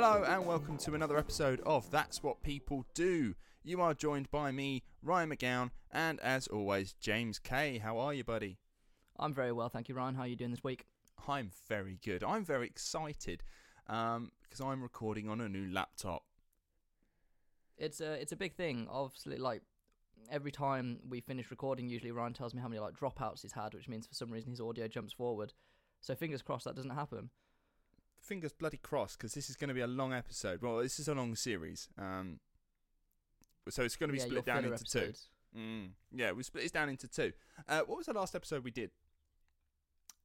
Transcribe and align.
Hello 0.00 0.22
and 0.22 0.46
welcome 0.46 0.76
to 0.76 0.94
another 0.94 1.18
episode 1.18 1.60
of 1.66 1.90
That's 1.90 2.22
What 2.22 2.40
People 2.40 2.86
Do. 2.94 3.34
You 3.64 3.80
are 3.80 3.94
joined 3.94 4.30
by 4.30 4.52
me, 4.52 4.84
Ryan 5.02 5.30
McGowan, 5.30 5.70
and 5.90 6.20
as 6.20 6.46
always, 6.46 6.92
James 7.00 7.40
Kay. 7.40 7.78
How 7.78 7.98
are 7.98 8.14
you, 8.14 8.22
buddy? 8.22 8.58
I'm 9.18 9.34
very 9.34 9.50
well, 9.50 9.68
thank 9.68 9.88
you, 9.88 9.96
Ryan. 9.96 10.14
How 10.14 10.22
are 10.22 10.28
you 10.28 10.36
doing 10.36 10.52
this 10.52 10.62
week? 10.62 10.84
I'm 11.26 11.50
very 11.68 11.98
good. 12.04 12.22
I'm 12.22 12.44
very 12.44 12.68
excited 12.68 13.42
um, 13.88 14.30
because 14.40 14.60
I'm 14.60 14.84
recording 14.84 15.28
on 15.28 15.40
a 15.40 15.48
new 15.48 15.68
laptop. 15.68 16.22
It's 17.76 18.00
a 18.00 18.12
it's 18.12 18.30
a 18.30 18.36
big 18.36 18.54
thing. 18.54 18.86
Obviously, 18.88 19.36
like 19.36 19.62
every 20.30 20.52
time 20.52 21.00
we 21.08 21.20
finish 21.20 21.50
recording, 21.50 21.88
usually 21.88 22.12
Ryan 22.12 22.34
tells 22.34 22.54
me 22.54 22.62
how 22.62 22.68
many 22.68 22.78
like 22.78 22.94
dropouts 22.94 23.42
he's 23.42 23.50
had, 23.50 23.74
which 23.74 23.88
means 23.88 24.06
for 24.06 24.14
some 24.14 24.30
reason 24.30 24.50
his 24.50 24.60
audio 24.60 24.86
jumps 24.86 25.12
forward. 25.12 25.54
So 26.00 26.14
fingers 26.14 26.40
crossed 26.40 26.66
that 26.66 26.76
doesn't 26.76 26.92
happen. 26.92 27.30
Fingers 28.20 28.52
bloody 28.52 28.76
crossed 28.78 29.18
because 29.18 29.32
this 29.34 29.48
is 29.48 29.56
going 29.56 29.68
to 29.68 29.74
be 29.74 29.80
a 29.80 29.86
long 29.86 30.12
episode. 30.12 30.60
Well, 30.62 30.78
this 30.78 30.98
is 31.00 31.08
a 31.08 31.14
long 31.14 31.34
series. 31.34 31.88
Um, 31.98 32.40
so 33.70 33.82
it's 33.82 33.96
going 33.96 34.08
to 34.08 34.12
be 34.12 34.18
yeah, 34.18 34.26
split 34.26 34.44
down 34.44 34.64
into 34.64 34.84
two. 34.84 34.98
episodes. 34.98 35.28
Mm, 35.56 35.90
yeah, 36.14 36.32
we 36.32 36.42
split 36.42 36.62
this 36.64 36.72
down 36.72 36.88
into 36.88 37.08
two. 37.08 37.32
Uh, 37.68 37.80
what 37.86 37.96
was 37.98 38.06
the 38.06 38.12
last 38.12 38.34
episode 38.34 38.64
we 38.64 38.70
did? 38.70 38.90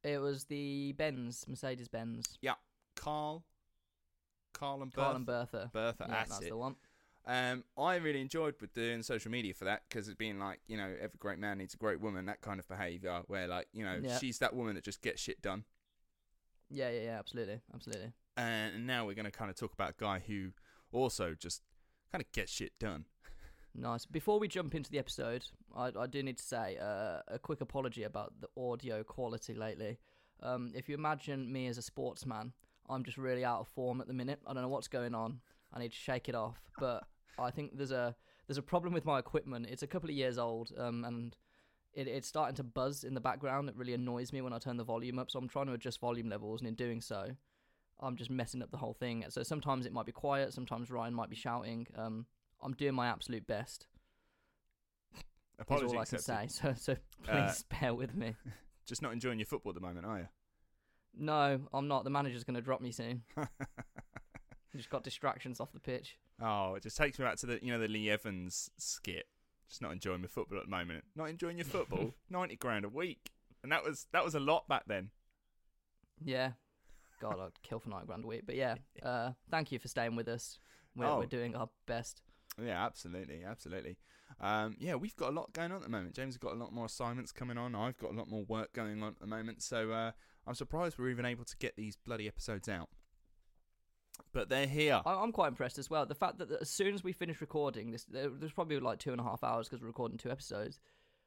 It 0.03 0.17
was 0.19 0.43
the 0.45 0.93
Benz, 0.97 1.45
Mercedes 1.47 1.87
Benz, 1.87 2.37
Yeah, 2.41 2.55
Carl, 2.95 3.43
Carl 4.51 4.81
and 4.81 4.91
Bertha. 4.91 5.01
Carl 5.01 5.13
Bertha. 5.13 5.15
and 5.15 5.25
Bertha. 5.25 5.69
Bertha, 5.73 6.05
yeah, 6.09 6.13
that's 6.15 6.29
that's 6.31 6.45
it. 6.45 6.49
the 6.49 6.57
one. 6.57 6.75
Um, 7.25 7.63
I 7.77 7.95
really 7.95 8.19
enjoyed 8.19 8.55
with 8.59 8.73
doing 8.73 9.01
social 9.01 9.31
media 9.31 9.53
for 9.53 9.63
that 9.63 9.83
because 9.87 10.09
it's 10.09 10.17
been 10.17 10.39
like 10.39 10.59
you 10.67 10.75
know 10.75 10.89
every 10.99 11.17
great 11.19 11.39
man 11.39 11.57
needs 11.59 11.73
a 11.73 11.77
great 11.77 12.01
woman 12.01 12.25
that 12.25 12.41
kind 12.41 12.59
of 12.59 12.67
behaviour 12.67 13.21
where 13.27 13.47
like 13.47 13.67
you 13.71 13.85
know 13.85 13.97
Yeah. 14.03 14.17
she's 14.19 14.39
that 14.39 14.53
woman 14.53 14.75
that 14.75 14.83
just 14.83 15.01
gets 15.01 15.21
shit 15.21 15.41
done. 15.41 15.63
Yeah, 16.73 16.89
yeah, 16.89 17.01
yeah, 17.01 17.19
absolutely, 17.19 17.59
absolutely. 17.73 18.11
And 18.35 18.87
now 18.87 19.05
we're 19.05 19.13
going 19.13 19.25
to 19.25 19.31
kind 19.31 19.51
of 19.51 19.55
talk 19.55 19.73
about 19.73 19.91
a 19.91 20.03
guy 20.03 20.21
who 20.25 20.49
also 20.91 21.35
just 21.37 21.61
kind 22.11 22.21
of 22.21 22.31
gets 22.31 22.51
shit 22.51 22.71
done. 22.79 23.05
Nice. 23.75 24.05
Before 24.07 24.39
we 24.39 24.47
jump 24.47 24.73
into 24.73 24.89
the 24.89 24.97
episode, 24.97 25.45
I, 25.75 25.91
I 25.97 26.07
do 26.07 26.23
need 26.23 26.37
to 26.37 26.43
say 26.43 26.77
uh, 26.81 27.19
a 27.27 27.39
quick 27.39 27.61
apology 27.61 28.03
about 28.03 28.33
the 28.41 28.47
audio 28.59 29.03
quality 29.03 29.53
lately. 29.53 29.99
Um, 30.41 30.71
if 30.75 30.89
you 30.89 30.95
imagine 30.95 31.51
me 31.51 31.67
as 31.67 31.77
a 31.77 31.81
sportsman, 31.83 32.53
I'm 32.89 33.03
just 33.03 33.17
really 33.17 33.45
out 33.45 33.61
of 33.61 33.67
form 33.67 34.01
at 34.01 34.07
the 34.07 34.13
minute. 34.13 34.39
I 34.47 34.53
don't 34.53 34.63
know 34.63 34.69
what's 34.69 34.87
going 34.87 35.13
on. 35.13 35.39
I 35.73 35.79
need 35.79 35.91
to 35.91 35.97
shake 35.97 36.27
it 36.27 36.35
off. 36.35 36.59
But 36.79 37.03
I 37.37 37.51
think 37.51 37.77
there's 37.77 37.91
a 37.91 38.15
there's 38.47 38.57
a 38.57 38.63
problem 38.63 38.93
with 38.93 39.05
my 39.05 39.19
equipment. 39.19 39.67
It's 39.69 39.83
a 39.83 39.87
couple 39.87 40.09
of 40.09 40.15
years 40.15 40.37
old, 40.37 40.71
um, 40.77 41.05
and 41.05 41.35
it, 41.93 42.07
it's 42.07 42.27
starting 42.27 42.55
to 42.55 42.63
buzz 42.63 43.03
in 43.03 43.13
the 43.13 43.21
background. 43.21 43.69
It 43.69 43.75
really 43.75 43.93
annoys 43.93 44.33
me 44.33 44.41
when 44.41 44.53
I 44.53 44.59
turn 44.59 44.77
the 44.77 44.83
volume 44.83 45.19
up. 45.19 45.29
So 45.31 45.39
I'm 45.39 45.47
trying 45.47 45.67
to 45.67 45.73
adjust 45.73 45.99
volume 45.99 46.29
levels, 46.29 46.61
and 46.61 46.67
in 46.67 46.75
doing 46.75 47.01
so, 47.01 47.29
I'm 47.99 48.15
just 48.15 48.29
messing 48.29 48.61
up 48.61 48.71
the 48.71 48.77
whole 48.77 48.93
thing. 48.93 49.23
So 49.29 49.43
sometimes 49.43 49.85
it 49.85 49.93
might 49.93 50.05
be 50.05 50.11
quiet. 50.11 50.53
Sometimes 50.53 50.89
Ryan 50.91 51.13
might 51.13 51.29
be 51.29 51.35
shouting. 51.35 51.87
Um, 51.97 52.25
I'm 52.61 52.73
doing 52.73 52.93
my 52.95 53.07
absolute 53.07 53.45
best. 53.47 53.87
Apology 55.59 55.85
all 55.95 55.99
I 56.01 56.05
can 56.05 56.15
accepted. 56.15 56.51
say. 56.51 56.73
So, 56.75 56.75
so 56.75 56.93
Uh, 57.29 57.45
please 57.47 57.63
bear 57.79 57.93
with 57.93 58.15
me. 58.15 58.35
Just 58.85 59.01
not 59.01 59.13
enjoying 59.13 59.39
your 59.39 59.45
football 59.45 59.69
at 59.69 59.75
the 59.75 59.81
moment, 59.81 60.05
are 60.05 60.19
you? 60.19 60.27
No, 61.15 61.61
I'm 61.73 61.87
not. 61.87 62.03
The 62.03 62.09
manager's 62.09 62.43
going 62.43 62.55
to 62.55 62.61
drop 62.61 62.81
me 62.81 62.91
soon. 62.91 63.21
Just 64.75 64.89
got 64.89 65.03
distractions 65.03 65.59
off 65.59 65.71
the 65.71 65.79
pitch. 65.79 66.17
oh, 66.41 66.73
it 66.73 66.81
just 66.83 66.97
takes 66.97 67.19
me 67.19 67.25
back 67.25 67.37
to 67.37 67.45
the 67.45 67.59
you 67.63 67.71
know 67.71 67.77
the 67.77 67.87
Lee 67.87 68.09
Evans 68.09 68.71
skit. 68.79 69.27
Just 69.73 69.81
not 69.81 69.91
enjoying 69.91 70.21
my 70.21 70.27
football 70.27 70.59
at 70.59 70.65
the 70.65 70.69
moment. 70.69 71.03
Not 71.15 71.29
enjoying 71.31 71.57
your 71.57 71.65
football. 71.65 72.13
Ninety 72.29 72.55
grand 72.55 72.85
a 72.85 72.89
week, 72.89 73.31
and 73.63 73.71
that 73.71 73.83
was 73.83 74.05
that 74.11 74.23
was 74.23 74.35
a 74.35 74.39
lot 74.39 74.67
back 74.67 74.83
then. 74.85 75.09
Yeah. 76.23 76.51
God, 77.19 77.39
I'd 77.39 77.59
kill 77.63 77.79
for 77.79 77.89
nine 77.89 78.05
grand 78.05 78.23
a 78.23 78.27
week. 78.27 78.43
But 78.45 78.53
yeah, 78.53 78.75
uh, 79.03 79.31
thank 79.49 79.71
you 79.71 79.79
for 79.79 79.87
staying 79.87 80.15
with 80.15 80.27
us. 80.27 80.59
We're, 80.95 81.07
Oh. 81.07 81.17
we're 81.17 81.25
doing 81.25 81.55
our 81.55 81.69
best. 81.87 82.21
Yeah, 82.63 82.85
absolutely, 82.85 83.43
absolutely. 83.43 83.97
Um, 84.39 84.75
yeah, 84.79 84.93
we've 84.93 85.15
got 85.15 85.29
a 85.29 85.31
lot 85.31 85.51
going 85.53 85.71
on 85.71 85.77
at 85.77 85.83
the 85.83 85.89
moment. 85.89 86.13
James 86.13 86.35
has 86.35 86.37
got 86.37 86.51
a 86.51 86.55
lot 86.55 86.71
more 86.71 86.85
assignments 86.85 87.31
coming 87.31 87.57
on. 87.57 87.73
I've 87.73 87.97
got 87.97 88.11
a 88.11 88.15
lot 88.15 88.29
more 88.29 88.43
work 88.43 88.73
going 88.73 89.01
on 89.01 89.09
at 89.09 89.19
the 89.19 89.25
moment. 89.25 89.63
So 89.63 89.89
uh, 89.89 90.11
I'm 90.45 90.53
surprised 90.53 90.99
we're 90.99 91.09
even 91.09 91.25
able 91.25 91.45
to 91.45 91.57
get 91.57 91.75
these 91.77 91.95
bloody 91.95 92.27
episodes 92.27 92.69
out. 92.69 92.89
But 94.31 94.49
they're 94.49 94.67
here. 94.67 95.01
I- 95.05 95.15
I'm 95.15 95.31
quite 95.31 95.47
impressed 95.49 95.77
as 95.79 95.89
well. 95.89 96.05
The 96.05 96.15
fact 96.15 96.37
that 96.39 96.51
as 96.51 96.69
soon 96.69 96.93
as 96.93 97.03
we 97.03 97.13
finish 97.13 97.41
recording 97.41 97.91
this, 97.91 98.03
there- 98.05 98.29
there's 98.29 98.51
probably 98.53 98.79
like 98.79 98.99
two 98.99 99.11
and 99.11 99.19
a 99.21 99.23
half 99.23 99.43
hours 99.43 99.67
because 99.67 99.81
we're 99.81 99.87
recording 99.87 100.17
two 100.17 100.31
episodes. 100.31 100.79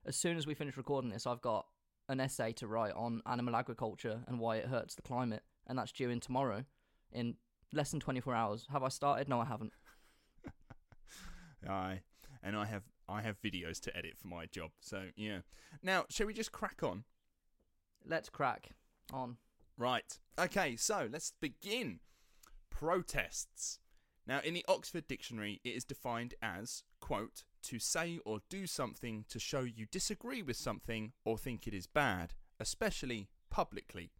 As 0.04 0.16
soon 0.16 0.36
as 0.36 0.46
we 0.46 0.54
finish 0.54 0.76
recording 0.76 1.10
this, 1.10 1.26
I've 1.26 1.40
got 1.40 1.66
an 2.08 2.20
essay 2.20 2.52
to 2.52 2.66
write 2.68 2.94
on 2.94 3.22
animal 3.26 3.56
agriculture 3.56 4.24
and 4.28 4.38
why 4.38 4.56
it 4.56 4.66
hurts 4.66 4.94
the 4.94 5.02
climate, 5.02 5.42
and 5.66 5.76
that's 5.78 5.90
due 5.92 6.10
in 6.10 6.20
tomorrow, 6.20 6.64
in 7.10 7.36
less 7.72 7.90
than 7.90 7.98
24 7.98 8.34
hours. 8.34 8.66
Have 8.70 8.84
I 8.84 8.88
started? 8.88 9.28
No, 9.28 9.40
I 9.40 9.44
haven't. 9.46 9.72
Aye, 11.68 12.02
and 12.42 12.56
I 12.56 12.66
have 12.66 12.84
I 13.08 13.22
have 13.22 13.40
videos 13.40 13.80
to 13.82 13.96
edit 13.96 14.16
for 14.18 14.26
my 14.28 14.46
job. 14.46 14.70
So 14.80 15.10
yeah. 15.16 15.40
Now, 15.82 16.06
shall 16.08 16.26
we 16.26 16.34
just 16.34 16.52
crack 16.52 16.82
on? 16.82 17.04
Let's 18.04 18.28
crack 18.28 18.70
on. 19.12 19.38
Right. 19.76 20.18
Okay. 20.38 20.76
So 20.76 21.08
let's 21.10 21.32
begin. 21.40 22.00
Protests. 22.78 23.78
Now, 24.26 24.40
in 24.40 24.52
the 24.52 24.64
Oxford 24.68 25.08
Dictionary, 25.08 25.62
it 25.64 25.70
is 25.70 25.82
defined 25.82 26.34
as, 26.42 26.82
quote, 27.00 27.44
to 27.62 27.78
say 27.78 28.18
or 28.26 28.40
do 28.50 28.66
something 28.66 29.24
to 29.30 29.38
show 29.38 29.60
you 29.60 29.86
disagree 29.90 30.42
with 30.42 30.58
something 30.58 31.12
or 31.24 31.38
think 31.38 31.66
it 31.66 31.72
is 31.72 31.86
bad, 31.86 32.34
especially 32.60 33.30
publicly. 33.48 34.10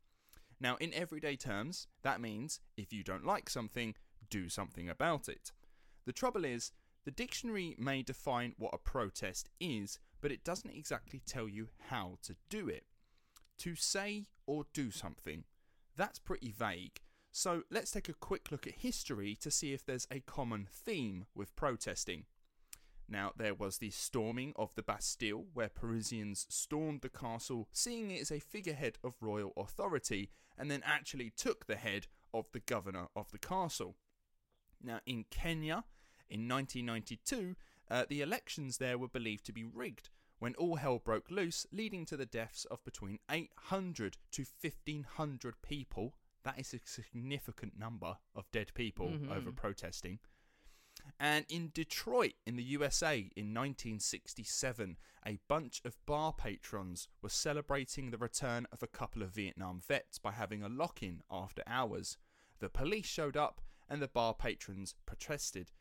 Now, 0.58 0.76
in 0.76 0.94
everyday 0.94 1.36
terms, 1.36 1.86
that 2.02 2.18
means 2.18 2.60
if 2.78 2.94
you 2.94 3.04
don't 3.04 3.26
like 3.26 3.50
something, 3.50 3.94
do 4.30 4.48
something 4.48 4.88
about 4.88 5.28
it. 5.28 5.52
The 6.06 6.14
trouble 6.14 6.46
is, 6.46 6.72
The 7.04 7.10
dictionary 7.10 7.76
may 7.78 8.02
define 8.02 8.54
what 8.56 8.72
a 8.72 8.78
protest 8.78 9.50
is, 9.60 9.98
but 10.22 10.32
it 10.32 10.44
doesn't 10.44 10.74
exactly 10.74 11.20
tell 11.26 11.46
you 11.46 11.68
how 11.90 12.16
to 12.22 12.34
do 12.48 12.68
it. 12.68 12.84
To 13.58 13.76
say 13.76 14.28
or 14.46 14.64
do 14.72 14.90
something. 14.90 15.44
That's 15.94 16.18
pretty 16.18 16.52
vague. 16.52 17.00
So 17.38 17.64
let's 17.70 17.90
take 17.90 18.08
a 18.08 18.14
quick 18.14 18.50
look 18.50 18.66
at 18.66 18.76
history 18.76 19.36
to 19.42 19.50
see 19.50 19.74
if 19.74 19.84
there's 19.84 20.08
a 20.10 20.20
common 20.20 20.66
theme 20.72 21.26
with 21.34 21.54
protesting. 21.54 22.24
Now, 23.10 23.32
there 23.36 23.52
was 23.52 23.76
the 23.76 23.90
storming 23.90 24.54
of 24.56 24.74
the 24.74 24.82
Bastille, 24.82 25.44
where 25.52 25.68
Parisians 25.68 26.46
stormed 26.48 27.02
the 27.02 27.10
castle, 27.10 27.68
seeing 27.74 28.10
it 28.10 28.22
as 28.22 28.30
a 28.30 28.40
figurehead 28.40 28.96
of 29.04 29.16
royal 29.20 29.52
authority, 29.54 30.30
and 30.56 30.70
then 30.70 30.80
actually 30.82 31.28
took 31.28 31.66
the 31.66 31.76
head 31.76 32.06
of 32.32 32.46
the 32.52 32.60
governor 32.60 33.08
of 33.14 33.30
the 33.32 33.38
castle. 33.38 33.96
Now, 34.82 35.00
in 35.04 35.26
Kenya, 35.30 35.84
in 36.30 36.48
1992, 36.48 37.54
uh, 37.90 38.06
the 38.08 38.22
elections 38.22 38.78
there 38.78 38.96
were 38.96 39.08
believed 39.08 39.44
to 39.44 39.52
be 39.52 39.62
rigged 39.62 40.08
when 40.38 40.54
all 40.54 40.76
hell 40.76 40.98
broke 40.98 41.30
loose, 41.30 41.66
leading 41.70 42.06
to 42.06 42.16
the 42.16 42.24
deaths 42.24 42.64
of 42.70 42.82
between 42.82 43.18
800 43.30 44.16
to 44.32 44.46
1500 44.62 45.60
people 45.60 46.14
that 46.46 46.60
is 46.60 46.72
a 46.72 46.78
significant 46.84 47.76
number 47.76 48.16
of 48.36 48.50
dead 48.52 48.70
people 48.74 49.08
mm-hmm. 49.08 49.32
over 49.32 49.50
protesting. 49.50 50.20
And 51.18 51.44
in 51.48 51.70
Detroit, 51.74 52.34
in 52.46 52.54
the 52.54 52.62
USA, 52.62 53.18
in 53.18 53.52
1967, 53.52 54.96
a 55.26 55.38
bunch 55.48 55.82
of 55.84 55.96
bar 56.06 56.32
patrons 56.32 57.08
were 57.20 57.28
celebrating 57.28 58.10
the 58.10 58.16
return 58.16 58.66
of 58.70 58.80
a 58.80 58.86
couple 58.86 59.22
of 59.22 59.30
Vietnam 59.30 59.80
vets 59.86 60.18
by 60.18 60.30
having 60.30 60.62
a 60.62 60.68
lock 60.68 61.02
in 61.02 61.20
after 61.28 61.62
hours. 61.66 62.16
The 62.60 62.68
police 62.68 63.06
showed 63.06 63.36
up 63.36 63.60
and 63.88 64.00
the 64.00 64.08
bar 64.08 64.32
patrons 64.32 64.94
protested. 65.04 65.72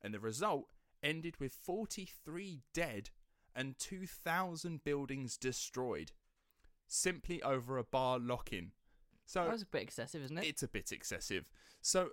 And 0.00 0.14
the 0.14 0.20
result 0.20 0.68
ended 1.02 1.40
with 1.40 1.54
43 1.54 2.62
dead 2.72 3.10
and 3.54 3.76
2,000 3.80 4.84
buildings 4.84 5.36
destroyed, 5.36 6.12
simply 6.86 7.42
over 7.42 7.78
a 7.78 7.84
bar 7.84 8.20
lock 8.20 8.52
in. 8.52 8.70
So 9.26 9.46
that's 9.48 9.62
a 9.62 9.66
bit 9.66 9.82
excessive, 9.82 10.22
isn't 10.24 10.38
it? 10.38 10.46
It's 10.46 10.62
a 10.62 10.68
bit 10.68 10.92
excessive. 10.92 11.48
So 11.80 12.10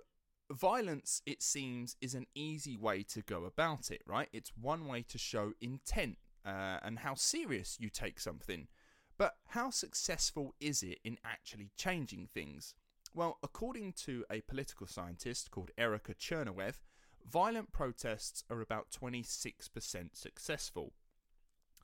violence, 0.50 1.22
it 1.26 1.42
seems, 1.42 1.96
is 2.00 2.14
an 2.14 2.26
easy 2.34 2.76
way 2.76 3.02
to 3.04 3.22
go 3.22 3.44
about 3.44 3.90
it, 3.90 4.02
right? 4.06 4.28
It's 4.32 4.52
one 4.60 4.86
way 4.86 5.02
to 5.08 5.18
show 5.18 5.52
intent 5.60 6.18
uh, 6.44 6.78
and 6.82 7.00
how 7.00 7.14
serious 7.14 7.76
you 7.80 7.90
take 7.90 8.20
something. 8.20 8.68
But 9.18 9.34
how 9.48 9.70
successful 9.70 10.54
is 10.60 10.82
it 10.82 10.98
in 11.04 11.18
actually 11.24 11.70
changing 11.76 12.28
things? 12.32 12.74
Well, 13.14 13.38
according 13.42 13.92
to 14.04 14.24
a 14.30 14.40
political 14.40 14.86
scientist 14.86 15.50
called 15.50 15.70
Erica 15.76 16.14
Chenoweth, 16.14 16.82
violent 17.30 17.72
protests 17.72 18.42
are 18.50 18.60
about 18.60 18.90
26% 18.90 20.16
successful. 20.16 20.94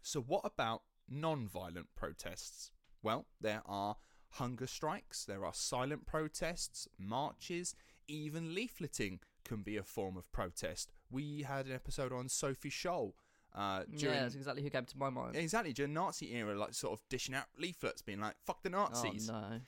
So, 0.03 0.21
what 0.21 0.41
about 0.45 0.83
non 1.09 1.47
violent 1.47 1.89
protests? 1.95 2.73
Well, 3.03 3.27
there 3.41 3.63
are 3.67 3.97
hunger 4.33 4.67
strikes, 4.67 5.25
there 5.25 5.45
are 5.45 5.55
silent 5.55 6.07
protests, 6.07 6.89
marches, 6.99 7.75
even 8.07 8.55
leafleting 8.55 9.19
can 9.45 9.63
be 9.63 9.77
a 9.77 9.83
form 9.83 10.17
of 10.17 10.31
protest. 10.33 10.93
We 11.11 11.43
had 11.43 11.67
an 11.67 11.73
episode 11.73 12.13
on 12.13 12.29
Sophie 12.29 12.71
Scholl. 12.71 13.13
Uh, 13.55 13.83
during, 13.97 14.15
yeah, 14.15 14.23
that's 14.23 14.35
exactly 14.35 14.63
who 14.63 14.71
came 14.71 14.85
to 14.85 14.99
my 14.99 15.11
mind. 15.11 15.35
Exactly, 15.37 15.73
during 15.73 15.95
Nazi 15.95 16.35
era, 16.35 16.55
like 16.55 16.75
sort 16.75 16.93
of 16.99 17.09
dishing 17.09 17.35
out 17.35 17.47
leaflets, 17.59 18.03
being 18.03 18.21
like, 18.21 18.35
fuck 18.45 18.63
the 18.63 18.71
Nazis. 18.71 19.31
Oh, 19.31 19.33
no. 19.33 19.61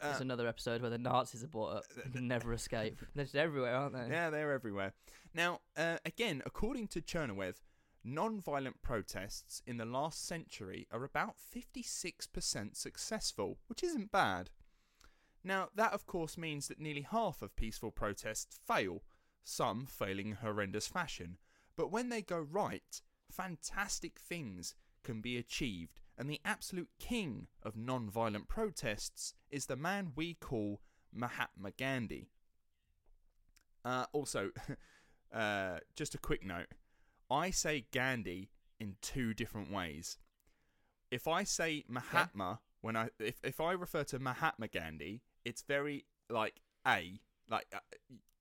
Uh, 0.00 0.08
There's 0.08 0.20
another 0.20 0.46
episode 0.46 0.82
where 0.82 0.90
the 0.90 0.98
Nazis 0.98 1.42
are 1.42 1.48
brought 1.48 1.76
up. 1.76 1.84
They 1.96 2.10
can 2.10 2.28
never 2.28 2.52
escape. 2.52 3.00
They're 3.14 3.24
just 3.24 3.36
everywhere, 3.36 3.74
aren't 3.74 3.94
they? 3.94 4.14
Yeah, 4.14 4.30
they're 4.30 4.52
everywhere. 4.52 4.92
Now, 5.34 5.60
uh, 5.76 5.98
again, 6.04 6.42
according 6.44 6.88
to 6.88 7.00
Chenoweth, 7.00 7.62
non-violent 8.06 8.80
protests 8.82 9.60
in 9.66 9.78
the 9.78 9.84
last 9.84 10.24
century 10.26 10.86
are 10.92 11.02
about 11.02 11.34
56% 11.36 12.76
successful, 12.76 13.58
which 13.66 13.82
isn't 13.82 14.12
bad. 14.12 14.50
Now, 15.42 15.68
that 15.74 15.92
of 15.92 16.06
course 16.06 16.38
means 16.38 16.68
that 16.68 16.80
nearly 16.80 17.02
half 17.02 17.42
of 17.42 17.56
peaceful 17.56 17.90
protests 17.90 18.58
fail, 18.64 19.02
some 19.42 19.86
failing 19.86 20.28
in 20.28 20.36
horrendous 20.36 20.86
fashion, 20.86 21.38
but 21.76 21.90
when 21.90 22.08
they 22.08 22.22
go 22.22 22.38
right, 22.38 23.02
fantastic 23.30 24.18
things 24.18 24.74
can 25.02 25.20
be 25.20 25.36
achieved, 25.36 26.00
and 26.16 26.30
the 26.30 26.40
absolute 26.44 26.88
king 26.98 27.48
of 27.62 27.76
non-violent 27.76 28.48
protests 28.48 29.34
is 29.50 29.66
the 29.66 29.76
man 29.76 30.12
we 30.14 30.34
call 30.34 30.80
Mahatma 31.12 31.72
Gandhi. 31.76 32.30
Uh, 33.84 34.06
also, 34.12 34.50
uh, 35.34 35.78
just 35.94 36.14
a 36.14 36.18
quick 36.18 36.44
note 36.44 36.68
I 37.30 37.50
say 37.50 37.86
Gandhi 37.92 38.50
in 38.78 38.96
two 39.00 39.34
different 39.34 39.72
ways. 39.72 40.18
If 41.10 41.28
I 41.28 41.44
say 41.44 41.84
Mahatma, 41.88 42.60
when 42.80 42.96
I 42.96 43.08
if 43.18 43.36
if 43.42 43.60
I 43.60 43.72
refer 43.72 44.04
to 44.04 44.18
Mahatma 44.18 44.68
Gandhi, 44.68 45.22
it's 45.44 45.62
very 45.62 46.04
like 46.28 46.60
a 46.86 47.20
like 47.48 47.66
uh, 47.74 47.78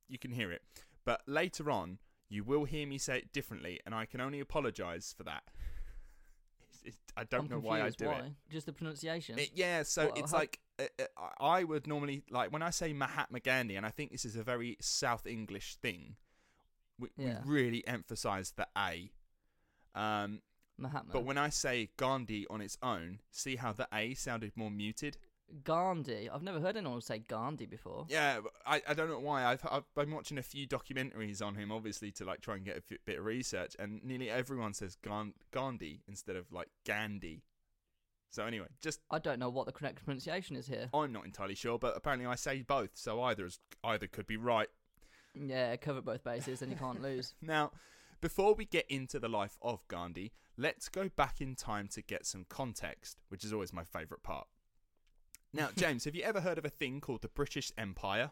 you 0.07 0.17
can 0.17 0.31
hear 0.31 0.51
it, 0.51 0.61
but 1.05 1.21
later 1.27 1.69
on 1.69 1.99
you 2.29 2.43
will 2.43 2.65
hear 2.65 2.87
me 2.87 2.97
say 2.97 3.19
it 3.19 3.33
differently, 3.33 3.79
and 3.85 3.93
I 3.93 4.05
can 4.05 4.19
only 4.19 4.39
apologise 4.39 5.13
for 5.15 5.23
that. 5.23 5.43
I 7.17 7.23
don't 7.23 7.45
I'm 7.45 7.49
know 7.49 7.59
why 7.59 7.81
I 7.81 7.89
do 7.89 8.05
why? 8.05 8.19
it. 8.19 8.31
Just 8.51 8.65
the 8.67 8.73
pronunciation. 8.73 9.39
It, 9.39 9.51
yeah, 9.55 9.83
so 9.83 10.07
what, 10.07 10.17
it's 10.17 10.31
how... 10.31 10.37
like 10.39 10.59
uh, 10.79 10.83
uh, 10.99 11.29
I 11.39 11.63
would 11.63 11.87
normally 11.87 12.23
like 12.29 12.51
when 12.51 12.61
I 12.61 12.69
say 12.69 12.93
Mahatma 12.93 13.39
Gandhi, 13.39 13.75
and 13.75 13.85
I 13.85 13.89
think 13.89 14.11
this 14.11 14.25
is 14.25 14.35
a 14.35 14.43
very 14.43 14.77
South 14.81 15.25
English 15.25 15.77
thing 15.77 16.15
we, 16.99 17.09
yeah. 17.17 17.39
we 17.45 17.53
really 17.53 17.87
emphasize 17.87 18.53
the 18.55 18.67
A. 18.77 19.11
Um, 19.93 20.41
Mahatma. 20.77 21.13
But 21.13 21.25
when 21.25 21.37
I 21.37 21.49
say 21.49 21.89
Gandhi 21.97 22.45
on 22.49 22.61
its 22.61 22.77
own, 22.81 23.19
see 23.31 23.55
how 23.55 23.71
the 23.73 23.87
A 23.93 24.13
sounded 24.13 24.51
more 24.55 24.71
muted? 24.71 25.17
Gandhi. 25.63 26.29
I've 26.29 26.41
never 26.41 26.59
heard 26.59 26.75
anyone 26.75 27.01
say 27.01 27.19
Gandhi 27.19 27.65
before. 27.65 28.05
Yeah, 28.09 28.39
I, 28.65 28.81
I 28.87 28.93
don't 28.93 29.09
know 29.09 29.19
why. 29.19 29.45
I've, 29.45 29.65
I've 29.69 29.83
been 29.95 30.11
watching 30.11 30.37
a 30.37 30.43
few 30.43 30.67
documentaries 30.67 31.41
on 31.41 31.55
him, 31.55 31.71
obviously, 31.71 32.11
to 32.13 32.25
like 32.25 32.41
try 32.41 32.55
and 32.55 32.65
get 32.65 32.77
a 32.77 32.97
bit 33.05 33.19
of 33.19 33.25
research, 33.25 33.75
and 33.79 34.03
nearly 34.03 34.29
everyone 34.29 34.73
says 34.73 34.97
Gandhi 35.51 36.01
instead 36.07 36.35
of 36.35 36.51
like 36.51 36.69
Gandhi. 36.85 37.43
So 38.31 38.45
anyway, 38.45 38.67
just 38.81 38.99
I 39.09 39.19
don't 39.19 39.39
know 39.39 39.49
what 39.49 39.65
the 39.65 39.71
correct 39.71 40.03
pronunciation 40.03 40.55
is 40.55 40.67
here. 40.67 40.89
I'm 40.93 41.13
not 41.13 41.25
entirely 41.25 41.55
sure, 41.55 41.77
but 41.77 41.95
apparently 41.95 42.25
I 42.25 42.35
say 42.35 42.63
both, 42.63 42.89
so 42.95 43.21
either 43.21 43.45
is, 43.45 43.59
either 43.83 44.07
could 44.07 44.27
be 44.27 44.35
right 44.35 44.67
yeah, 45.35 45.75
cover 45.77 46.01
both 46.01 46.23
bases 46.23 46.61
and 46.61 46.71
you 46.71 46.77
can't 46.77 47.01
lose. 47.01 47.33
now, 47.41 47.71
before 48.21 48.53
we 48.53 48.65
get 48.65 48.85
into 48.89 49.19
the 49.19 49.29
life 49.29 49.57
of 49.61 49.87
Gandhi, 49.87 50.31
let's 50.57 50.89
go 50.89 51.09
back 51.09 51.41
in 51.41 51.55
time 51.55 51.87
to 51.89 52.01
get 52.01 52.25
some 52.25 52.45
context, 52.49 53.19
which 53.29 53.43
is 53.43 53.53
always 53.53 53.73
my 53.73 53.83
favourite 53.83 54.23
part. 54.23 54.47
Now, 55.53 55.69
James, 55.77 56.05
have 56.05 56.15
you 56.15 56.23
ever 56.23 56.41
heard 56.41 56.57
of 56.57 56.65
a 56.65 56.69
thing 56.69 57.01
called 57.01 57.21
the 57.21 57.27
British 57.27 57.71
Empire? 57.77 58.31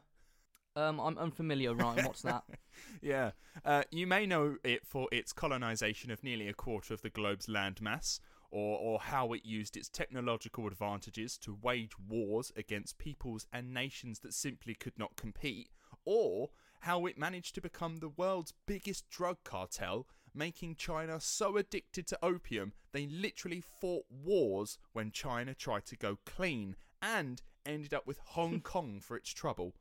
Um, 0.75 0.99
I'm 0.99 1.17
unfamiliar, 1.17 1.75
Ryan. 1.75 2.05
What's 2.05 2.23
that? 2.23 2.43
yeah. 3.01 3.31
Uh, 3.63 3.83
you 3.91 4.07
may 4.07 4.25
know 4.25 4.55
it 4.63 4.85
for 4.85 5.07
its 5.11 5.31
colonisation 5.31 6.09
of 6.09 6.23
nearly 6.23 6.47
a 6.47 6.53
quarter 6.53 6.93
of 6.93 7.03
the 7.03 7.11
globe's 7.11 7.45
landmass, 7.45 8.19
or, 8.49 8.79
or 8.79 8.99
how 8.99 9.33
it 9.33 9.45
used 9.45 9.77
its 9.77 9.89
technological 9.89 10.65
advantages 10.67 11.37
to 11.39 11.57
wage 11.61 11.91
wars 12.07 12.51
against 12.55 12.97
peoples 12.97 13.45
and 13.53 13.73
nations 13.73 14.19
that 14.19 14.33
simply 14.33 14.73
could 14.73 14.97
not 14.97 15.15
compete, 15.15 15.69
or 16.05 16.49
how 16.83 17.05
it 17.05 17.17
managed 17.17 17.55
to 17.55 17.61
become 17.61 17.97
the 17.97 18.09
world's 18.09 18.53
biggest 18.65 19.09
drug 19.09 19.37
cartel, 19.45 20.05
making 20.35 20.75
China 20.75 21.17
so 21.19 21.55
addicted 21.55 22.05
to 22.07 22.19
opium 22.21 22.73
they 22.91 23.07
literally 23.07 23.61
fought 23.61 24.05
wars 24.09 24.77
when 24.91 25.11
China 25.11 25.53
tried 25.53 25.85
to 25.85 25.95
go 25.95 26.19
clean 26.25 26.75
and 27.01 27.41
ended 27.65 27.93
up 27.93 28.05
with 28.05 28.19
Hong 28.19 28.59
Kong 28.63 28.99
for 28.99 29.15
its 29.15 29.29
trouble. 29.31 29.75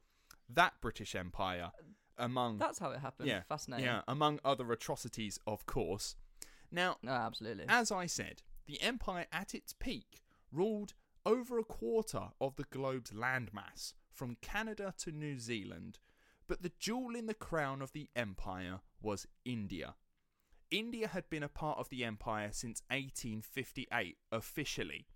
That 0.49 0.75
British 0.80 1.14
Empire, 1.16 1.73
among. 2.16 2.59
That's 2.59 2.78
how 2.78 2.92
it 2.92 3.00
happened. 3.00 3.28
Yeah, 3.28 3.42
Fascinating. 3.49 3.87
Yeah, 3.87 4.02
among 4.06 4.38
other 4.44 4.71
atrocities, 4.71 5.38
of 5.47 5.66
course. 5.66 6.14
Now, 6.71 6.99
no, 7.02 7.11
absolutely. 7.11 7.64
As 7.68 7.90
I 7.90 8.06
said, 8.06 8.42
the 8.66 8.80
empire 8.80 9.26
at 9.32 9.54
its 9.54 9.73
peak 9.73 10.23
ruled 10.52 10.94
over 11.26 11.59
a 11.59 11.64
quarter 11.64 12.28
of 12.40 12.54
the 12.56 12.64
globe's 12.64 13.11
landmass, 13.11 13.94
from 14.12 14.37
Canada 14.40 14.94
to 14.99 15.11
New 15.11 15.38
Zealand, 15.38 15.99
but 16.52 16.61
the 16.61 16.73
jewel 16.78 17.16
in 17.16 17.25
the 17.25 17.32
crown 17.32 17.80
of 17.80 17.92
the 17.92 18.11
empire 18.14 18.80
was 19.00 19.26
India. 19.42 19.94
India 20.71 21.09
had 21.09 21.30
been 21.30 21.42
a 21.42 21.49
part 21.49 21.78
of 21.78 21.88
the 21.88 22.04
empire 22.04 22.50
since 22.52 22.82
1858 22.90 24.18
officially, 24.30 25.06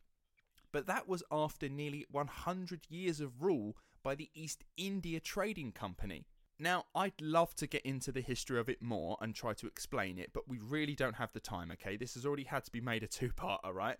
but 0.72 0.86
that 0.86 1.06
was 1.06 1.22
after 1.30 1.68
nearly 1.68 2.06
100 2.10 2.86
years 2.88 3.20
of 3.20 3.42
rule 3.42 3.76
by 4.02 4.14
the 4.14 4.30
East 4.32 4.64
India 4.78 5.20
Trading 5.20 5.72
Company. 5.72 6.24
Now, 6.58 6.84
I'd 6.94 7.20
love 7.20 7.54
to 7.56 7.66
get 7.66 7.82
into 7.82 8.12
the 8.12 8.22
history 8.22 8.58
of 8.58 8.70
it 8.70 8.80
more 8.80 9.18
and 9.20 9.34
try 9.34 9.52
to 9.52 9.66
explain 9.66 10.18
it, 10.18 10.30
but 10.32 10.48
we 10.48 10.56
really 10.56 10.94
don't 10.94 11.16
have 11.16 11.34
the 11.34 11.40
time, 11.40 11.70
okay? 11.72 11.98
This 11.98 12.14
has 12.14 12.24
already 12.24 12.44
had 12.44 12.64
to 12.64 12.72
be 12.72 12.80
made 12.80 13.02
a 13.02 13.08
two 13.08 13.28
parter, 13.28 13.74
right? 13.74 13.98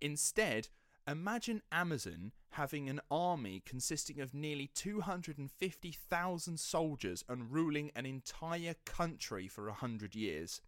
Instead, 0.00 0.68
Imagine 1.08 1.62
Amazon 1.72 2.32
having 2.50 2.90
an 2.90 3.00
army 3.10 3.62
consisting 3.64 4.20
of 4.20 4.34
nearly 4.34 4.66
250,000 4.74 6.60
soldiers 6.60 7.24
and 7.28 7.50
ruling 7.50 7.90
an 7.96 8.04
entire 8.04 8.74
country 8.84 9.48
for 9.48 9.68
a 9.68 9.72
hundred 9.72 10.14
years. 10.14 10.60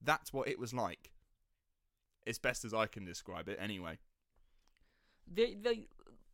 That's 0.00 0.32
what 0.32 0.46
it 0.46 0.58
was 0.58 0.72
like. 0.72 1.10
As 2.28 2.38
best 2.38 2.64
as 2.64 2.72
I 2.72 2.86
can 2.86 3.04
describe 3.04 3.48
it, 3.48 3.58
anyway. 3.60 3.98
The, 5.26 5.56
the, 5.60 5.84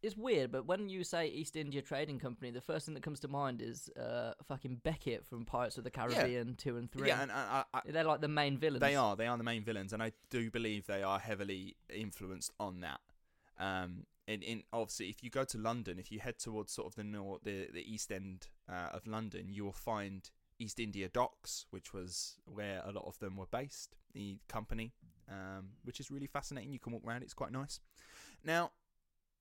it's 0.03 0.17
weird, 0.17 0.53
but 0.53 0.67
when 0.67 0.91
you 0.91 1.03
say 1.03 1.29
East 1.29 1.57
India 1.57 1.81
Trading 1.81 2.19
Company, 2.19 2.51
the 2.51 2.61
first 2.61 2.85
thing 2.85 2.95
that 2.95 3.03
comes 3.03 3.21
to 3.21 3.29
mind 3.29 3.63
is 3.63 3.89
uh, 3.99 4.33
fucking 4.47 4.83
Beckett 4.83 5.25
from 5.25 5.47
Pirates 5.47 5.79
of 5.79 5.85
the 5.85 5.91
Caribbean 5.91 6.57
2 6.57 6.77
and 6.77 6.93
3. 6.93 7.09
Yeah, 7.09 7.23
and 7.23 7.33
I, 7.33 7.65
I, 7.73 7.81
They're 7.87 8.05
like 8.05 8.21
the 8.21 8.29
main 8.29 8.59
villains. 8.59 8.83
They 8.83 8.97
are. 8.97 9.17
They 9.17 9.27
are 9.27 9.39
the 9.39 9.45
main 9.45 9.65
villains, 9.65 9.95
and 9.95 10.03
I 10.03 10.13
do 10.29 10.51
believe 10.51 10.87
they 10.87 11.03
are 11.03 11.19
heavily 11.19 11.77
influenced 11.89 12.53
on 12.61 12.81
that. 12.81 13.01
Um, 13.59 14.07
in, 14.27 14.43
in 14.43 14.63
obviously, 14.73 15.09
if 15.11 15.23
you 15.23 15.31
go 15.31 15.45
to 15.45 15.59
London, 15.59 15.99
if 15.99 16.11
you 16.11 16.19
head 16.21 16.39
towards 16.39 16.73
sort 16.73 16.87
of 16.89 16.95
the 16.95 17.05
north, 17.05 17.43
the 17.45 17.69
the 17.73 17.83
east 17.93 18.11
end 18.11 18.49
uh, 18.69 18.89
of 18.93 19.07
London, 19.07 19.49
you 19.51 19.65
will 19.65 19.73
find 19.73 20.31
East 20.59 20.81
India 20.81 21.09
Docks, 21.09 21.67
which 21.71 21.93
was 21.93 22.37
where 22.47 22.83
a 22.85 22.93
lot 22.93 23.05
of 23.07 23.19
them 23.19 23.37
were 23.37 23.47
based. 23.47 23.97
The 24.15 24.39
company, 24.49 24.93
um, 25.29 25.71
which 25.85 26.01
is 26.01 26.11
really 26.11 26.27
fascinating. 26.27 26.73
You 26.73 26.79
can 26.79 26.93
walk 26.93 27.03
around; 27.07 27.23
it's 27.23 27.35
quite 27.35 27.53
nice. 27.53 27.81
Now, 28.43 28.73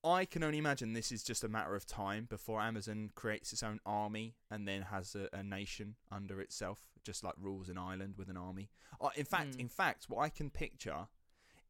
I 0.03 0.25
can 0.25 0.43
only 0.43 0.57
imagine 0.57 0.91
this 0.93 1.11
is 1.13 1.23
just 1.23 1.43
a 1.45 1.47
matter 1.47 1.75
of 1.75 1.85
time 1.85 2.25
before 2.29 2.59
Amazon 2.61 3.09
creates 3.15 3.53
its 3.53 3.63
own 3.63 3.79
army 3.85 4.35
and 4.51 4.67
then 4.67 4.81
has 4.83 5.15
a, 5.15 5.29
a 5.31 5.43
nation 5.43 5.95
under 6.11 6.41
itself, 6.41 6.81
just 7.05 7.23
like 7.23 7.35
rules 7.39 7.69
in 7.69 7.77
Ireland 7.77 8.15
with 8.17 8.29
an 8.29 8.35
army. 8.35 8.69
Uh, 8.99 9.09
in 9.15 9.23
fact, 9.25 9.51
Mm. 9.55 9.59
in 9.61 9.69
fact, 9.69 10.09
what 10.09 10.21
I 10.23 10.29
can 10.29 10.49
picture 10.49 11.07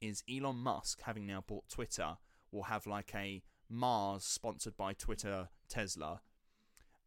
is 0.02 0.24
Elon 0.28 0.58
Musk, 0.58 1.02
having 1.04 1.28
now 1.28 1.44
bought 1.46 1.70
Twitter, 1.70 2.18
will 2.54 2.64
have 2.64 2.88
like 2.88 3.12
a 3.16 3.42
Mars 3.70 4.24
sponsored 4.24 4.78
by 4.78 4.94
Twitter, 4.94 5.50
Tesla, 5.68 6.22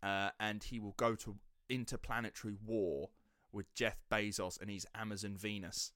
uh, 0.03 0.31
and 0.41 0.65
he 0.65 0.81
will 0.81 0.95
go 0.97 1.15
to 1.15 1.37
interplanetary 1.69 2.57
war 2.65 3.11
with 3.53 3.73
Jeff 3.75 3.97
Bezos 4.11 4.61
and 4.61 4.71
his 4.71 4.87
Amazon 4.95 5.37
Venus, 5.37 5.93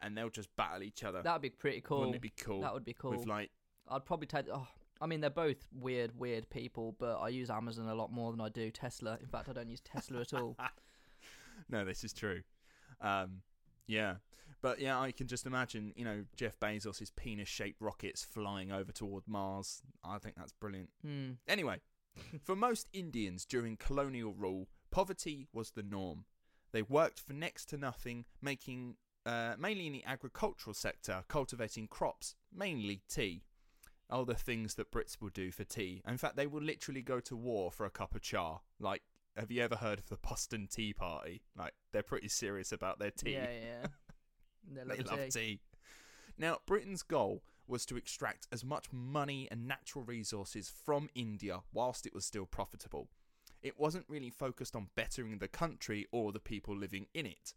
and 0.00 0.16
they'll 0.16 0.30
just 0.30 0.54
battle 0.56 0.82
each 0.82 1.04
other. 1.04 1.22
That 1.22 1.34
would 1.34 1.42
be 1.42 1.50
pretty 1.50 1.80
cool. 1.80 1.98
Wouldn't 1.98 2.16
it 2.16 2.22
be 2.22 2.32
cool? 2.40 2.60
That 2.62 2.74
would 2.74 2.84
be 2.84 2.94
cool. 2.94 3.12
With 3.12 3.26
like 3.26 3.50
I'd 3.88 4.04
probably 4.04 4.26
take. 4.26 4.46
Oh, 4.52 4.66
I 5.00 5.06
mean, 5.06 5.20
they're 5.20 5.30
both 5.30 5.66
weird, 5.72 6.18
weird 6.18 6.48
people, 6.48 6.94
but 6.98 7.18
I 7.18 7.28
use 7.28 7.50
Amazon 7.50 7.88
a 7.88 7.94
lot 7.94 8.12
more 8.12 8.30
than 8.30 8.40
I 8.40 8.48
do 8.48 8.70
Tesla. 8.70 9.18
In 9.20 9.26
fact, 9.26 9.48
I 9.48 9.52
don't 9.52 9.68
use 9.68 9.80
Tesla 9.80 10.20
at 10.20 10.32
all. 10.32 10.56
no, 11.68 11.84
this 11.84 12.04
is 12.04 12.12
true. 12.12 12.42
Um, 13.00 13.42
yeah, 13.86 14.14
but 14.62 14.80
yeah, 14.80 14.98
I 14.98 15.10
can 15.10 15.26
just 15.26 15.44
imagine, 15.44 15.92
you 15.96 16.04
know, 16.04 16.24
Jeff 16.36 16.58
Bezos' 16.58 17.10
penis-shaped 17.14 17.80
rockets 17.80 18.24
flying 18.24 18.70
over 18.70 18.92
toward 18.92 19.24
Mars. 19.26 19.82
I 20.04 20.18
think 20.18 20.36
that's 20.36 20.52
brilliant. 20.52 20.90
Hmm. 21.04 21.32
Anyway, 21.48 21.80
for 22.42 22.56
most 22.56 22.88
Indians 22.92 23.44
during 23.44 23.76
colonial 23.76 24.32
rule, 24.32 24.68
poverty 24.90 25.48
was 25.52 25.72
the 25.72 25.82
norm. 25.82 26.24
They 26.72 26.82
worked 26.82 27.20
for 27.20 27.32
next 27.32 27.66
to 27.70 27.76
nothing, 27.76 28.24
making 28.40 28.94
uh, 29.26 29.54
mainly 29.58 29.86
in 29.86 29.92
the 29.92 30.04
agricultural 30.06 30.74
sector, 30.74 31.24
cultivating 31.28 31.88
crops, 31.88 32.34
mainly 32.54 33.02
tea. 33.08 33.42
All 34.10 34.24
the 34.24 34.34
things 34.34 34.74
that 34.74 34.90
Brits 34.90 35.20
will 35.20 35.30
do 35.30 35.50
for 35.50 35.64
tea. 35.64 36.02
In 36.06 36.18
fact, 36.18 36.36
they 36.36 36.46
will 36.46 36.62
literally 36.62 37.02
go 37.02 37.18
to 37.20 37.36
war 37.36 37.70
for 37.70 37.86
a 37.86 37.90
cup 37.90 38.14
of 38.14 38.20
char. 38.20 38.60
Like, 38.78 39.02
have 39.36 39.50
you 39.50 39.62
ever 39.62 39.76
heard 39.76 39.98
of 39.98 40.08
the 40.08 40.18
Boston 40.18 40.68
Tea 40.70 40.92
Party? 40.92 41.42
Like, 41.56 41.72
they're 41.92 42.02
pretty 42.02 42.28
serious 42.28 42.72
about 42.72 42.98
their 42.98 43.10
tea. 43.10 43.32
Yeah, 43.32 43.48
yeah. 43.50 43.86
They 44.70 44.84
love, 44.84 44.96
They 44.98 45.04
love 45.04 45.30
tea. 45.30 45.30
tea. 45.30 45.60
Now, 46.38 46.58
Britain's 46.66 47.02
goal 47.02 47.42
was 47.66 47.86
to 47.86 47.96
extract 47.96 48.46
as 48.52 48.64
much 48.64 48.92
money 48.92 49.48
and 49.50 49.66
natural 49.66 50.04
resources 50.04 50.70
from 50.70 51.08
India 51.14 51.60
whilst 51.72 52.06
it 52.06 52.14
was 52.14 52.24
still 52.24 52.46
profitable. 52.46 53.08
It 53.62 53.78
wasn't 53.78 54.06
really 54.08 54.30
focused 54.30 54.74
on 54.74 54.90
bettering 54.96 55.38
the 55.38 55.48
country 55.48 56.06
or 56.10 56.32
the 56.32 56.40
people 56.40 56.76
living 56.76 57.06
in 57.14 57.26
it. 57.26 57.54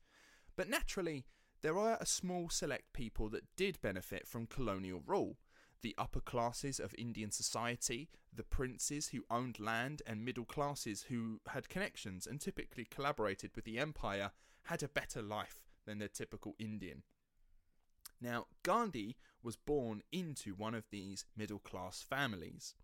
But 0.55 0.69
naturally, 0.69 1.25
there 1.61 1.77
are 1.77 1.97
a 1.99 2.05
small 2.05 2.49
select 2.49 2.93
people 2.93 3.27
that 3.29 3.55
did 3.55 3.81
benefit 3.81 4.27
from 4.27 4.45
colonial 4.45 5.01
rule. 5.05 5.37
The 5.81 5.95
upper 5.97 6.21
classes 6.21 6.79
of 6.79 6.93
Indian 6.97 7.31
society, 7.31 8.09
the 8.31 8.43
princes 8.43 9.09
who 9.09 9.25
owned 9.29 9.59
land, 9.59 10.01
and 10.05 10.23
middle 10.23 10.45
classes 10.45 11.05
who 11.09 11.41
had 11.47 11.69
connections 11.69 12.27
and 12.27 12.39
typically 12.39 12.85
collaborated 12.85 13.51
with 13.55 13.65
the 13.65 13.79
empire 13.79 14.31
had 14.63 14.83
a 14.83 14.87
better 14.87 15.21
life 15.21 15.64
than 15.85 15.99
the 15.99 16.07
typical 16.07 16.55
Indian. 16.59 17.03
Now, 18.21 18.47
Gandhi 18.63 19.17
was 19.43 19.57
born 19.57 20.01
into 20.11 20.55
one 20.55 20.73
of 20.73 20.85
these 20.89 21.25
middle 21.35 21.59
class 21.59 22.01
families. 22.01 22.75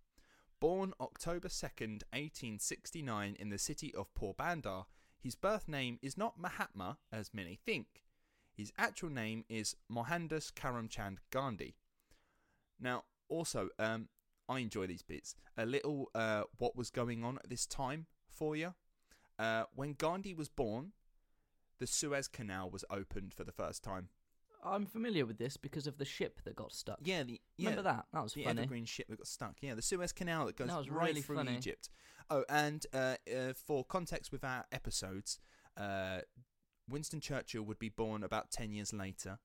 Born 0.60 0.94
October 1.00 1.48
2nd, 1.48 2.04
1869, 2.14 3.36
in 3.40 3.50
the 3.50 3.58
city 3.58 3.94
of 3.96 4.14
Porbandar, 4.14 4.86
his 5.20 5.36
birth 5.36 5.68
name 5.68 5.98
is 6.02 6.18
not 6.18 6.40
Mahatma, 6.40 6.98
as 7.12 7.34
many 7.34 7.56
think. 7.56 8.04
His 8.54 8.72
actual 8.78 9.10
name 9.10 9.46
is 9.50 9.76
Mohandas 9.90 10.52
Karamchand 10.52 11.18
Gandhi. 11.32 11.76
Now, 12.80 13.06
also, 13.30 13.70
um, 13.80 14.10
I 14.50 14.60
enjoy 14.60 14.88
these 14.88 15.04
bits. 15.04 15.36
A 15.58 15.66
little 15.66 16.10
uh, 16.14 16.44
what 16.58 16.76
was 16.76 16.90
going 16.90 17.24
on 17.24 17.38
at 17.38 17.50
this 17.50 17.66
time 17.66 18.08
for 18.28 18.56
you. 18.56 18.74
Uh, 19.40 19.64
when 19.74 19.94
Gandhi 19.94 20.34
was 20.34 20.50
born, 20.50 20.92
the 21.82 21.88
Suez 21.88 22.30
Canal 22.30 22.70
was 22.70 22.86
opened 22.90 23.34
for 23.34 23.44
the 23.44 23.52
first 23.52 23.84
time. 23.84 24.08
I'm 24.64 24.86
familiar 24.86 25.26
with 25.26 25.40
this 25.40 25.58
because 25.58 25.88
of 25.88 25.98
the 25.98 26.06
ship 26.06 26.40
that 26.46 26.56
got 26.56 26.72
stuck. 26.72 27.00
Yeah, 27.04 27.24
the 27.24 27.42
yeah, 27.58 27.70
Remember 27.72 27.90
that? 27.90 28.06
That 28.14 28.22
was 28.24 28.34
the 28.34 28.44
funny. 28.44 28.60
evergreen 28.62 28.86
ship 28.86 29.08
that 29.10 29.18
got 29.18 29.26
stuck. 29.28 29.56
Yeah, 29.60 29.74
the 29.74 29.82
Suez 29.82 30.12
Canal 30.14 30.46
that 30.46 30.56
goes 30.56 30.68
That 30.68 30.90
right 30.92 31.08
really 31.10 31.22
through 31.22 31.38
funny. 31.38 31.56
Egypt. 31.58 31.90
Oh, 32.30 32.46
and 32.48 32.86
uh, 32.94 33.16
uh, 33.28 33.54
for 33.56 33.84
context 33.84 34.32
with 34.32 34.44
our 34.44 34.66
episodes, 34.72 35.40
uh, 35.78 36.20
Winston 36.88 37.20
Churchill 37.22 37.64
would 37.64 37.80
be 37.80 37.90
born 37.90 38.24
about 38.24 38.52
ten 38.52 38.72
years 38.72 38.94
later, 38.94 39.40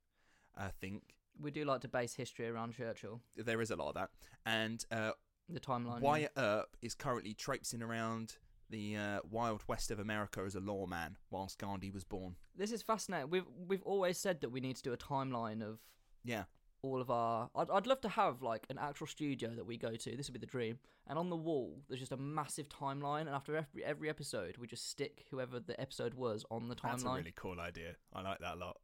I 0.54 0.68
think. 0.68 1.14
We 1.40 1.50
do 1.50 1.64
like 1.64 1.80
to 1.80 1.88
base 1.88 2.14
history 2.14 2.46
around 2.48 2.74
Churchill. 2.74 3.22
There 3.36 3.62
is 3.62 3.70
a 3.70 3.76
lot 3.76 3.88
of 3.88 3.94
that, 3.94 4.10
and 4.44 4.84
uh, 4.92 5.12
The 5.48 5.60
timeline. 5.60 6.00
yeah. 6.00 6.06
Wyatt 6.08 6.32
Earp 6.36 6.76
is 6.82 6.94
currently 6.94 7.32
traipsing 7.32 7.82
around 7.82 8.36
the 8.70 8.96
uh, 8.96 9.20
wild 9.30 9.62
west 9.66 9.90
of 9.90 9.98
America 9.98 10.42
as 10.44 10.54
a 10.54 10.60
lawman 10.60 11.16
whilst 11.30 11.58
Gandhi 11.58 11.90
was 11.90 12.04
born. 12.04 12.36
This 12.56 12.72
is 12.72 12.82
fascinating. 12.82 13.30
We've 13.30 13.46
we've 13.68 13.82
always 13.82 14.18
said 14.18 14.40
that 14.40 14.50
we 14.50 14.60
need 14.60 14.76
to 14.76 14.82
do 14.82 14.92
a 14.92 14.96
timeline 14.96 15.62
of 15.62 15.78
Yeah, 16.24 16.44
all 16.82 17.00
of 17.00 17.10
our. 17.10 17.50
I'd, 17.54 17.70
I'd 17.70 17.86
love 17.86 18.00
to 18.02 18.08
have 18.08 18.42
like 18.42 18.66
an 18.70 18.78
actual 18.78 19.06
studio 19.06 19.50
that 19.54 19.66
we 19.66 19.76
go 19.76 19.94
to. 19.94 20.16
This 20.16 20.28
would 20.28 20.34
be 20.34 20.40
the 20.40 20.50
dream. 20.50 20.78
And 21.08 21.18
on 21.18 21.30
the 21.30 21.36
wall, 21.36 21.78
there's 21.88 22.00
just 22.00 22.12
a 22.12 22.16
massive 22.16 22.68
timeline. 22.68 23.22
And 23.22 23.30
after 23.30 23.56
every 23.56 23.84
every 23.84 24.08
episode, 24.08 24.56
we 24.58 24.66
just 24.66 24.88
stick 24.90 25.26
whoever 25.30 25.60
the 25.60 25.80
episode 25.80 26.14
was 26.14 26.44
on 26.50 26.68
the 26.68 26.74
timeline. 26.74 26.90
that's 26.90 27.04
a 27.04 27.14
really 27.14 27.34
cool 27.36 27.60
idea. 27.60 27.96
I 28.12 28.22
like 28.22 28.38
that 28.40 28.54
a 28.54 28.58
lot. 28.58 28.78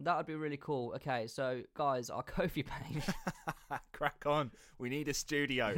That 0.00 0.16
would 0.16 0.26
be 0.26 0.36
really 0.36 0.56
cool. 0.58 0.92
Okay, 0.96 1.26
so 1.26 1.62
guys, 1.74 2.08
our 2.10 2.22
Ko-Fi 2.34 2.62
page. 2.62 3.02
Crack 3.92 4.24
on. 4.26 4.52
We 4.78 4.88
need 4.88 5.08
a 5.08 5.14
studio. 5.14 5.74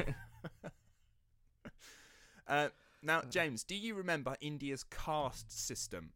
uh, 2.47 2.69
now, 3.03 3.21
hmm. 3.21 3.31
James, 3.31 3.65
do 3.65 3.75
you 3.75 3.95
remember 3.95 4.37
India's 4.41 4.85
caste 4.85 5.51
system? 5.51 6.13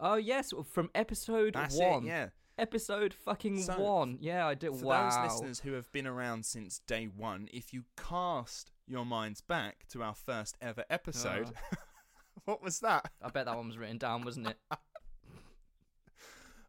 oh 0.00 0.16
yes, 0.16 0.52
from 0.70 0.90
episode 0.94 1.54
That's 1.54 1.76
one. 1.76 2.04
it, 2.04 2.08
yeah. 2.08 2.28
Episode 2.56 3.14
fucking 3.14 3.62
So, 3.62 3.80
one. 3.80 4.18
Yeah, 4.20 4.46
I 4.46 4.54
did. 4.54 4.76
For 4.76 4.86
wow. 4.86 5.10
those 5.10 5.32
listeners 5.32 5.60
who 5.60 5.72
have 5.72 5.90
been 5.90 6.06
around 6.06 6.46
since 6.46 6.78
day 6.78 7.06
one, 7.06 7.48
if 7.52 7.72
you 7.72 7.84
cast 7.96 8.70
your 8.86 9.04
minds 9.04 9.40
back 9.40 9.86
to 9.88 10.02
our 10.02 10.14
first 10.14 10.56
ever 10.62 10.84
episode, 10.88 11.48
uh. 11.72 11.76
what 12.44 12.62
was 12.62 12.78
that? 12.80 13.10
I 13.20 13.30
bet 13.30 13.46
that 13.46 13.56
one 13.56 13.66
was 13.66 13.76
written 13.78 13.98
down, 13.98 14.24
wasn't 14.24 14.48
it? 14.48 14.56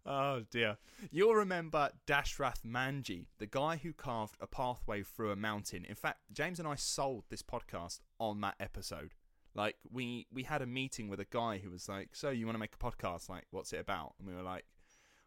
Oh 0.08 0.44
dear. 0.52 0.78
You'll 1.12 1.34
remember 1.34 1.90
Dashrath 2.06 2.62
Manjhi, 2.64 3.26
the 3.40 3.48
guy 3.48 3.78
who 3.78 3.92
carved 3.92 4.36
a 4.40 4.46
pathway 4.46 5.02
through 5.02 5.32
a 5.32 5.36
mountain. 5.36 5.84
In 5.84 5.96
fact, 5.96 6.20
James 6.32 6.60
and 6.60 6.68
I 6.68 6.76
sold 6.76 7.24
this 7.30 7.42
podcast 7.42 8.02
on 8.20 8.40
that 8.42 8.54
episode. 8.60 9.14
Like 9.56 9.78
we 9.92 10.28
we 10.32 10.44
had 10.44 10.62
a 10.62 10.66
meeting 10.66 11.08
with 11.08 11.20
a 11.20 11.26
guy 11.26 11.60
who 11.60 11.72
was 11.72 11.88
like, 11.88 12.10
"So 12.14 12.30
you 12.30 12.46
want 12.46 12.56
to 12.56 12.60
make 12.60 12.76
a 12.76 12.78
podcast? 12.78 13.30
Like, 13.30 13.46
what's 13.52 13.72
it 13.74 13.80
about?" 13.80 14.16
And 14.20 14.28
we 14.28 14.36
were 14.36 14.42
like, 14.42 14.66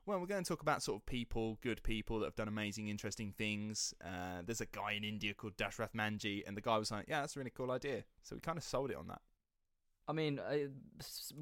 "Well, 0.05 0.21
we're 0.21 0.27
going 0.27 0.45
to 0.45 0.49
talk 0.49 0.61
about 0.61 0.83
sort 0.83 1.01
of 1.01 1.07
people, 1.07 1.59
good 1.63 1.83
people 1.83 2.21
that 2.21 2.27
have 2.27 2.37
done 2.37 2.49
amazing, 2.49 2.89
interesting 2.89 3.33
things." 3.33 3.95
Uh, 4.05 4.43
there's 4.45 4.61
a 4.61 4.67
guy 4.67 4.93
in 4.93 5.03
India 5.03 5.33
called 5.33 5.57
Dashrath 5.57 5.95
Manjhi, 5.95 6.47
and 6.47 6.57
the 6.57 6.61
guy 6.61 6.77
was 6.77 6.91
like, 6.91 7.07
"Yeah, 7.09 7.21
that's 7.21 7.37
a 7.37 7.41
really 7.41 7.53
cool 7.55 7.71
idea." 7.71 8.05
So 8.23 8.37
we 8.37 8.41
kind 8.41 8.59
of 8.59 8.65
sold 8.65 8.91
it 8.91 8.97
on 8.97 9.09
that. 9.09 9.23
I 10.09 10.13
mean, 10.15 10.39
uh, 10.39 10.69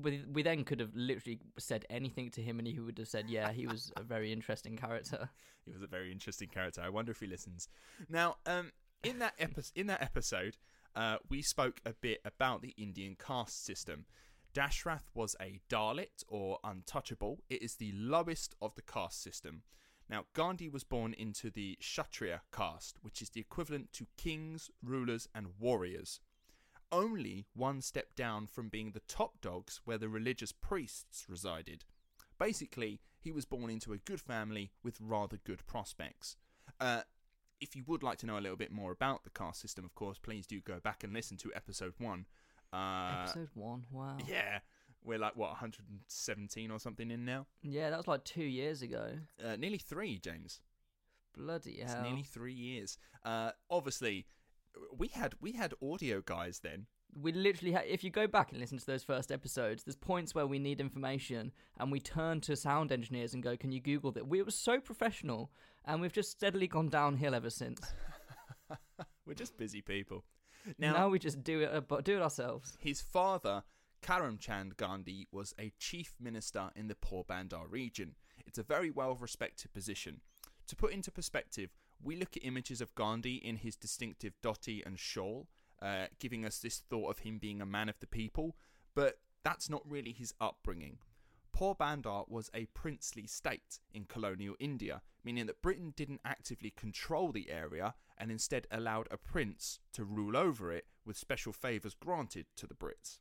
we, 0.02 0.24
we 0.30 0.42
then 0.42 0.64
could 0.64 0.80
have 0.80 0.90
literally 0.94 1.38
said 1.56 1.84
anything 1.88 2.30
to 2.32 2.42
him 2.42 2.58
and 2.58 2.66
he 2.66 2.80
would 2.80 2.98
have 2.98 3.06
said, 3.06 3.30
yeah, 3.30 3.52
he 3.52 3.68
was 3.68 3.92
a 3.96 4.02
very 4.02 4.32
interesting 4.32 4.76
character. 4.76 5.30
He 5.64 5.72
was 5.72 5.82
a 5.82 5.88
very 5.88 6.12
interesting 6.12 6.48
character. 6.48 6.80
I 6.80 6.90
wonder 6.90 7.10
if 7.10 7.18
he 7.18 7.26
listens. 7.26 7.68
Now, 8.08 8.36
um, 8.46 8.70
in 9.02 9.18
that 9.18 9.34
epi- 9.36 9.72
in 9.74 9.88
that 9.88 10.00
episode, 10.00 10.58
uh, 10.96 11.18
we 11.28 11.42
spoke 11.42 11.80
a 11.84 11.92
bit 11.92 12.20
about 12.24 12.62
the 12.62 12.74
Indian 12.78 13.16
caste 13.16 13.64
system. 13.64 14.06
Dashrath 14.54 15.10
was 15.14 15.36
a 15.38 15.60
Dalit 15.68 16.24
or 16.26 16.58
untouchable. 16.64 17.42
It 17.50 17.62
is 17.62 17.74
the 17.74 17.92
lowest 17.92 18.54
of 18.62 18.74
the 18.74 18.82
caste 18.82 19.22
system. 19.22 19.62
Now, 20.08 20.24
Gandhi 20.32 20.68
was 20.68 20.84
born 20.84 21.12
into 21.12 21.50
the 21.50 21.76
Kshatriya 21.80 22.40
caste, 22.52 22.96
which 23.02 23.20
is 23.20 23.30
the 23.30 23.40
equivalent 23.40 23.92
to 23.94 24.06
kings, 24.16 24.70
rulers, 24.82 25.28
and 25.34 25.48
warriors. 25.58 26.20
Only 26.90 27.46
one 27.54 27.82
step 27.82 28.14
down 28.14 28.46
from 28.46 28.68
being 28.68 28.92
the 28.92 29.02
top 29.08 29.40
dogs 29.42 29.80
where 29.84 29.98
the 29.98 30.08
religious 30.08 30.52
priests 30.52 31.26
resided. 31.28 31.84
Basically, 32.38 33.00
he 33.18 33.32
was 33.32 33.44
born 33.44 33.68
into 33.68 33.92
a 33.92 33.98
good 33.98 34.20
family 34.20 34.70
with 34.82 35.00
rather 35.00 35.38
good 35.44 35.66
prospects. 35.66 36.36
Uh, 36.80 37.02
if 37.60 37.74
you 37.76 37.84
would 37.86 38.02
like 38.02 38.18
to 38.18 38.26
know 38.26 38.38
a 38.38 38.40
little 38.40 38.56
bit 38.56 38.70
more 38.72 38.92
about 38.92 39.24
the 39.24 39.30
caste 39.30 39.60
system, 39.60 39.84
of 39.84 39.94
course, 39.94 40.18
please 40.18 40.46
do 40.46 40.60
go 40.60 40.78
back 40.80 41.02
and 41.04 41.12
listen 41.12 41.36
to 41.38 41.52
episode 41.54 41.94
one. 41.98 42.26
Uh, 42.72 43.22
Episode 43.22 43.48
one. 43.54 43.86
Wow. 43.90 44.16
Yeah, 44.26 44.58
we're 45.04 45.18
like 45.18 45.36
what 45.36 45.50
117 45.50 46.70
or 46.70 46.78
something 46.78 47.10
in 47.10 47.24
now. 47.24 47.46
Yeah, 47.62 47.90
that 47.90 47.96
was 47.96 48.08
like 48.08 48.24
two 48.24 48.44
years 48.44 48.82
ago. 48.82 49.10
Uh, 49.42 49.56
nearly 49.56 49.78
three, 49.78 50.18
James. 50.18 50.60
Bloody 51.36 51.72
It's 51.72 51.92
hell. 51.92 52.02
nearly 52.02 52.22
three 52.22 52.54
years. 52.54 52.98
Uh, 53.24 53.50
obviously, 53.70 54.26
we 54.96 55.08
had 55.08 55.34
we 55.40 55.52
had 55.52 55.74
audio 55.82 56.20
guys 56.20 56.60
then. 56.62 56.86
We 57.20 57.32
literally, 57.32 57.72
ha- 57.72 57.82
if 57.86 58.04
you 58.04 58.10
go 58.10 58.26
back 58.26 58.50
and 58.52 58.60
listen 58.60 58.76
to 58.78 58.84
those 58.86 59.02
first 59.02 59.32
episodes, 59.32 59.84
there's 59.84 59.96
points 59.96 60.34
where 60.34 60.46
we 60.46 60.58
need 60.58 60.80
information, 60.80 61.50
and 61.78 61.90
we 61.90 61.98
turn 61.98 62.40
to 62.42 62.54
sound 62.56 62.92
engineers 62.92 63.32
and 63.32 63.42
go, 63.42 63.56
"Can 63.56 63.72
you 63.72 63.80
Google 63.80 64.12
that?" 64.12 64.28
We 64.28 64.42
were 64.42 64.50
so 64.50 64.80
professional, 64.80 65.50
and 65.84 66.00
we've 66.00 66.12
just 66.12 66.30
steadily 66.30 66.66
gone 66.68 66.88
downhill 66.90 67.34
ever 67.34 67.48
since. 67.50 67.80
We're 69.26 69.34
just 69.34 69.56
busy 69.56 69.80
people. 69.80 70.24
Now, 70.78 70.92
Now, 70.92 71.08
we 71.08 71.18
just 71.18 71.42
do 71.42 71.60
it, 71.60 71.70
uh, 71.72 72.00
do 72.00 72.16
it 72.16 72.22
ourselves. 72.22 72.76
his 72.80 73.00
father, 73.00 73.62
Karamchand 74.02 74.76
Gandhi, 74.76 75.26
was 75.32 75.54
a 75.58 75.72
chief 75.78 76.14
minister 76.20 76.70
in 76.76 76.88
the 76.88 76.94
Porbandar 76.94 77.70
region. 77.70 78.14
It's 78.46 78.58
a 78.58 78.62
very 78.62 78.90
well 78.90 79.14
respected 79.14 79.72
position. 79.72 80.20
To 80.66 80.76
put 80.76 80.92
into 80.92 81.10
perspective, 81.10 81.70
we 82.02 82.16
look 82.16 82.36
at 82.36 82.44
images 82.44 82.80
of 82.80 82.94
Gandhi 82.94 83.36
in 83.36 83.56
his 83.56 83.76
distinctive 83.76 84.34
dhoti 84.42 84.84
and 84.84 84.98
shawl, 84.98 85.48
uh, 85.82 86.06
giving 86.18 86.44
us 86.44 86.58
this 86.58 86.82
thought 86.88 87.10
of 87.10 87.18
him 87.20 87.38
being 87.38 87.60
a 87.60 87.66
man 87.66 87.88
of 87.88 87.98
the 88.00 88.06
people, 88.06 88.56
but 88.94 89.18
that's 89.42 89.70
not 89.70 89.88
really 89.88 90.12
his 90.12 90.34
upbringing. 90.40 90.98
Porbandar 91.56 92.28
was 92.28 92.50
a 92.52 92.66
princely 92.66 93.26
state 93.26 93.78
in 93.94 94.04
colonial 94.04 94.56
India, 94.58 95.00
meaning 95.24 95.46
that 95.46 95.62
Britain 95.62 95.94
didn't 95.96 96.20
actively 96.24 96.70
control 96.70 97.32
the 97.32 97.50
area 97.50 97.94
and 98.18 98.30
instead 98.30 98.66
allowed 98.70 99.08
a 99.10 99.16
prince 99.16 99.80
to 99.92 100.04
rule 100.04 100.36
over 100.36 100.70
it 100.70 100.86
with 101.04 101.16
special 101.16 101.52
favours 101.52 101.94
granted 101.94 102.46
to 102.56 102.66
the 102.66 102.74
Brits. 102.74 103.20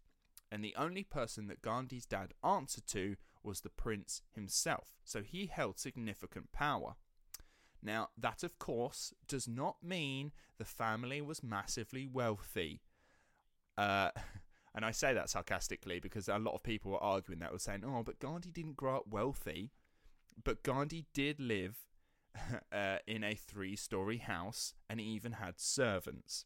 And 0.51 0.63
the 0.63 0.75
only 0.77 1.03
person 1.03 1.47
that 1.47 1.61
Gandhi's 1.61 2.05
dad 2.05 2.33
answered 2.43 2.87
to 2.87 3.15
was 3.43 3.61
the 3.61 3.69
prince 3.69 4.21
himself, 4.33 4.95
so 5.03 5.21
he 5.21 5.45
held 5.45 5.79
significant 5.79 6.51
power. 6.51 6.95
Now, 7.81 8.09
that 8.17 8.43
of 8.43 8.57
course 8.59 9.13
does 9.27 9.47
not 9.47 9.77
mean 9.83 10.31
the 10.57 10.65
family 10.65 11.21
was 11.21 11.43
massively 11.43 12.07
wealthy. 12.07 12.81
Uh, 13.77 14.11
and 14.75 14.83
I 14.85 14.91
say 14.91 15.13
that 15.13 15.29
sarcastically 15.29 15.99
because 15.99 16.27
a 16.27 16.37
lot 16.39 16.55
of 16.55 16.63
people 16.63 16.91
were 16.91 17.03
arguing 17.03 17.39
that, 17.39 17.51
were 17.51 17.59
saying, 17.59 17.83
oh, 17.85 18.03
but 18.03 18.19
Gandhi 18.19 18.51
didn't 18.51 18.77
grow 18.77 18.97
up 18.97 19.07
wealthy. 19.09 19.71
But 20.43 20.63
Gandhi 20.63 21.05
did 21.13 21.39
live 21.39 21.77
uh, 22.71 22.97
in 23.07 23.23
a 23.23 23.35
three 23.35 23.75
story 23.75 24.17
house 24.17 24.73
and 24.89 24.99
he 24.99 25.05
even 25.07 25.33
had 25.33 25.59
servants. 25.59 26.45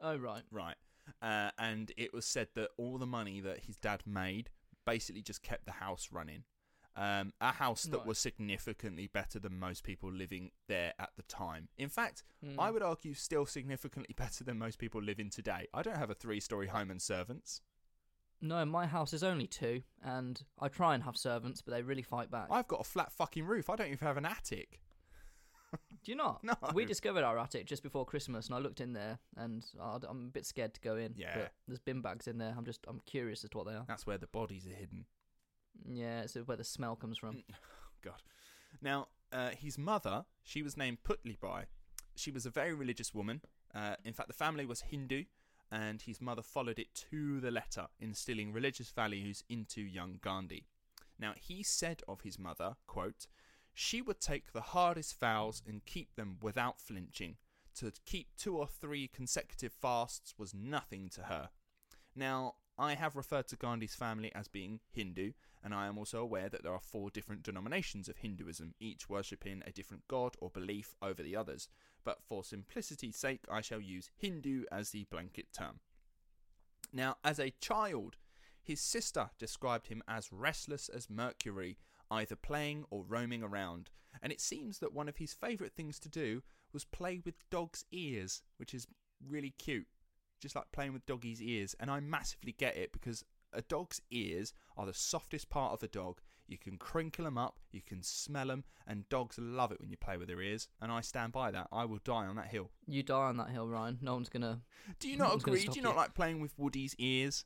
Oh 0.00 0.16
right. 0.16 0.42
Right. 0.50 0.76
Uh, 1.20 1.50
and 1.58 1.92
it 1.96 2.12
was 2.12 2.24
said 2.26 2.48
that 2.54 2.70
all 2.76 2.98
the 2.98 3.06
money 3.06 3.40
that 3.40 3.64
his 3.64 3.76
dad 3.76 4.02
made 4.06 4.50
basically 4.84 5.22
just 5.22 5.42
kept 5.42 5.64
the 5.64 5.72
house 5.72 6.08
running. 6.12 6.44
Um, 6.94 7.32
a 7.40 7.52
house 7.52 7.84
that 7.84 7.98
Right. 7.98 8.06
was 8.06 8.18
significantly 8.18 9.06
better 9.06 9.38
than 9.38 9.58
most 9.58 9.82
people 9.82 10.12
living 10.12 10.50
there 10.68 10.92
at 10.98 11.10
the 11.16 11.22
time. 11.22 11.68
In 11.78 11.88
fact, 11.88 12.22
Hmm. 12.44 12.60
I 12.60 12.70
would 12.70 12.82
argue 12.82 13.14
still 13.14 13.46
significantly 13.46 14.14
better 14.16 14.44
than 14.44 14.58
most 14.58 14.78
people 14.78 15.00
live 15.02 15.18
in 15.18 15.30
today. 15.30 15.68
I 15.72 15.82
don't 15.82 15.96
have 15.96 16.10
a 16.10 16.14
three 16.14 16.38
story 16.40 16.66
home 16.66 16.90
and 16.90 17.00
servants. 17.00 17.62
No, 18.42 18.64
my 18.66 18.86
house 18.86 19.12
is 19.14 19.22
only 19.22 19.46
two, 19.46 19.84
and 20.02 20.42
I 20.58 20.68
try 20.68 20.94
and 20.94 21.04
have 21.04 21.16
servants, 21.16 21.62
but 21.62 21.70
they 21.72 21.82
really 21.82 22.02
fight 22.02 22.30
back. 22.30 22.48
I've 22.50 22.66
got 22.68 22.80
a 22.80 22.84
flat 22.84 23.12
fucking 23.12 23.44
roof. 23.46 23.70
I 23.70 23.76
don't 23.76 23.86
even 23.92 24.06
have 24.06 24.16
an 24.16 24.26
attic. 24.26 24.80
Do 26.04 26.10
you 26.10 26.16
not? 26.16 26.42
No. 26.44 26.54
We 26.74 26.84
discovered 26.84 27.22
our 27.24 27.38
attic 27.38 27.66
just 27.66 27.82
before 27.82 28.04
Christmas, 28.04 28.46
and 28.46 28.54
I 28.54 28.58
looked 28.58 28.80
in 28.80 28.92
there, 28.92 29.18
and 29.36 29.64
I'm 29.80 30.26
a 30.26 30.30
bit 30.30 30.44
scared 30.44 30.74
to 30.74 30.80
go 30.80 30.96
in. 30.96 31.14
Yeah. 31.16 31.34
But 31.38 31.52
there's 31.68 31.78
bin 31.78 32.02
bags 32.02 32.26
in 32.26 32.36
there. 32.38 32.52
I'm 32.54 32.64
just, 32.66 32.84
I'm 32.88 33.00
curious 33.06 33.44
as 33.44 33.50
to 33.50 33.56
what 33.58 33.66
they 33.66 33.74
are. 33.74 33.84
That's 33.88 34.06
where 34.06 34.18
the 34.18 34.26
bodies 34.26 34.66
are 34.66 34.74
hidden. 34.74 35.06
Yeah, 35.88 36.22
it's 36.22 36.34
where 36.34 36.56
the 36.56 36.64
smell 36.64 36.96
comes 36.96 37.18
from. 37.18 37.42
God. 38.02 38.22
Now, 38.80 39.08
uh, 39.32 39.50
his 39.50 39.78
mother, 39.78 40.24
she 40.42 40.62
was 40.62 40.76
named 40.76 40.98
Putlibai. 41.04 41.64
She 42.14 42.30
was 42.30 42.46
a 42.46 42.50
very 42.50 42.74
religious 42.74 43.14
woman. 43.14 43.40
Uh, 43.74 43.96
in 44.04 44.12
fact, 44.12 44.28
the 44.28 44.34
family 44.34 44.66
was 44.66 44.82
Hindu, 44.82 45.24
and 45.70 46.02
his 46.02 46.20
mother 46.20 46.42
followed 46.42 46.78
it 46.78 46.94
to 47.10 47.40
the 47.40 47.50
letter, 47.50 47.86
instilling 47.98 48.52
religious 48.52 48.90
values 48.90 49.42
into 49.48 49.80
young 49.80 50.18
Gandhi. 50.22 50.66
Now, 51.18 51.32
he 51.40 51.62
said 51.62 52.02
of 52.06 52.22
his 52.22 52.38
mother, 52.38 52.76
quote, 52.86 53.26
she 53.74 54.02
would 54.02 54.20
take 54.20 54.52
the 54.52 54.60
hardest 54.60 55.18
vows 55.18 55.62
and 55.66 55.84
keep 55.86 56.14
them 56.14 56.36
without 56.42 56.80
flinching. 56.80 57.36
To 57.76 57.90
keep 58.04 58.28
two 58.36 58.58
or 58.58 58.66
three 58.66 59.08
consecutive 59.08 59.72
fasts 59.72 60.34
was 60.36 60.52
nothing 60.52 61.08
to 61.10 61.22
her. 61.22 61.48
Now, 62.14 62.56
I 62.78 62.94
have 62.94 63.16
referred 63.16 63.48
to 63.48 63.56
Gandhi's 63.56 63.94
family 63.94 64.32
as 64.34 64.48
being 64.48 64.80
Hindu, 64.90 65.32
and 65.62 65.74
I 65.74 65.86
am 65.86 65.98
also 65.98 66.20
aware 66.20 66.48
that 66.48 66.62
there 66.62 66.72
are 66.72 66.80
four 66.80 67.10
different 67.10 67.42
denominations 67.42 68.08
of 68.08 68.18
Hinduism, 68.18 68.74
each 68.80 69.08
worshipping 69.08 69.62
a 69.66 69.72
different 69.72 70.08
god 70.08 70.36
or 70.40 70.50
belief 70.50 70.94
over 71.02 71.22
the 71.22 71.36
others. 71.36 71.68
But 72.04 72.22
for 72.22 72.42
simplicity's 72.42 73.16
sake, 73.16 73.44
I 73.50 73.60
shall 73.60 73.80
use 73.80 74.10
Hindu 74.16 74.64
as 74.72 74.90
the 74.90 75.04
blanket 75.04 75.52
term. 75.52 75.80
Now, 76.92 77.16
as 77.22 77.38
a 77.38 77.54
child, 77.60 78.16
his 78.62 78.80
sister 78.80 79.30
described 79.38 79.88
him 79.88 80.02
as 80.08 80.32
restless 80.32 80.88
as 80.88 81.10
Mercury, 81.10 81.78
either 82.10 82.36
playing 82.36 82.84
or 82.90 83.04
roaming 83.04 83.42
around, 83.42 83.90
and 84.22 84.32
it 84.32 84.40
seems 84.40 84.78
that 84.78 84.92
one 84.92 85.08
of 85.08 85.16
his 85.16 85.32
favourite 85.32 85.74
things 85.74 85.98
to 86.00 86.08
do 86.08 86.42
was 86.72 86.84
play 86.84 87.20
with 87.24 87.48
dogs' 87.50 87.84
ears, 87.92 88.42
which 88.56 88.74
is 88.74 88.86
really 89.26 89.50
cute. 89.58 89.86
Just 90.42 90.56
like 90.56 90.70
playing 90.72 90.92
with 90.92 91.06
doggies' 91.06 91.40
ears, 91.40 91.74
and 91.80 91.90
I 91.90 92.00
massively 92.00 92.52
get 92.52 92.76
it 92.76 92.92
because 92.92 93.24
a 93.52 93.62
dog's 93.62 94.00
ears 94.10 94.52
are 94.76 94.86
the 94.86 94.92
softest 94.94 95.48
part 95.48 95.72
of 95.72 95.82
a 95.82 95.88
dog. 95.88 96.20
You 96.48 96.58
can 96.58 96.76
crinkle 96.76 97.24
them 97.24 97.38
up, 97.38 97.60
you 97.70 97.80
can 97.80 98.02
smell 98.02 98.48
them, 98.48 98.64
and 98.86 99.08
dogs 99.08 99.38
love 99.38 99.70
it 99.72 99.80
when 99.80 99.90
you 99.90 99.96
play 99.96 100.16
with 100.16 100.26
their 100.28 100.40
ears. 100.40 100.68
And 100.80 100.90
I 100.90 101.00
stand 101.00 101.32
by 101.32 101.50
that. 101.52 101.68
I 101.72 101.84
will 101.84 102.00
die 102.04 102.26
on 102.26 102.34
that 102.36 102.48
hill. 102.48 102.70
You 102.86 103.02
die 103.02 103.28
on 103.28 103.36
that 103.36 103.50
hill, 103.50 103.68
Ryan. 103.68 103.98
No 104.02 104.14
one's 104.14 104.28
gonna. 104.28 104.60
Do 104.98 105.08
you 105.08 105.16
not 105.16 105.28
gonna 105.42 105.56
agree? 105.56 105.64
Do 105.64 105.76
you 105.76 105.82
not 105.82 105.92
you. 105.92 105.96
like 105.96 106.14
playing 106.14 106.40
with 106.40 106.52
Woody's 106.58 106.94
ears? 106.98 107.44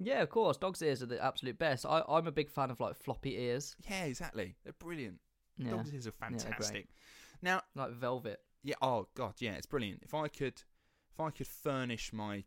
Yeah, 0.00 0.22
of 0.22 0.30
course. 0.30 0.56
Dog's 0.56 0.80
ears 0.80 1.02
are 1.02 1.06
the 1.06 1.22
absolute 1.22 1.58
best. 1.58 1.84
I, 1.84 2.02
I'm 2.08 2.26
a 2.28 2.32
big 2.32 2.50
fan 2.50 2.70
of 2.70 2.78
like 2.80 2.96
floppy 2.96 3.36
ears. 3.36 3.74
Yeah, 3.90 4.04
exactly. 4.04 4.54
They're 4.62 4.72
brilliant. 4.78 5.18
Yeah. 5.56 5.72
Dogs' 5.72 5.92
ears 5.92 6.06
are 6.06 6.12
fantastic. 6.12 6.86
now, 7.42 7.62
Like 7.74 7.90
velvet. 7.90 8.38
yeah. 8.62 8.76
Oh 8.80 9.08
God, 9.16 9.34
yeah, 9.40 9.54
it's 9.54 9.66
brilliant. 9.66 10.02
If 10.04 10.14
I 10.14 10.28
could, 10.28 10.62
if 11.18 11.24
I 11.24 11.30
could 11.30 11.48
furnish 11.48 12.12
my, 12.12 12.44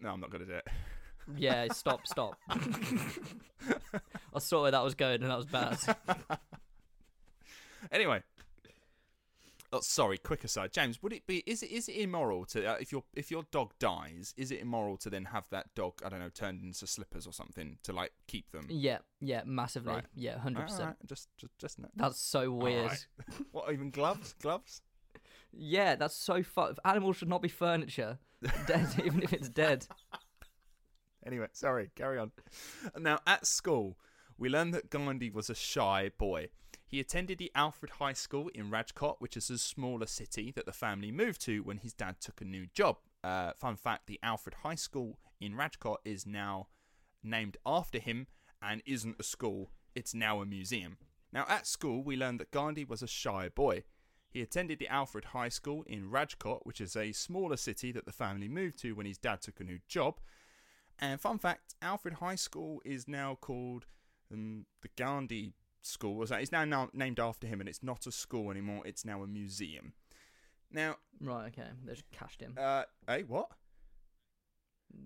no, 0.00 0.10
I'm 0.10 0.20
not 0.20 0.30
gonna 0.30 0.44
do 0.44 0.52
it. 0.52 0.68
Yeah, 1.36 1.68
stop, 1.72 2.06
stop. 2.06 2.36
I 2.50 4.38
saw 4.38 4.62
where 4.62 4.70
that 4.70 4.84
was 4.84 4.94
going, 4.94 5.22
and 5.22 5.30
that 5.30 5.36
was 5.36 5.46
bad. 5.46 5.78
Anyway. 7.90 8.22
Oh, 9.74 9.80
sorry. 9.82 10.18
Quick 10.18 10.44
aside, 10.44 10.72
James. 10.72 11.02
Would 11.02 11.14
it 11.14 11.26
be? 11.26 11.42
Is 11.46 11.62
it 11.62 11.70
is 11.70 11.88
it 11.88 11.96
immoral 11.96 12.44
to 12.46 12.64
uh, 12.64 12.76
if 12.78 12.92
your 12.92 13.04
if 13.14 13.30
your 13.30 13.44
dog 13.50 13.72
dies? 13.80 14.34
Is 14.36 14.50
it 14.50 14.60
immoral 14.60 14.98
to 14.98 15.08
then 15.08 15.24
have 15.24 15.46
that 15.50 15.74
dog? 15.74 15.94
I 16.04 16.10
don't 16.10 16.20
know, 16.20 16.28
turned 16.28 16.62
into 16.62 16.86
slippers 16.86 17.26
or 17.26 17.32
something 17.32 17.78
to 17.84 17.92
like 17.94 18.12
keep 18.28 18.50
them? 18.52 18.66
Yeah, 18.68 18.98
yeah, 19.20 19.42
massively. 19.46 19.94
Right. 19.94 20.04
Yeah, 20.14 20.38
hundred 20.38 20.66
percent. 20.66 20.96
Just 21.06 21.28
just 21.38 21.58
just 21.58 21.78
no. 21.78 21.88
That's 21.96 22.20
so 22.20 22.50
weird. 22.50 22.82
Alright. 22.82 23.06
what 23.52 23.72
even 23.72 23.90
gloves? 23.90 24.34
Gloves? 24.42 24.82
Yeah, 25.52 25.96
that's 25.96 26.16
so 26.16 26.42
fun. 26.42 26.76
Animals 26.84 27.16
should 27.16 27.28
not 27.28 27.42
be 27.42 27.48
furniture. 27.48 28.18
Dead, 28.66 28.88
even 29.04 29.22
if 29.22 29.32
it's 29.32 29.48
dead. 29.48 29.86
Anyway, 31.24 31.46
sorry, 31.52 31.88
carry 31.94 32.18
on. 32.18 32.32
Now, 32.98 33.20
at 33.28 33.46
school, 33.46 33.96
we 34.36 34.48
learned 34.48 34.74
that 34.74 34.90
Gandhi 34.90 35.30
was 35.30 35.48
a 35.48 35.54
shy 35.54 36.10
boy. 36.18 36.48
He 36.84 36.98
attended 36.98 37.38
the 37.38 37.52
Alfred 37.54 37.92
High 37.92 38.12
School 38.12 38.48
in 38.54 38.70
Rajkot, 38.70 39.16
which 39.20 39.36
is 39.36 39.48
a 39.48 39.56
smaller 39.56 40.06
city 40.06 40.50
that 40.56 40.66
the 40.66 40.72
family 40.72 41.12
moved 41.12 41.40
to 41.42 41.60
when 41.62 41.78
his 41.78 41.94
dad 41.94 42.16
took 42.20 42.40
a 42.40 42.44
new 42.44 42.66
job. 42.74 42.96
Uh, 43.22 43.52
fun 43.56 43.76
fact 43.76 44.08
the 44.08 44.18
Alfred 44.22 44.56
High 44.64 44.74
School 44.74 45.20
in 45.40 45.54
Rajkot 45.54 45.98
is 46.04 46.26
now 46.26 46.66
named 47.22 47.56
after 47.64 48.00
him 48.00 48.26
and 48.60 48.82
isn't 48.84 49.16
a 49.18 49.22
school, 49.22 49.70
it's 49.94 50.14
now 50.14 50.40
a 50.40 50.46
museum. 50.46 50.96
Now, 51.32 51.46
at 51.48 51.66
school, 51.66 52.02
we 52.02 52.16
learned 52.16 52.40
that 52.40 52.50
Gandhi 52.50 52.84
was 52.84 53.02
a 53.02 53.06
shy 53.06 53.48
boy. 53.48 53.84
He 54.32 54.40
attended 54.40 54.78
the 54.78 54.88
Alfred 54.88 55.26
High 55.26 55.50
School 55.50 55.84
in 55.86 56.10
Rajkot, 56.10 56.60
which 56.64 56.80
is 56.80 56.96
a 56.96 57.12
smaller 57.12 57.56
city 57.56 57.92
that 57.92 58.06
the 58.06 58.12
family 58.12 58.48
moved 58.48 58.78
to 58.80 58.94
when 58.94 59.04
his 59.04 59.18
dad 59.18 59.42
took 59.42 59.60
a 59.60 59.64
new 59.64 59.78
job. 59.88 60.20
And 60.98 61.20
fun 61.20 61.38
fact, 61.38 61.74
Alfred 61.82 62.14
High 62.14 62.36
School 62.36 62.80
is 62.84 63.06
now 63.06 63.36
called 63.40 63.84
um, 64.32 64.64
the 64.80 64.88
Gandhi 64.96 65.52
school. 65.82 66.22
It's 66.22 66.52
now, 66.52 66.88
named 66.94 67.20
after 67.20 67.46
him, 67.46 67.60
and 67.60 67.68
it's 67.68 67.82
not 67.82 68.06
a 68.06 68.12
school 68.12 68.50
anymore. 68.50 68.82
It's 68.86 69.04
now 69.04 69.22
a 69.22 69.26
museum. 69.26 69.92
Now, 70.70 70.96
Right, 71.20 71.48
okay. 71.48 71.68
They 71.84 71.92
just 71.92 72.10
cashed 72.10 72.40
in. 72.40 72.56
uh, 72.56 72.84
hey, 73.06 73.24
what? 73.24 73.50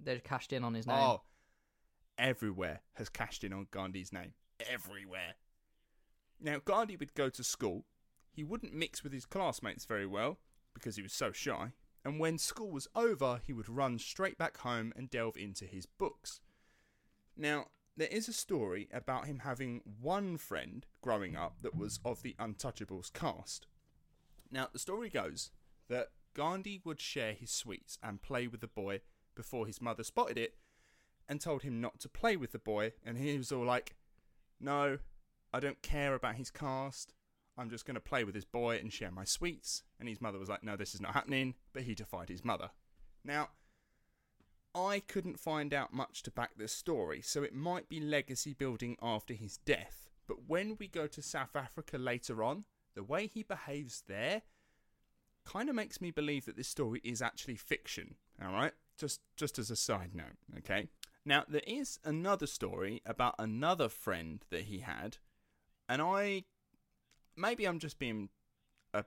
They 0.05 0.15
just 0.15 0.25
cashed 0.25 0.53
in 0.53 0.62
on 0.62 0.75
his 0.75 0.87
name. 0.87 0.97
Oh, 0.97 1.23
everywhere 2.17 2.83
has 2.95 3.09
cashed 3.09 3.43
in 3.43 3.53
on 3.53 3.67
Gandhi's 3.73 4.12
name. 4.12 4.35
Everywhere. 4.71 5.35
Now, 6.41 6.61
Gandhi 6.65 6.97
would 6.97 7.15
go 7.15 7.29
to 7.29 7.43
school. 7.43 7.85
He 8.37 8.44
wouldn't 8.44 8.75
mix 8.75 9.03
with 9.03 9.14
his 9.14 9.25
classmates 9.25 9.87
very 9.87 10.07
well 10.07 10.38
because 10.75 10.96
he 10.96 11.03
was 11.03 11.14
so 11.14 11.33
shy. 11.33 11.72
And 12.05 12.20
when 12.20 12.37
school 12.37 12.70
was 12.70 12.87
over, 12.94 13.40
he 13.42 13.55
would 13.55 13.68
run 13.68 13.99
straight 13.99 14.37
back 14.37 14.59
home 14.59 14.92
and 14.94 15.09
delve 15.09 15.38
into 15.38 15.64
his 15.64 15.87
books. 15.87 16.40
Now, 17.35 17.68
there 17.96 18.09
is 18.09 18.29
a 18.29 18.35
story 18.35 18.88
about 18.92 19.27
him 19.27 19.38
having 19.38 19.81
one 20.03 20.37
friend 20.37 20.85
growing 21.01 21.35
up 21.35 21.62
that 21.62 21.75
was 21.75 21.99
of 22.05 22.22
the 22.22 22.37
Untouchables 22.38 23.11
caste. 23.11 23.66
Now, 24.51 24.68
the 24.70 24.79
story 24.79 25.09
goes 25.09 25.51
that 25.88 26.09
Gandhi 26.35 26.83
would 26.85 27.01
share 27.01 27.33
his 27.33 27.51
sweets 27.51 27.96
and 28.03 28.20
play 28.20 28.46
with 28.49 28.61
the 28.61 28.68
boy 28.68 29.01
before 29.35 29.66
his 29.66 29.81
mother 29.81 30.05
spotted 30.05 30.37
it 30.37 30.57
and 31.27 31.40
told 31.40 31.62
him 31.62 31.81
not 31.81 32.01
to 32.01 32.09
play 32.11 32.37
with 32.37 32.53
the 32.53 32.59
boy. 32.59 32.92
And 33.03 33.16
he 33.16 33.38
was 33.38 33.51
all 33.51 33.64
like, 33.64 33.96
No, 34.61 34.99
I 35.55 35.59
don't 35.59 35.81
care 35.81 36.14
about 36.14 36.35
his 36.35 36.51
caste. 36.51 37.14
I'm 37.59 37.71
just 37.71 37.87
going 37.87 37.95
to 37.95 38.01
play 38.01 38.25
with 38.25 38.35
this 38.35 38.45
boy 38.45 38.77
and 38.77 38.92
share 38.92 39.11
my 39.11 39.25
sweets. 39.25 39.83
And 39.99 40.09
his 40.09 40.21
mother 40.21 40.38
was 40.38 40.49
like, 40.49 40.62
No, 40.62 40.77
this 40.77 40.95
is 40.95 41.01
not 41.01 41.14
happening. 41.14 41.55
But 41.73 41.83
he 41.83 41.95
defied 41.95 42.29
his 42.29 42.45
mother. 42.45 42.71
Now, 43.25 43.49
I 44.75 45.01
couldn't 45.01 45.40
find 45.40 45.73
out 45.73 45.95
much 45.95 46.23
to 46.25 46.31
back 46.31 46.51
this 46.57 46.73
story, 46.73 47.23
so 47.23 47.42
it 47.42 47.55
might 47.55 47.88
be 47.88 47.99
legacy 47.99 48.53
building 48.53 48.97
after 49.01 49.33
his 49.33 49.57
death. 49.57 50.11
But 50.29 50.49
when 50.49 50.77
we 50.79 50.87
go 50.87 51.07
to 51.07 51.23
South 51.23 51.57
Africa 51.57 51.97
later 51.97 52.42
on, 52.45 52.64
the 52.95 53.03
way 53.03 53.27
he 53.27 53.42
behaves 53.42 54.03
there 54.07 54.42
kind 55.47 55.69
of 55.71 55.75
makes 55.75 56.01
me 56.01 56.11
believe 56.11 56.45
that 56.45 56.57
this 56.57 56.69
story 56.69 57.01
is 57.05 57.23
actually 57.23 57.57
fiction. 57.57 58.16
All 58.42 58.53
right, 58.53 58.73
just 58.99 59.21
just 59.37 59.59
as 59.59 59.71
a 59.71 59.77
side 59.77 60.14
note, 60.14 60.37
okay. 60.59 60.88
Now 61.25 61.45
there 61.49 61.62
is 61.66 61.99
another 62.05 62.47
story 62.47 63.01
about 63.07 63.35
another 63.38 63.88
friend 63.88 64.45
that 64.51 64.62
he 64.62 64.81
had, 64.81 65.19
and 65.88 66.03
I 66.03 66.45
maybe 67.37 67.66
I'm 67.66 67.79
just 67.79 67.99
being 67.99 68.29
a 68.92 69.05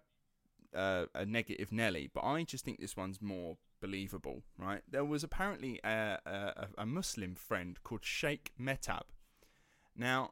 a, 0.74 1.08
a 1.16 1.26
negative 1.26 1.72
Nelly, 1.72 2.10
but 2.14 2.24
I 2.24 2.44
just 2.44 2.64
think 2.66 2.80
this 2.80 2.98
one's 2.98 3.22
more 3.22 3.58
believable. 3.82 4.44
Right? 4.58 4.82
There 4.90 5.06
was 5.06 5.24
apparently 5.24 5.80
a 5.84 6.20
a, 6.26 6.68
a 6.78 6.86
Muslim 6.86 7.36
friend 7.36 7.78
called 7.84 8.06
Sheikh 8.06 8.52
Mehtab. 8.60 9.04
Now 9.96 10.32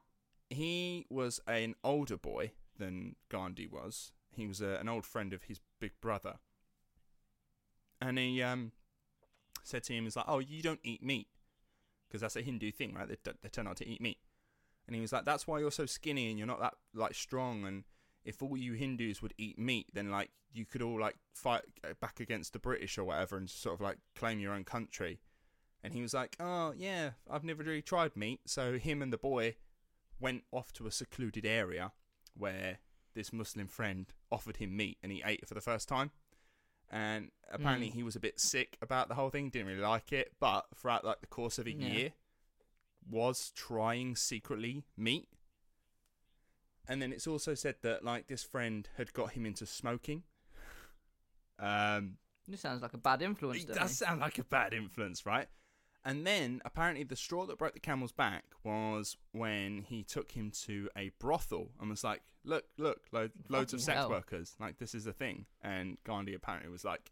he 0.50 1.06
was 1.10 1.42
an 1.48 1.76
older 1.84 2.18
boy 2.18 2.52
than 2.78 3.16
Gandhi 3.30 3.68
was. 3.68 4.12
He 4.32 4.48
was 4.48 4.62
a, 4.62 4.78
an 4.80 4.88
old 4.88 5.06
friend 5.06 5.34
of 5.34 5.44
his 5.44 5.60
big 5.80 5.92
brother, 6.00 6.36
and 8.00 8.18
he 8.18 8.42
um, 8.44 8.72
said 9.64 9.84
to 9.86 9.94
him, 9.94 10.04
"He's 10.04 10.16
like, 10.16 10.26
oh, 10.28 10.40
you 10.40 10.62
don't 10.62 10.80
eat 10.84 11.04
meat, 11.04 11.28
because 12.08 12.22
that's 12.22 12.36
a 12.36 12.42
Hindu 12.42 12.72
thing, 12.72 12.94
right? 12.94 13.08
They, 13.08 13.18
they 13.42 13.50
turn 13.50 13.68
out 13.68 13.78
to 13.78 13.88
eat 13.88 14.00
meat." 14.00 14.20
And 14.88 14.96
he 14.96 15.02
was 15.02 15.12
like, 15.12 15.26
"That's 15.26 15.46
why 15.46 15.60
you're 15.60 15.72
so 15.72 15.86
skinny 15.86 16.30
and 16.30 16.38
you're 16.38 16.48
not 16.48 16.60
that 16.62 16.76
like 16.94 17.14
strong. 17.14 17.66
And 17.66 17.84
if 18.24 18.42
all 18.42 18.58
you 18.58 18.74
Hindus 18.74 19.22
would 19.22 19.34
eat 19.38 19.60
meat, 19.60 19.88
then 19.94 20.10
like 20.10 20.32
you 20.54 20.66
could 20.66 20.82
all 20.82 21.00
like 21.00 21.18
fight 21.34 21.64
uh, 21.84 21.94
back 22.00 22.20
against 22.20 22.54
the 22.54 22.60
British 22.60 22.98
or 22.98 23.04
whatever, 23.04 23.38
and 23.38 23.50
sort 23.50 23.76
of 23.76 23.82
like 23.82 23.98
claim 24.16 24.40
your 24.40 24.54
own 24.54 24.64
country." 24.64 25.20
And 25.84 25.94
he 25.94 26.02
was 26.02 26.14
like, 26.14 26.36
"Oh 26.40 26.74
yeah, 26.76 27.12
I've 27.30 27.44
never 27.44 27.64
really 27.64 27.82
tried 27.82 28.16
meat." 28.16 28.42
So 28.46 28.78
him 28.80 29.02
and 29.02 29.12
the 29.14 29.18
boy 29.18 29.56
went 30.20 30.44
off 30.52 30.74
to 30.74 30.88
a 30.88 30.92
secluded 30.92 31.46
area 31.46 31.92
where 32.34 32.80
this 33.14 33.32
Muslim 33.34 33.68
friend 33.68 34.14
offered 34.32 34.58
him 34.58 34.76
meat 34.78 34.98
and 35.04 35.12
he 35.12 35.22
ate 35.26 35.40
it 35.42 35.48
for 35.48 35.54
the 35.54 35.62
first 35.62 35.88
time. 35.88 36.12
And 36.90 37.32
apparently 37.52 37.90
Mm. 37.90 37.94
he 37.94 38.04
was 38.04 38.16
a 38.16 38.20
bit 38.20 38.40
sick 38.40 38.78
about 38.82 39.10
the 39.10 39.16
whole 39.16 39.30
thing, 39.30 39.50
didn't 39.50 39.68
really 39.68 39.82
like 39.82 40.14
it, 40.14 40.34
but 40.40 40.68
throughout 40.76 41.04
like 41.04 41.20
the 41.22 41.28
course 41.28 41.60
of 41.60 41.68
a 41.68 41.72
Yeah. 41.72 41.88
year 41.88 42.14
was 43.10 43.52
trying 43.56 44.16
secretly 44.16 44.84
meat. 44.96 45.28
And 46.88 47.02
then 47.02 47.12
it's 47.12 47.28
also 47.28 47.54
said 47.54 47.76
that 47.82 48.04
like 48.04 48.28
this 48.28 48.44
friend 48.44 48.88
had 48.98 49.14
got 49.14 49.32
him 49.34 49.46
into 49.46 49.66
smoking. 49.66 50.24
Um 51.60 52.18
This 52.48 52.62
sounds 52.62 52.82
like 52.82 52.94
a 52.94 52.98
bad 52.98 53.22
influence. 53.22 53.64
it 53.64 53.68
doesn't 53.68 53.90
sound 53.90 54.22
like 54.22 54.38
a 54.38 54.44
bad 54.44 54.74
influence, 54.74 55.26
right? 55.26 55.48
And 56.06 56.26
then 56.26 56.62
apparently 56.64 57.04
the 57.04 57.18
straw 57.18 57.46
that 57.48 57.58
broke 57.58 57.74
the 57.74 57.82
camel's 57.82 58.14
back 58.14 58.46
was 58.64 59.18
when 59.34 59.82
he 59.82 60.04
took 60.04 60.32
him 60.32 60.52
to 60.66 60.90
a 60.96 61.10
brothel 61.20 61.72
and 61.82 61.90
was 61.90 62.04
like, 62.04 62.22
"Look, 62.46 62.64
look, 62.78 63.08
lo- 63.12 63.30
loads 63.50 63.74
of 63.74 63.82
sex 63.82 63.98
hell. 63.98 64.10
workers. 64.10 64.56
Like 64.58 64.78
this 64.78 64.96
is 64.96 65.06
a 65.06 65.12
thing." 65.12 65.48
And 65.62 65.98
Gandhi 66.06 66.34
apparently 66.34 66.72
was 66.72 66.86
like, 66.86 67.12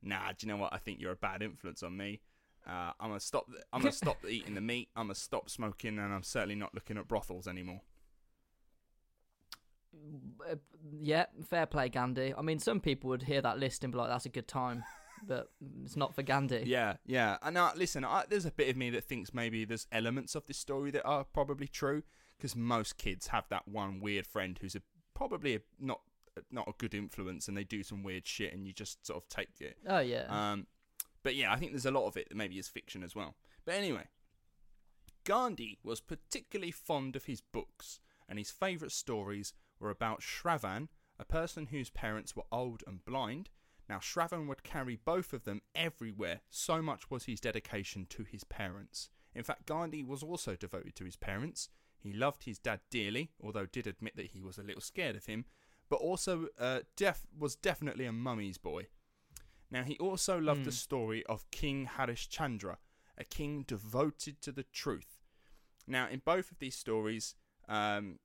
"Nah, 0.00 0.32
do 0.32 0.46
you 0.46 0.52
know 0.52 0.56
what? 0.56 0.72
I 0.72 0.78
think 0.78 1.00
you're 1.00 1.12
a 1.12 1.16
bad 1.16 1.42
influence 1.42 1.82
on 1.82 1.98
me. 1.98 2.20
Uh, 2.66 2.92
I'm 3.00 3.08
gonna 3.08 3.20
stop. 3.20 3.46
I'm 3.72 3.82
gonna 3.82 3.92
stop 4.04 4.18
eating 4.28 4.54
the 4.54 4.60
meat. 4.60 4.88
I'm 4.96 5.06
gonna 5.06 5.14
stop 5.14 5.50
smoking, 5.50 5.98
and 5.98 6.12
I'm 6.12 6.22
certainly 6.22 6.54
not 6.54 6.74
looking 6.74 6.98
at 6.98 7.08
brothels 7.08 7.46
anymore." 7.46 7.82
Uh, 10.50 10.56
yeah, 11.00 11.26
fair 11.48 11.66
play, 11.66 11.88
Gandhi. 11.88 12.34
I 12.36 12.42
mean, 12.42 12.58
some 12.58 12.80
people 12.80 13.10
would 13.10 13.22
hear 13.22 13.40
that 13.42 13.58
list 13.58 13.84
and 13.84 13.92
be 13.92 13.98
like, 13.98 14.08
"That's 14.08 14.26
a 14.26 14.30
good 14.30 14.48
time," 14.48 14.84
but 15.26 15.50
it's 15.84 15.96
not 15.96 16.14
for 16.14 16.22
Gandhi. 16.22 16.64
Yeah, 16.66 16.96
yeah. 17.06 17.36
And 17.42 17.54
now, 17.54 17.72
listen, 17.76 18.04
I, 18.04 18.24
there's 18.28 18.46
a 18.46 18.50
bit 18.50 18.68
of 18.68 18.76
me 18.76 18.90
that 18.90 19.04
thinks 19.04 19.34
maybe 19.34 19.64
there's 19.64 19.86
elements 19.92 20.34
of 20.34 20.46
this 20.46 20.58
story 20.58 20.90
that 20.92 21.04
are 21.04 21.24
probably 21.24 21.68
true 21.68 22.02
because 22.36 22.56
most 22.56 22.98
kids 22.98 23.28
have 23.28 23.44
that 23.50 23.68
one 23.68 24.00
weird 24.00 24.26
friend 24.26 24.58
who's 24.60 24.74
a, 24.74 24.82
probably 25.14 25.56
a, 25.56 25.60
not 25.78 26.00
not 26.50 26.68
a 26.68 26.72
good 26.78 26.94
influence 26.94 27.46
and 27.46 27.56
they 27.56 27.64
do 27.64 27.82
some 27.82 28.02
weird 28.02 28.26
shit 28.26 28.52
and 28.52 28.66
you 28.66 28.72
just 28.72 29.06
sort 29.06 29.22
of 29.22 29.28
take 29.28 29.60
it. 29.60 29.76
Oh 29.88 30.00
yeah. 30.00 30.26
Um, 30.28 30.66
but 31.24 31.34
yeah, 31.34 31.52
I 31.52 31.56
think 31.56 31.72
there's 31.72 31.86
a 31.86 31.90
lot 31.90 32.06
of 32.06 32.16
it 32.16 32.28
that 32.28 32.36
maybe 32.36 32.58
is 32.58 32.68
fiction 32.68 33.02
as 33.02 33.16
well. 33.16 33.34
But 33.64 33.74
anyway, 33.74 34.04
Gandhi 35.24 35.78
was 35.82 36.00
particularly 36.00 36.70
fond 36.70 37.16
of 37.16 37.24
his 37.24 37.40
books, 37.40 37.98
and 38.28 38.38
his 38.38 38.52
favourite 38.52 38.92
stories 38.92 39.54
were 39.80 39.90
about 39.90 40.20
Shravan, 40.20 40.88
a 41.18 41.24
person 41.24 41.66
whose 41.66 41.90
parents 41.90 42.36
were 42.36 42.44
old 42.52 42.84
and 42.86 43.04
blind. 43.04 43.48
Now, 43.88 43.98
Shravan 43.98 44.46
would 44.48 44.62
carry 44.62 44.96
both 44.96 45.32
of 45.32 45.44
them 45.44 45.62
everywhere, 45.74 46.40
so 46.50 46.80
much 46.80 47.10
was 47.10 47.24
his 47.24 47.40
dedication 47.40 48.06
to 48.10 48.24
his 48.24 48.44
parents. 48.44 49.08
In 49.34 49.42
fact, 49.42 49.66
Gandhi 49.66 50.02
was 50.02 50.22
also 50.22 50.56
devoted 50.56 50.94
to 50.96 51.04
his 51.04 51.16
parents. 51.16 51.68
He 51.98 52.12
loved 52.12 52.44
his 52.44 52.58
dad 52.58 52.80
dearly, 52.90 53.30
although 53.42 53.66
did 53.66 53.86
admit 53.86 54.16
that 54.16 54.32
he 54.32 54.42
was 54.42 54.58
a 54.58 54.62
little 54.62 54.80
scared 54.80 55.16
of 55.16 55.26
him, 55.26 55.46
but 55.88 55.96
also 55.96 56.48
uh, 56.58 56.80
def- 56.96 57.26
was 57.38 57.56
definitely 57.56 58.04
a 58.04 58.12
mummy's 58.12 58.58
boy. 58.58 58.86
Now, 59.74 59.82
he 59.82 59.98
also 59.98 60.38
loved 60.38 60.64
the 60.64 60.70
story 60.70 61.26
of 61.26 61.50
King 61.50 61.86
Harish 61.86 62.28
Chandra, 62.28 62.78
a 63.18 63.24
king 63.24 63.64
devoted 63.66 64.40
to 64.42 64.52
the 64.52 64.62
truth. 64.62 65.24
Now, 65.84 66.06
in 66.08 66.22
both 66.24 66.52
of 66.52 66.60
these 66.60 66.76
stories, 66.76 67.34
um, 67.68 68.20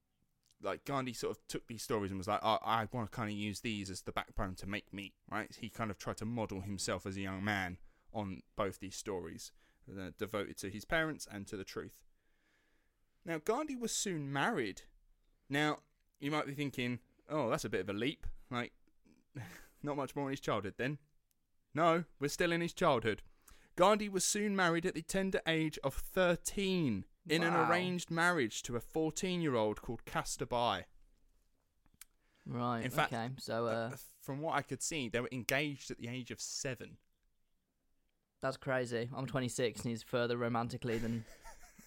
like 0.62 0.86
Gandhi 0.86 1.12
sort 1.12 1.36
of 1.36 1.48
took 1.48 1.66
these 1.66 1.82
stories 1.82 2.12
and 2.12 2.20
was 2.20 2.28
like, 2.28 2.42
I, 2.44 2.60
I 2.64 2.88
want 2.92 3.12
to 3.12 3.16
kind 3.16 3.32
of 3.32 3.36
use 3.36 3.62
these 3.62 3.90
as 3.90 4.04
the 4.04 4.12
backbone 4.12 4.54
to 4.58 4.68
make 4.68 4.94
me, 4.94 5.14
right? 5.28 5.50
He 5.60 5.70
kind 5.70 5.90
of 5.90 5.98
tried 5.98 6.18
to 6.18 6.26
model 6.26 6.62
himself 6.62 7.08
as 7.08 7.18
a 7.18 7.22
young 7.22 7.44
man 7.44 7.80
on 8.14 8.42
both 8.56 8.80
these 8.80 8.96
stories, 8.96 9.52
uh, 9.92 10.12
devoted 10.20 10.56
to 10.60 10.70
his 10.70 10.86
parents 10.86 11.28
and 11.32 11.48
to 11.48 11.58
the 11.58 11.64
truth. 11.64 12.04
Now, 13.26 13.40
Gandhi 13.44 13.76
was 13.76 13.92
soon 13.92 14.32
married. 14.32 14.84
Now, 15.50 15.80
you 16.20 16.30
might 16.30 16.46
be 16.46 16.54
thinking, 16.54 17.00
oh, 17.28 17.50
that's 17.50 17.66
a 17.66 17.70
bit 17.70 17.82
of 17.82 17.90
a 17.90 17.94
leap. 17.94 18.28
Like, 18.52 18.72
not 19.82 19.98
much 19.98 20.16
more 20.16 20.26
in 20.26 20.34
his 20.34 20.40
childhood 20.40 20.76
then. 20.78 21.00
No, 21.74 22.04
we're 22.20 22.28
still 22.30 22.52
in 22.52 22.62
his 22.62 22.74
childhood. 22.74 23.22
Gandhi 23.76 24.10
was 24.10 24.26
soon 24.26 24.56
married 24.56 24.86
at 24.86 24.96
the 24.96 25.02
tender 25.02 25.42
age 25.48 25.80
of 25.84 25.94
13 25.94 27.06
in 27.30 27.44
an 27.44 27.54
arranged 27.56 28.10
marriage 28.12 28.62
to 28.64 28.76
a 28.76 28.80
14 28.80 29.42
year 29.42 29.56
old 29.56 29.82
called 29.82 30.04
Kasturbai. 30.06 30.84
right. 32.46 32.84
in 32.84 32.90
fact, 32.92 33.14
okay. 33.14 33.30
So 33.38 33.68
Uh, 33.68 33.92
from 34.22 34.42
what 34.42 34.56
I 34.56 34.62
could 34.64 34.82
see, 34.82 35.08
they 35.10 35.22
were 35.22 35.30
engaged 35.32 35.92
at 35.92 35.98
the 36.00 36.08
age 36.08 36.32
of 36.32 36.42
seven. 36.42 36.98
that's 38.42 38.58
crazy. 38.58 39.10
I'm 39.16 39.26
26 39.28 39.82
and 39.82 39.90
he's 39.90 40.04
further 40.04 40.38
romantically 40.38 40.98
than 40.98 41.24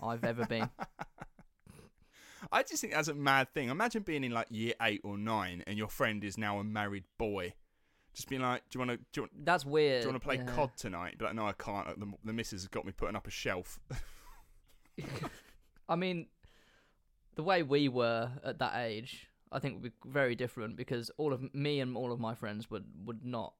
I've 0.02 0.24
ever 0.24 0.46
been. 0.46 0.70
I 2.52 2.62
just 2.62 2.80
think 2.80 2.92
that's 2.92 3.08
a 3.08 3.14
mad 3.14 3.52
thing. 3.54 3.68
Imagine 3.68 4.02
being 4.02 4.24
in 4.24 4.32
like 4.32 4.48
year 4.50 4.74
eight 4.82 5.00
or 5.04 5.16
nine 5.16 5.62
and 5.66 5.78
your 5.78 5.88
friend 5.88 6.22
is 6.24 6.36
now 6.36 6.58
a 6.58 6.64
married 6.64 7.04
boy. 7.18 7.54
Just 8.14 8.28
being 8.28 8.42
like, 8.42 8.62
do 8.70 8.78
you 8.78 8.86
want 8.86 8.90
to 8.90 8.96
do 8.96 9.02
you, 9.14 9.22
want- 9.22 9.44
That's 9.44 9.64
weird. 9.64 10.02
do 10.02 10.08
you 10.08 10.12
want 10.12 10.22
to 10.22 10.28
play 10.28 10.36
yeah. 10.36 10.54
COD 10.54 10.70
tonight? 10.76 11.14
But 11.18 11.26
like, 11.26 11.34
no, 11.34 11.46
I 11.46 11.52
can't. 11.52 11.98
The, 11.98 12.12
the 12.24 12.32
missus 12.32 12.62
has 12.62 12.68
got 12.68 12.84
me 12.84 12.92
putting 12.92 13.16
up 13.16 13.26
a 13.26 13.30
shelf. 13.30 13.80
I 15.88 15.96
mean, 15.96 16.26
the 17.34 17.42
way 17.42 17.62
we 17.62 17.88
were 17.88 18.30
at 18.44 18.58
that 18.58 18.76
age, 18.76 19.28
I 19.50 19.58
think 19.58 19.82
would 19.82 19.82
be 19.82 20.10
very 20.10 20.34
different 20.34 20.76
because 20.76 21.10
all 21.16 21.32
of 21.32 21.54
me 21.54 21.80
and 21.80 21.96
all 21.96 22.12
of 22.12 22.20
my 22.20 22.34
friends 22.34 22.70
would 22.70 22.84
would 23.04 23.24
not 23.24 23.54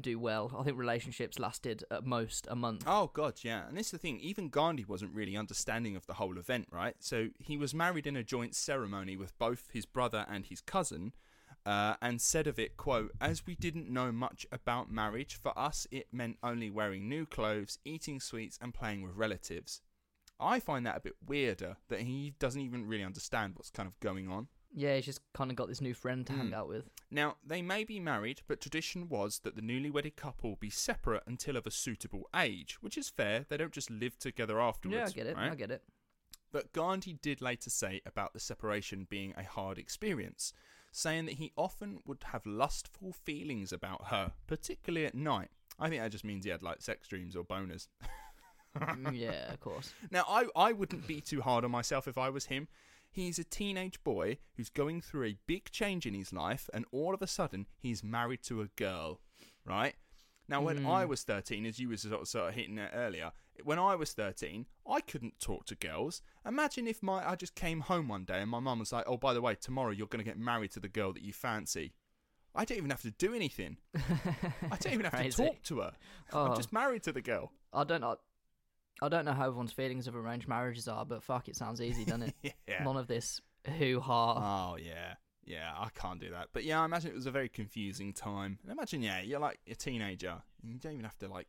do 0.00 0.18
well. 0.18 0.54
I 0.58 0.62
think 0.62 0.78
relationships 0.78 1.38
lasted 1.38 1.84
at 1.90 2.04
most 2.04 2.46
a 2.50 2.56
month. 2.56 2.84
Oh 2.86 3.10
god, 3.12 3.40
yeah. 3.42 3.66
And 3.68 3.76
this 3.76 3.86
is 3.86 3.92
the 3.92 3.98
thing, 3.98 4.20
even 4.20 4.48
Gandhi 4.48 4.84
wasn't 4.84 5.14
really 5.14 5.36
understanding 5.36 5.96
of 5.96 6.06
the 6.06 6.14
whole 6.14 6.38
event, 6.38 6.68
right? 6.70 6.94
So 7.00 7.28
he 7.38 7.56
was 7.56 7.74
married 7.74 8.06
in 8.06 8.16
a 8.16 8.22
joint 8.22 8.54
ceremony 8.54 9.16
with 9.16 9.36
both 9.38 9.70
his 9.72 9.86
brother 9.86 10.26
and 10.30 10.46
his 10.46 10.60
cousin, 10.60 11.12
uh, 11.66 11.94
and 12.00 12.20
said 12.20 12.46
of 12.46 12.58
it, 12.58 12.76
quote, 12.76 13.12
as 13.20 13.46
we 13.46 13.54
didn't 13.54 13.90
know 13.90 14.10
much 14.12 14.46
about 14.52 14.90
marriage, 14.90 15.34
for 15.34 15.56
us 15.58 15.86
it 15.90 16.06
meant 16.12 16.38
only 16.42 16.70
wearing 16.70 17.08
new 17.08 17.26
clothes, 17.26 17.78
eating 17.84 18.20
sweets, 18.20 18.58
and 18.62 18.72
playing 18.74 19.02
with 19.02 19.16
relatives. 19.16 19.80
I 20.40 20.60
find 20.60 20.86
that 20.86 20.96
a 20.96 21.00
bit 21.00 21.16
weirder 21.26 21.76
that 21.88 22.00
he 22.00 22.34
doesn't 22.38 22.60
even 22.60 22.86
really 22.86 23.02
understand 23.04 23.54
what's 23.56 23.70
kind 23.70 23.88
of 23.88 23.98
going 24.00 24.28
on. 24.28 24.46
Yeah, 24.72 24.94
he's 24.96 25.06
just 25.06 25.20
kind 25.32 25.50
of 25.50 25.56
got 25.56 25.66
this 25.68 25.80
new 25.80 25.94
friend 25.94 26.26
to 26.26 26.32
hang 26.34 26.50
Mm. 26.50 26.54
out 26.54 26.68
with. 26.68 26.90
Now, 27.10 27.38
they 27.44 27.62
may 27.62 27.84
be 27.84 27.98
married, 27.98 28.42
but 28.46 28.60
tradition 28.60 29.08
was 29.08 29.40
that 29.40 29.56
the 29.56 29.62
newly 29.62 29.90
wedded 29.90 30.14
couple 30.16 30.56
be 30.56 30.68
separate 30.70 31.22
until 31.26 31.56
of 31.56 31.66
a 31.66 31.70
suitable 31.70 32.28
age, 32.36 32.76
which 32.82 32.96
is 32.98 33.08
fair. 33.08 33.46
They 33.48 33.56
don't 33.56 33.72
just 33.72 33.90
live 33.90 34.18
together 34.18 34.60
afterwards. 34.60 35.14
yeah, 35.16 35.22
I 35.22 35.24
get 35.24 35.26
it. 35.26 35.36
right? 35.36 35.52
I 35.52 35.54
get 35.54 35.70
it. 35.70 35.82
But 36.52 36.72
Gandhi 36.72 37.14
did 37.14 37.40
later 37.40 37.70
say 37.70 38.00
about 38.06 38.32
the 38.34 38.40
separation 38.40 39.06
being 39.08 39.34
a 39.36 39.42
hard 39.42 39.76
experience, 39.78 40.52
saying 40.98 41.26
that 41.26 41.34
he 41.34 41.52
often 41.56 42.00
would 42.06 42.24
have 42.32 42.44
lustful 42.44 43.12
feelings 43.12 43.72
about 43.72 44.08
her, 44.08 44.32
particularly 44.46 45.06
at 45.06 45.14
night. 45.14 45.48
I 45.78 45.88
think 45.88 46.02
that 46.02 46.10
just 46.10 46.24
means 46.24 46.44
he 46.44 46.50
had 46.50 46.62
like 46.62 46.82
sex 46.82 47.06
dreams 47.08 47.36
or 47.36 47.44
boners. 47.44 47.86
Mm, 48.76 49.12
yeah, 49.18 49.52
of 49.52 49.60
course. 49.60 49.92
Now, 50.10 50.24
I, 50.28 50.46
I 50.56 50.72
wouldn't 50.72 51.06
be 51.06 51.20
too 51.20 51.40
hard 51.40 51.64
on 51.64 51.70
myself 51.70 52.08
if 52.08 52.18
I 52.18 52.30
was 52.30 52.46
him. 52.46 52.68
He's 53.10 53.38
a 53.38 53.44
teenage 53.44 54.02
boy 54.04 54.38
who's 54.56 54.68
going 54.68 55.00
through 55.00 55.26
a 55.26 55.36
big 55.46 55.70
change 55.70 56.04
in 56.04 56.14
his 56.14 56.32
life, 56.32 56.68
and 56.74 56.84
all 56.92 57.14
of 57.14 57.22
a 57.22 57.26
sudden, 57.26 57.66
he's 57.78 58.04
married 58.04 58.42
to 58.44 58.60
a 58.60 58.66
girl, 58.76 59.20
right? 59.64 59.94
Now, 60.48 60.62
when 60.62 60.86
I 60.86 61.04
was 61.04 61.24
13, 61.24 61.66
as 61.66 61.78
you 61.78 61.90
were 61.90 61.96
sort 61.96 62.22
of, 62.22 62.28
sort 62.28 62.48
of 62.48 62.54
hitting 62.54 62.78
it 62.78 62.90
earlier, 62.94 63.32
when 63.64 63.78
I 63.78 63.94
was 63.94 64.12
13, 64.12 64.66
I 64.90 65.00
couldn't 65.00 65.40
talk 65.40 65.66
to 65.66 65.74
girls. 65.74 66.22
Imagine 66.46 66.86
if 66.86 67.02
my 67.02 67.28
I 67.28 67.34
just 67.34 67.54
came 67.54 67.80
home 67.80 68.08
one 68.08 68.24
day 68.24 68.40
and 68.40 68.50
my 68.50 68.60
mum 68.60 68.78
was 68.78 68.92
like, 68.92 69.04
"Oh, 69.06 69.16
by 69.16 69.34
the 69.34 69.40
way, 69.40 69.54
tomorrow 69.54 69.90
you're 69.90 70.06
going 70.06 70.24
to 70.24 70.30
get 70.30 70.38
married 70.38 70.72
to 70.72 70.80
the 70.80 70.88
girl 70.88 71.12
that 71.12 71.22
you 71.22 71.32
fancy." 71.32 71.92
I 72.54 72.64
don't 72.64 72.78
even 72.78 72.90
have 72.90 73.02
to 73.02 73.10
do 73.12 73.34
anything. 73.34 73.76
I 73.94 74.76
don't 74.80 74.92
even 74.92 75.06
have 75.06 75.22
to 75.22 75.30
talk 75.44 75.62
to 75.64 75.80
her. 75.80 75.92
Oh. 76.32 76.46
I'm 76.46 76.56
just 76.56 76.70
oh. 76.72 76.78
married 76.78 77.02
to 77.04 77.12
the 77.12 77.20
girl. 77.20 77.52
I 77.72 77.84
don't 77.84 78.00
know. 78.00 78.16
I 79.00 79.08
don't 79.08 79.24
know 79.24 79.32
how 79.32 79.46
everyone's 79.46 79.72
feelings 79.72 80.08
of 80.08 80.16
arranged 80.16 80.48
marriages 80.48 80.88
are, 80.88 81.04
but 81.04 81.22
fuck, 81.22 81.48
it 81.48 81.56
sounds 81.56 81.80
easy, 81.80 82.04
doesn't 82.04 82.34
it? 82.42 82.54
Yeah. 82.66 82.84
None 82.84 82.96
of 82.96 83.06
this 83.06 83.40
hoo 83.78 84.00
ha. 84.00 84.72
Oh 84.72 84.76
yeah, 84.76 85.14
yeah. 85.44 85.72
I 85.76 85.88
can't 85.94 86.20
do 86.20 86.30
that. 86.30 86.48
But 86.52 86.64
yeah, 86.64 86.82
I 86.82 86.84
imagine 86.84 87.10
it 87.10 87.14
was 87.14 87.26
a 87.26 87.30
very 87.30 87.48
confusing 87.48 88.12
time. 88.12 88.58
And 88.62 88.72
imagine, 88.72 89.02
yeah, 89.02 89.20
you're 89.20 89.40
like 89.40 89.58
a 89.70 89.74
teenager. 89.74 90.42
And 90.62 90.72
you 90.72 90.78
don't 90.78 90.92
even 90.92 91.04
have 91.04 91.18
to 91.18 91.28
like, 91.28 91.48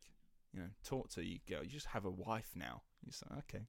you 0.54 0.60
know, 0.62 0.68
talk 0.84 1.10
to 1.12 1.24
you 1.26 1.40
girl. 1.48 1.64
You 1.64 1.70
just 1.70 1.88
have 1.88 2.06
a 2.06 2.10
wife 2.12 2.52
now. 2.56 2.82
You 3.06 3.12
say, 3.12 3.28
okay. 3.40 3.66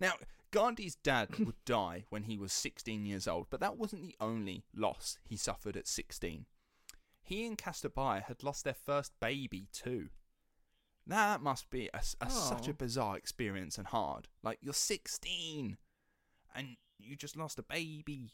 Now, 0.00 0.12
Gandhi's 0.50 0.96
dad 0.96 1.38
would 1.44 1.62
die 1.64 2.04
when 2.10 2.24
he 2.24 2.36
was 2.38 2.52
16 2.52 3.04
years 3.06 3.26
old, 3.28 3.46
but 3.50 3.60
that 3.60 3.76
wasn't 3.76 4.02
the 4.02 4.16
only 4.20 4.64
loss 4.74 5.18
he 5.24 5.36
suffered 5.36 5.76
at 5.76 5.86
16. 5.88 6.46
He 7.22 7.46
and 7.46 7.56
Kasturbai 7.58 8.24
had 8.24 8.42
lost 8.42 8.64
their 8.64 8.74
first 8.74 9.12
baby 9.20 9.68
too. 9.72 10.08
Now, 11.06 11.28
that 11.32 11.42
must 11.42 11.70
be 11.70 11.88
a, 11.94 11.98
a- 12.20 12.26
oh. 12.26 12.28
such 12.28 12.68
a 12.68 12.72
Oh. 12.72 12.74
bizarre 12.74 13.16
experience 13.16 13.78
and 13.78 13.86
hard. 13.86 14.28
Like 14.42 14.58
you're 14.60 14.74
16 14.74 15.76
and 16.54 16.76
you 16.98 17.16
just 17.16 17.36
lost 17.36 17.58
a 17.58 17.62
baby. 17.62 18.32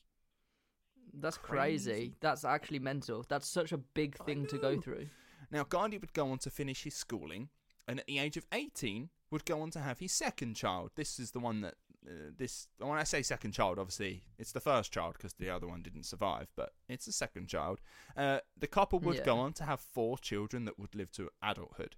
That's 1.15 1.39
crazy. 1.39 1.91
crazy. 1.91 2.15
That's 2.21 2.45
actually 2.45 2.81
mental. 2.81 3.25
That's 3.29 3.47
such 3.49 3.73
a 3.73 3.79
big 3.79 4.17
thing 4.25 4.47
to 4.47 4.59
go 4.59 4.81
through. 4.81 5.07
Now, 5.51 5.65
Gandhi 5.65 5.99
would 5.99 6.13
go 6.13 6.31
on 6.31 6.39
to 6.39 6.51
finish 6.51 6.83
his 6.83 6.95
schooling, 6.95 7.49
and 7.87 8.01
at 8.01 8.07
the 8.07 8.19
age 8.19 8.37
of 8.37 8.47
18, 8.53 9.11
would 9.31 9.45
go 9.45 9.61
on 9.61 9.71
to 9.71 9.81
have 9.81 9.99
his 9.99 10.13
second 10.13 10.55
child. 10.55 10.91
This 10.95 11.19
is 11.19 11.33
the 11.33 11.41
one 11.41 11.61
that, 11.63 11.75
uh, 12.07 12.31
this, 12.37 12.69
when 12.79 12.99
I 12.99 13.05
say 13.05 13.23
second 13.23 13.53
child, 13.53 13.79
obviously, 13.79 14.23
it's 14.39 14.53
the 14.53 14.61
first 14.61 14.93
child 14.93 15.15
because 15.15 15.35
the 15.35 15.51
other 15.51 15.67
one 15.67 15.83
didn't 15.83 16.05
survive, 16.05 16.49
but 16.57 16.73
it's 16.89 17.07
the 17.07 17.13
second 17.13 17.49
child. 17.49 17.81
Uh, 18.17 18.39
the 18.57 18.67
couple 18.67 19.01
would 19.01 19.25
go 19.25 19.39
on 19.39 19.53
to 19.55 19.65
have 19.65 19.81
four 19.81 20.19
children 20.19 20.65
that 20.65 20.79
would 20.79 20.95
live 20.95 21.11
to 21.13 21.31
adulthood. 21.43 21.97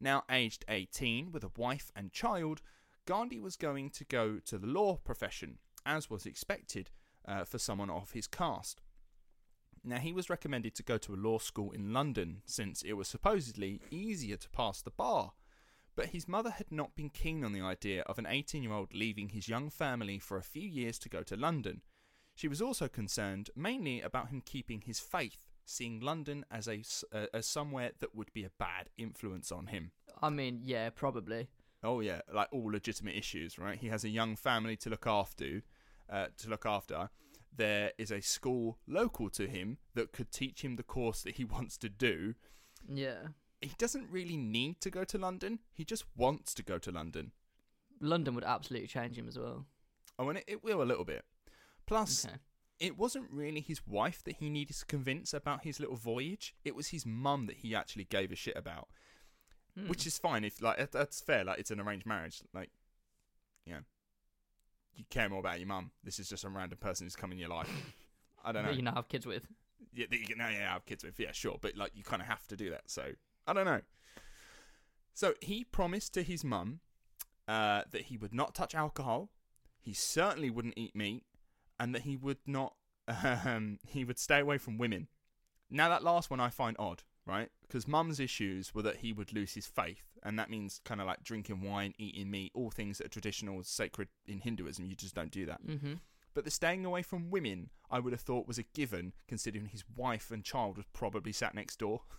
Now, 0.00 0.24
aged 0.30 0.64
18, 0.68 1.32
with 1.32 1.44
a 1.44 1.50
wife 1.56 1.90
and 1.94 2.12
child, 2.12 2.60
Gandhi 3.06 3.40
was 3.40 3.56
going 3.56 3.90
to 3.90 4.04
go 4.04 4.38
to 4.44 4.58
the 4.58 4.66
law 4.66 4.96
profession, 4.96 5.58
as 5.86 6.10
was 6.10 6.26
expected 6.26 6.90
uh, 7.26 7.44
for 7.44 7.58
someone 7.58 7.90
of 7.90 8.10
his 8.10 8.26
caste. 8.26 8.80
Now, 9.88 9.98
he 9.98 10.12
was 10.12 10.28
recommended 10.28 10.74
to 10.74 10.82
go 10.82 10.98
to 10.98 11.14
a 11.14 11.16
law 11.16 11.38
school 11.38 11.70
in 11.70 11.92
London 11.92 12.42
since 12.44 12.82
it 12.82 12.94
was 12.94 13.06
supposedly 13.06 13.80
easier 13.88 14.36
to 14.36 14.50
pass 14.50 14.82
the 14.82 14.90
bar. 14.90 15.32
But 15.94 16.06
his 16.06 16.26
mother 16.26 16.50
had 16.50 16.72
not 16.72 16.96
been 16.96 17.08
keen 17.08 17.44
on 17.44 17.52
the 17.52 17.60
idea 17.60 18.02
of 18.02 18.18
an 18.18 18.26
18 18.26 18.64
year 18.64 18.72
old 18.72 18.92
leaving 18.92 19.28
his 19.28 19.48
young 19.48 19.70
family 19.70 20.18
for 20.18 20.36
a 20.36 20.42
few 20.42 20.68
years 20.68 20.98
to 20.98 21.08
go 21.08 21.22
to 21.22 21.36
London. 21.36 21.82
She 22.34 22.48
was 22.48 22.60
also 22.60 22.88
concerned 22.88 23.50
mainly 23.54 24.02
about 24.02 24.28
him 24.28 24.42
keeping 24.44 24.82
his 24.82 24.98
faith, 24.98 25.46
seeing 25.64 26.00
London 26.00 26.44
as, 26.50 26.66
a, 26.66 26.82
uh, 27.12 27.26
as 27.32 27.46
somewhere 27.46 27.92
that 28.00 28.14
would 28.14 28.32
be 28.32 28.44
a 28.44 28.50
bad 28.58 28.90
influence 28.98 29.52
on 29.52 29.68
him. 29.68 29.92
I 30.20 30.30
mean, 30.30 30.60
yeah, 30.62 30.90
probably. 30.90 31.48
Oh 31.84 32.00
yeah, 32.00 32.22
like 32.34 32.48
all 32.50 32.72
legitimate 32.72 33.14
issues, 33.14 33.56
right? 33.56 33.78
He 33.78 33.86
has 33.86 34.02
a 34.02 34.08
young 34.08 34.34
family 34.34 34.76
to 34.78 34.90
look 34.90 35.06
after. 35.06 35.62
Uh, 36.08 36.26
to 36.38 36.48
look 36.48 36.64
after, 36.64 37.10
there 37.56 37.92
is 37.98 38.10
a 38.10 38.20
school 38.20 38.78
local 38.86 39.30
to 39.30 39.46
him 39.46 39.78
that 39.94 40.12
could 40.12 40.30
teach 40.32 40.62
him 40.62 40.76
the 40.76 40.82
course 40.82 41.22
that 41.22 41.36
he 41.36 41.44
wants 41.56 41.76
to 41.78 41.88
do. 41.88 42.34
Yeah. 42.88 43.28
He 43.60 43.72
doesn't 43.78 44.10
really 44.10 44.36
need 44.36 44.80
to 44.82 44.90
go 44.90 45.04
to 45.04 45.18
London. 45.18 45.60
He 45.72 45.84
just 45.84 46.04
wants 46.16 46.54
to 46.54 46.62
go 46.62 46.78
to 46.78 46.90
London. 46.90 47.32
London 48.00 48.34
would 48.34 48.44
absolutely 48.44 48.88
change 48.88 49.16
him 49.16 49.26
as 49.28 49.38
well. 49.38 49.66
Oh, 50.18 50.28
and 50.28 50.38
it, 50.38 50.44
it 50.46 50.64
will 50.64 50.82
a 50.82 50.84
little 50.84 51.04
bit. 51.04 51.24
Plus, 51.86 52.26
Okay. 52.26 52.36
it 52.78 52.98
wasn't 52.98 53.30
really 53.30 53.60
his 53.60 53.86
wife 53.86 54.22
that 54.24 54.36
he 54.36 54.50
needed 54.50 54.76
to 54.76 54.84
convince 54.86 55.32
about 55.32 55.64
his 55.64 55.80
little 55.80 55.96
voyage. 55.96 56.54
It 56.64 56.74
was 56.74 56.88
his 56.88 57.06
mum 57.06 57.46
that 57.46 57.56
he 57.58 57.74
actually 57.74 58.04
gave 58.04 58.30
a 58.32 58.36
shit 58.36 58.56
about. 58.56 58.88
Hmm. 59.78 59.88
which 59.88 60.06
is 60.06 60.16
fine 60.18 60.42
if 60.42 60.62
like 60.62 60.90
that's 60.90 61.20
fair 61.20 61.44
like 61.44 61.58
it's 61.58 61.70
an 61.70 61.78
arranged 61.78 62.06
marriage 62.06 62.40
like 62.54 62.70
know 63.66 63.80
you 64.96 65.04
care 65.10 65.28
more 65.28 65.40
about 65.40 65.58
your 65.58 65.68
mum. 65.68 65.90
This 66.04 66.18
is 66.18 66.28
just 66.28 66.42
some 66.42 66.56
random 66.56 66.78
person 66.78 67.06
who's 67.06 67.16
come 67.16 67.32
in 67.32 67.38
your 67.38 67.48
life. 67.48 67.70
I 68.44 68.52
don't 68.52 68.62
know. 68.64 68.70
That 68.70 68.76
you 68.76 68.82
now 68.82 68.94
have 68.94 69.08
kids 69.08 69.26
with. 69.26 69.46
yeah, 69.92 70.06
that 70.10 70.18
you 70.18 70.26
can 70.26 70.38
now 70.38 70.48
yeah, 70.48 70.72
have 70.72 70.86
kids 70.86 71.04
with. 71.04 71.18
Yeah 71.18 71.32
sure. 71.32 71.58
But 71.60 71.76
like 71.76 71.92
you 71.94 72.02
kind 72.02 72.22
of 72.22 72.28
have 72.28 72.46
to 72.48 72.56
do 72.56 72.70
that. 72.70 72.82
So 72.86 73.02
i 73.46 73.52
don't 73.52 73.64
know. 73.64 73.80
So 75.14 75.34
he 75.40 75.64
promised 75.64 76.12
to 76.14 76.22
his 76.22 76.44
mum 76.44 76.80
uh, 77.48 77.82
that 77.90 78.02
he 78.02 78.16
would 78.16 78.34
not 78.34 78.54
touch 78.54 78.74
alcohol 78.74 79.30
he 79.86 79.92
certainly 79.92 80.50
wouldn't 80.50 80.74
eat 80.76 80.96
meat 80.96 81.22
and 81.78 81.94
that 81.94 82.02
he 82.02 82.16
would 82.16 82.38
not 82.44 82.74
um, 83.08 83.78
he 83.86 84.04
would 84.04 84.18
stay 84.18 84.40
away 84.40 84.58
from 84.58 84.78
women. 84.78 85.06
Now 85.70 85.88
that 85.88 86.02
last 86.02 86.28
one 86.28 86.40
i 86.40 86.50
find 86.50 86.76
odd 86.78 87.04
right 87.26 87.50
because 87.62 87.88
mum's 87.88 88.20
issues 88.20 88.74
were 88.74 88.82
that 88.82 88.96
he 88.98 89.12
would 89.12 89.32
lose 89.32 89.54
his 89.54 89.66
faith 89.66 90.04
and 90.22 90.38
that 90.38 90.48
means 90.48 90.80
kind 90.84 91.00
of 91.00 91.06
like 91.06 91.22
drinking 91.24 91.60
wine 91.60 91.92
eating 91.98 92.30
meat 92.30 92.52
all 92.54 92.70
things 92.70 92.98
that 92.98 93.06
are 93.06 93.10
traditional 93.10 93.62
sacred 93.64 94.08
in 94.26 94.40
hinduism 94.40 94.86
you 94.86 94.94
just 94.94 95.14
don't 95.14 95.30
do 95.32 95.44
that 95.46 95.60
Mm-hmm. 95.66 95.94
but 96.34 96.44
the 96.44 96.50
staying 96.50 96.84
away 96.84 97.02
from 97.02 97.30
women, 97.30 97.70
I 97.90 97.98
would 97.98 98.12
have 98.12 98.20
thought 98.20 98.46
was 98.46 98.58
a 98.58 98.62
given, 98.74 99.12
considering 99.26 99.66
his 99.66 99.84
wife 99.96 100.30
and 100.30 100.44
child 100.44 100.76
was 100.76 100.86
probably 100.92 101.32
sat 101.32 101.54
next 101.54 101.78
door. 101.78 102.02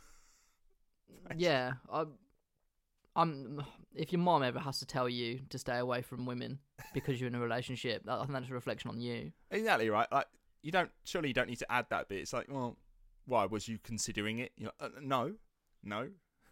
Yeah. 1.35 1.73
I, 1.91 2.05
I'm. 3.15 3.63
If 3.95 4.11
your 4.11 4.19
mom 4.21 4.43
ever 4.43 4.59
has 4.59 4.79
to 4.79 4.85
tell 4.85 5.09
you 5.09 5.41
to 5.49 5.57
stay 5.57 5.77
away 5.77 6.01
from 6.01 6.25
women 6.25 6.59
because 6.93 7.19
you're 7.19 7.27
in 7.27 7.35
a 7.35 7.39
relationship, 7.39 8.03
I 8.07 8.17
think 8.19 8.31
that's 8.31 8.49
a 8.49 8.53
reflection 8.53 8.89
on 8.91 8.99
you. 9.01 9.31
Exactly 9.51 9.89
right. 9.89 10.07
Like 10.11 10.27
you 10.61 10.71
don't 10.71 10.91
surely 11.03 11.29
you 11.29 11.33
don't 11.33 11.49
need 11.49 11.59
to 11.59 11.71
add 11.71 11.87
that 11.89 12.09
bit. 12.09 12.19
It's 12.19 12.33
like, 12.33 12.47
well, 12.49 12.77
why 13.27 13.45
was 13.45 13.67
you 13.67 13.77
considering 13.83 14.39
it? 14.39 14.53
You're 14.57 14.71
like, 14.81 14.91
uh, 14.97 14.99
no, 15.01 15.33
no. 15.83 16.09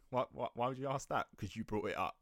Why, 0.10 0.26
why? 0.32 0.50
Why 0.54 0.68
would 0.68 0.78
you 0.78 0.90
ask 0.90 1.08
that? 1.10 1.28
Because 1.32 1.56
you 1.56 1.64
brought 1.64 1.90
it 1.90 1.98
up. 1.98 2.18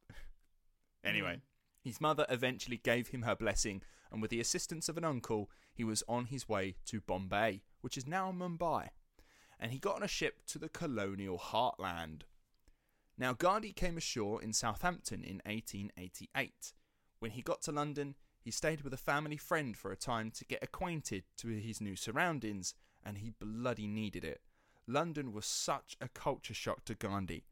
anyway, 1.04 1.42
his 1.84 2.00
mother 2.00 2.26
eventually 2.30 2.78
gave 2.78 3.10
him 3.10 3.24
her 3.24 3.36
blessing, 3.36 3.82
and 4.12 4.22
with 4.22 4.32
the 4.32 4.40
assistance 4.40 4.88
of 4.88 4.98
an 4.98 5.04
uncle, 5.04 5.50
he 5.74 5.84
was 5.84 6.04
on 6.08 6.26
his 6.26 6.48
way 6.48 6.76
to 6.86 7.02
Bombay, 7.02 7.64
which 7.82 7.98
is 7.98 8.08
now 8.08 8.32
Mumbai, 8.32 8.90
and 9.60 9.72
he 9.72 9.80
got 9.80 9.96
on 9.96 10.04
a 10.04 10.08
ship 10.08 10.46
to 10.48 10.60
the 10.60 10.70
colonial 10.70 11.40
heartland. 11.40 12.22
Now, 13.18 13.34
Gandhi 13.34 13.74
came 13.74 13.98
ashore 13.98 14.42
in 14.42 14.54
Southampton 14.54 15.24
in 15.24 15.42
1888. 15.46 16.74
When 17.20 17.32
he 17.32 17.42
got 17.42 17.62
to 17.64 17.72
London, 17.72 18.16
he 18.42 18.52
stayed 18.52 18.82
with 18.82 18.94
a 18.94 18.98
family 18.98 19.38
friend 19.38 19.78
for 19.78 19.92
a 19.92 19.96
time 19.96 20.32
to 20.32 20.46
get 20.46 20.64
acquainted 20.64 21.24
to 21.38 21.48
his 21.48 21.80
new 21.80 21.96
surroundings, 21.96 22.74
and 23.06 23.20
he 23.20 23.34
bloody 23.40 23.88
needed 23.88 24.24
it. 24.24 24.42
London 24.88 25.32
was 25.32 25.46
such 25.46 25.96
a 26.02 26.10
culture 26.10 26.54
shock 26.54 26.84
to 26.86 26.96
Gandhi. 26.96 27.46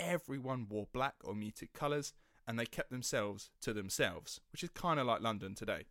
Everyone 0.00 0.66
wore 0.68 0.88
black 0.92 1.14
or 1.24 1.34
muted 1.34 1.72
colours, 1.72 2.12
and 2.46 2.58
they 2.58 2.66
kept 2.66 2.90
themselves 2.90 3.50
to 3.60 3.72
themselves, 3.72 4.40
which 4.50 4.62
is 4.62 4.70
kind 4.70 4.98
of 4.98 5.06
like 5.06 5.20
London 5.20 5.54
today. 5.54 5.84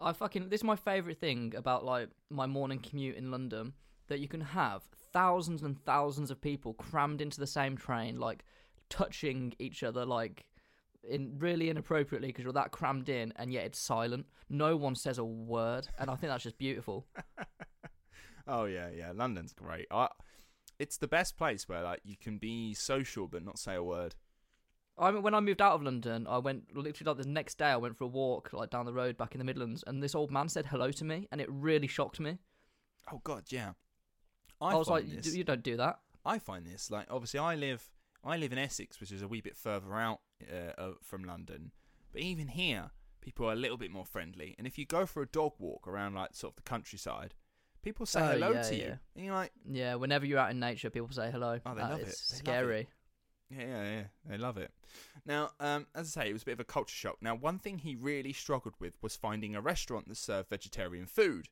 I 0.00 0.12
fucking 0.12 0.48
this 0.48 0.60
is 0.60 0.64
my 0.64 0.76
favorite 0.76 1.18
thing 1.18 1.52
about 1.56 1.84
like 1.84 2.08
my 2.30 2.46
morning 2.46 2.78
commute 2.78 3.16
in 3.16 3.30
London 3.30 3.74
that 4.08 4.20
you 4.20 4.28
can 4.28 4.40
have 4.40 4.82
thousands 5.12 5.62
and 5.62 5.82
thousands 5.84 6.30
of 6.30 6.40
people 6.40 6.74
crammed 6.74 7.20
into 7.20 7.38
the 7.38 7.46
same 7.46 7.76
train, 7.76 8.18
like 8.18 8.44
touching 8.88 9.54
each 9.58 9.82
other, 9.82 10.04
like 10.04 10.46
in 11.08 11.36
really 11.38 11.70
inappropriately 11.70 12.28
because 12.28 12.44
you're 12.44 12.52
that 12.52 12.72
crammed 12.72 13.08
in, 13.08 13.32
and 13.36 13.52
yet 13.52 13.64
it's 13.64 13.78
silent. 13.78 14.26
No 14.48 14.76
one 14.76 14.94
says 14.94 15.18
a 15.18 15.24
word, 15.24 15.88
and 15.98 16.10
I 16.10 16.16
think 16.16 16.30
that's 16.30 16.44
just 16.44 16.58
beautiful. 16.58 17.06
oh 18.46 18.64
yeah, 18.64 18.88
yeah. 18.94 19.12
London's 19.14 19.52
great. 19.52 19.86
I, 19.90 20.08
it's 20.78 20.96
the 20.96 21.08
best 21.08 21.36
place 21.36 21.68
where 21.68 21.82
like 21.82 22.00
you 22.04 22.16
can 22.16 22.38
be 22.38 22.74
social 22.74 23.26
but 23.28 23.44
not 23.44 23.58
say 23.58 23.74
a 23.74 23.82
word. 23.82 24.14
I 24.98 25.10
mean, 25.10 25.22
when 25.22 25.34
I 25.34 25.40
moved 25.40 25.62
out 25.62 25.72
of 25.72 25.82
London, 25.82 26.26
I 26.28 26.38
went 26.38 26.76
literally 26.76 27.08
like 27.08 27.22
the 27.22 27.28
next 27.28 27.56
day. 27.56 27.66
I 27.66 27.76
went 27.76 27.96
for 27.96 28.04
a 28.04 28.08
walk 28.08 28.52
like 28.52 28.70
down 28.70 28.84
the 28.84 28.92
road 28.92 29.16
back 29.16 29.34
in 29.34 29.38
the 29.38 29.44
Midlands, 29.44 29.82
and 29.86 30.02
this 30.02 30.14
old 30.14 30.30
man 30.30 30.48
said 30.48 30.66
hello 30.66 30.90
to 30.92 31.04
me, 31.04 31.26
and 31.32 31.40
it 31.40 31.48
really 31.50 31.86
shocked 31.86 32.20
me. 32.20 32.38
Oh 33.12 33.20
God, 33.24 33.44
yeah. 33.48 33.72
I, 34.60 34.74
was 34.74 34.88
like, 34.88 35.08
this, 35.08 35.34
"You 35.34 35.44
don't 35.44 35.62
do 35.62 35.78
that." 35.78 36.00
I 36.24 36.38
find 36.38 36.66
this 36.66 36.90
like 36.90 37.06
obviously 37.10 37.40
I 37.40 37.54
live 37.54 37.90
I 38.22 38.36
live 38.36 38.52
in 38.52 38.58
Essex, 38.58 39.00
which 39.00 39.10
is 39.10 39.22
a 39.22 39.28
wee 39.28 39.40
bit 39.40 39.56
further 39.56 39.94
out 39.94 40.20
uh, 40.52 40.90
from 41.02 41.24
London, 41.24 41.72
but 42.12 42.20
even 42.20 42.48
here, 42.48 42.90
people 43.20 43.48
are 43.48 43.52
a 43.52 43.56
little 43.56 43.78
bit 43.78 43.90
more 43.90 44.04
friendly. 44.04 44.54
And 44.58 44.66
if 44.66 44.78
you 44.78 44.84
go 44.84 45.06
for 45.06 45.22
a 45.22 45.26
dog 45.26 45.52
walk 45.58 45.88
around 45.88 46.14
like 46.14 46.34
sort 46.34 46.52
of 46.52 46.56
the 46.56 46.62
countryside, 46.62 47.34
people 47.82 48.06
say 48.06 48.20
Oh, 48.20 48.30
hello 48.32 48.52
yeah, 48.52 48.62
to 48.62 48.74
yeah. 48.76 48.84
you, 48.86 48.98
and 49.16 49.24
you're 49.24 49.34
like, 49.34 49.52
Yeah, 49.68 49.94
whenever 49.96 50.26
you're 50.26 50.38
out 50.38 50.50
in 50.50 50.60
nature, 50.60 50.90
people 50.90 51.08
say 51.12 51.30
hello. 51.30 51.60
Oh, 51.64 51.74
they 51.74 51.82
Uh, 51.82 51.88
love 51.90 52.00
it. 52.00 52.04
They 52.04 52.08
love 52.08 52.16
scary. 52.16 52.88
Yeah, 53.50 53.60
yeah, 53.66 53.84
yeah. 53.90 54.04
They 54.24 54.38
love 54.38 54.58
it. 54.58 54.72
Now, 55.26 55.50
um, 55.58 55.86
as 55.94 56.16
I 56.16 56.22
say, 56.24 56.30
it 56.30 56.32
was 56.32 56.42
a 56.42 56.44
bit 56.46 56.52
of 56.52 56.60
a 56.60 56.64
culture 56.64 56.94
shock. 56.94 57.16
Now, 57.20 57.34
one 57.34 57.58
thing 57.58 57.78
he 57.78 57.96
really 57.96 58.32
struggled 58.32 58.74
with 58.78 58.94
was 59.02 59.16
finding 59.16 59.56
a 59.56 59.60
restaurant 59.60 60.08
that 60.08 60.16
served 60.18 60.50
vegetarian 60.50 61.06
food. 61.06 61.48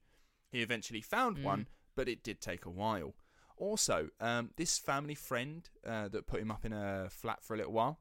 He 0.53 0.63
eventually 0.63 1.01
found 1.01 1.39
Mm. 1.39 1.43
one, 1.43 1.69
but 1.97 2.09
it 2.09 2.23
did 2.23 2.41
take 2.41 2.65
a 2.65 2.71
while. 2.71 3.15
Also, 3.57 4.11
um, 4.21 4.53
this 4.57 4.79
family 4.79 5.17
friend 5.17 5.69
uh, 5.85 6.07
that 6.09 6.27
put 6.29 6.41
him 6.41 6.53
up 6.53 6.65
in 6.65 6.73
a 6.73 7.09
flat 7.11 7.43
for 7.43 7.55
a 7.55 7.57
little 7.57 7.73
while, 7.73 7.99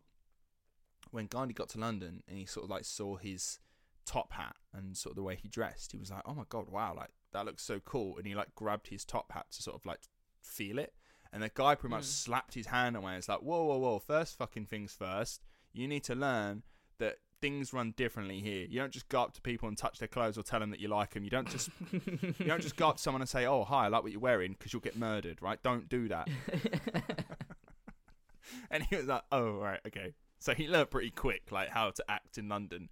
when 1.11 1.25
Gandhi 1.25 1.53
got 1.55 1.69
to 1.69 1.79
London 1.79 2.21
and 2.27 2.37
he 2.37 2.45
sort 2.45 2.65
of 2.65 2.69
like 2.69 2.85
saw 2.85 3.15
his 3.15 3.59
top 4.05 4.33
hat 4.33 4.55
and 4.73 4.95
sort 4.95 5.13
of 5.13 5.15
the 5.15 5.23
way 5.23 5.35
he 5.35 5.47
dressed, 5.47 5.91
he 5.91 5.97
was 5.97 6.11
like, 6.11 6.21
"Oh 6.25 6.35
my 6.35 6.43
god, 6.49 6.69
wow! 6.69 6.93
Like 6.95 7.09
that 7.37 7.45
looks 7.45 7.63
so 7.63 7.79
cool." 7.79 8.17
And 8.17 8.25
he 8.27 8.35
like 8.35 8.53
grabbed 8.55 8.87
his 8.87 9.05
top 9.05 9.31
hat 9.31 9.45
to 9.51 9.63
sort 9.63 9.75
of 9.75 9.85
like 9.85 9.99
feel 10.41 10.77
it. 10.79 10.93
And 11.31 11.43
the 11.43 11.49
guy 11.53 11.75
pretty 11.75 11.93
much 11.95 12.03
Mm. 12.03 12.23
slapped 12.25 12.53
his 12.53 12.67
hand 12.67 12.95
away. 12.95 13.15
It's 13.17 13.27
like, 13.29 13.39
whoa, 13.41 13.63
whoa, 13.65 13.77
whoa! 13.77 13.99
First 13.99 14.37
fucking 14.37 14.65
things 14.67 14.93
first. 14.93 15.45
You 15.73 15.87
need 15.87 16.03
to 16.05 16.15
learn 16.15 16.63
that 16.99 17.19
things 17.41 17.73
run 17.73 17.91
differently 17.91 18.39
here. 18.39 18.65
You 18.67 18.79
don't 18.79 18.91
just 18.93 19.09
go 19.09 19.21
up 19.21 19.33
to 19.33 19.41
people 19.41 19.67
and 19.67 19.77
touch 19.77 19.99
their 19.99 20.07
clothes 20.07 20.37
or 20.37 20.41
tell 20.43 20.59
them 20.59 20.71
that 20.71 20.79
you 20.79 20.87
like 20.87 21.11
them. 21.11 21.23
You 21.23 21.29
don't 21.29 21.49
just 21.49 21.69
you 21.91 22.45
don't 22.45 22.61
just 22.61 22.77
go 22.77 22.87
up 22.89 22.95
to 22.95 23.01
someone 23.01 23.21
and 23.21 23.29
say, 23.29 23.45
"Oh, 23.45 23.63
hi, 23.65 23.85
I 23.85 23.87
like 23.89 24.03
what 24.03 24.11
you're 24.11 24.21
wearing," 24.21 24.53
because 24.53 24.73
you'll 24.73 24.81
get 24.81 24.95
murdered, 24.97 25.41
right? 25.41 25.61
Don't 25.61 25.87
do 25.89 26.07
that. 26.07 26.27
and 28.71 28.83
he 28.83 28.95
was 28.95 29.05
like, 29.05 29.23
"Oh, 29.31 29.51
right, 29.57 29.79
okay." 29.87 30.13
So 30.39 30.53
he 30.53 30.67
learned 30.67 30.89
pretty 30.91 31.11
quick, 31.11 31.51
like 31.51 31.69
how 31.69 31.89
to 31.91 32.03
act 32.09 32.37
in 32.37 32.47
London. 32.49 32.89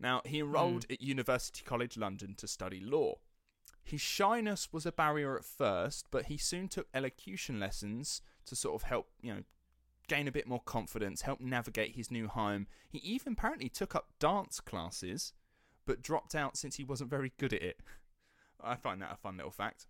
Now 0.00 0.22
he 0.24 0.40
enrolled 0.40 0.86
at 0.90 1.00
University 1.02 1.62
College 1.64 1.96
London 1.96 2.34
to 2.38 2.48
study 2.48 2.80
law. 2.80 3.16
His 3.82 4.00
shyness 4.00 4.72
was 4.72 4.86
a 4.86 4.92
barrier 4.92 5.36
at 5.36 5.44
first, 5.44 6.06
but 6.10 6.26
he 6.26 6.36
soon 6.36 6.68
took 6.68 6.88
elocution 6.94 7.58
lessons 7.58 8.22
to 8.46 8.56
sort 8.56 8.74
of 8.74 8.88
help, 8.88 9.08
you 9.20 9.34
know, 9.34 9.42
gain 10.08 10.28
a 10.28 10.32
bit 10.32 10.46
more 10.46 10.60
confidence, 10.60 11.22
help 11.22 11.40
navigate 11.40 11.96
his 11.96 12.10
new 12.10 12.28
home. 12.28 12.66
He 12.88 12.98
even 12.98 13.32
apparently 13.32 13.68
took 13.68 13.94
up 13.94 14.10
dance 14.18 14.60
classes, 14.60 15.32
but 15.86 16.02
dropped 16.02 16.34
out 16.34 16.56
since 16.56 16.76
he 16.76 16.84
wasn't 16.84 17.10
very 17.10 17.32
good 17.38 17.52
at 17.52 17.62
it. 17.62 17.80
I 18.60 18.76
find 18.76 19.02
that 19.02 19.12
a 19.12 19.16
fun 19.16 19.36
little 19.36 19.50
fact. 19.50 19.86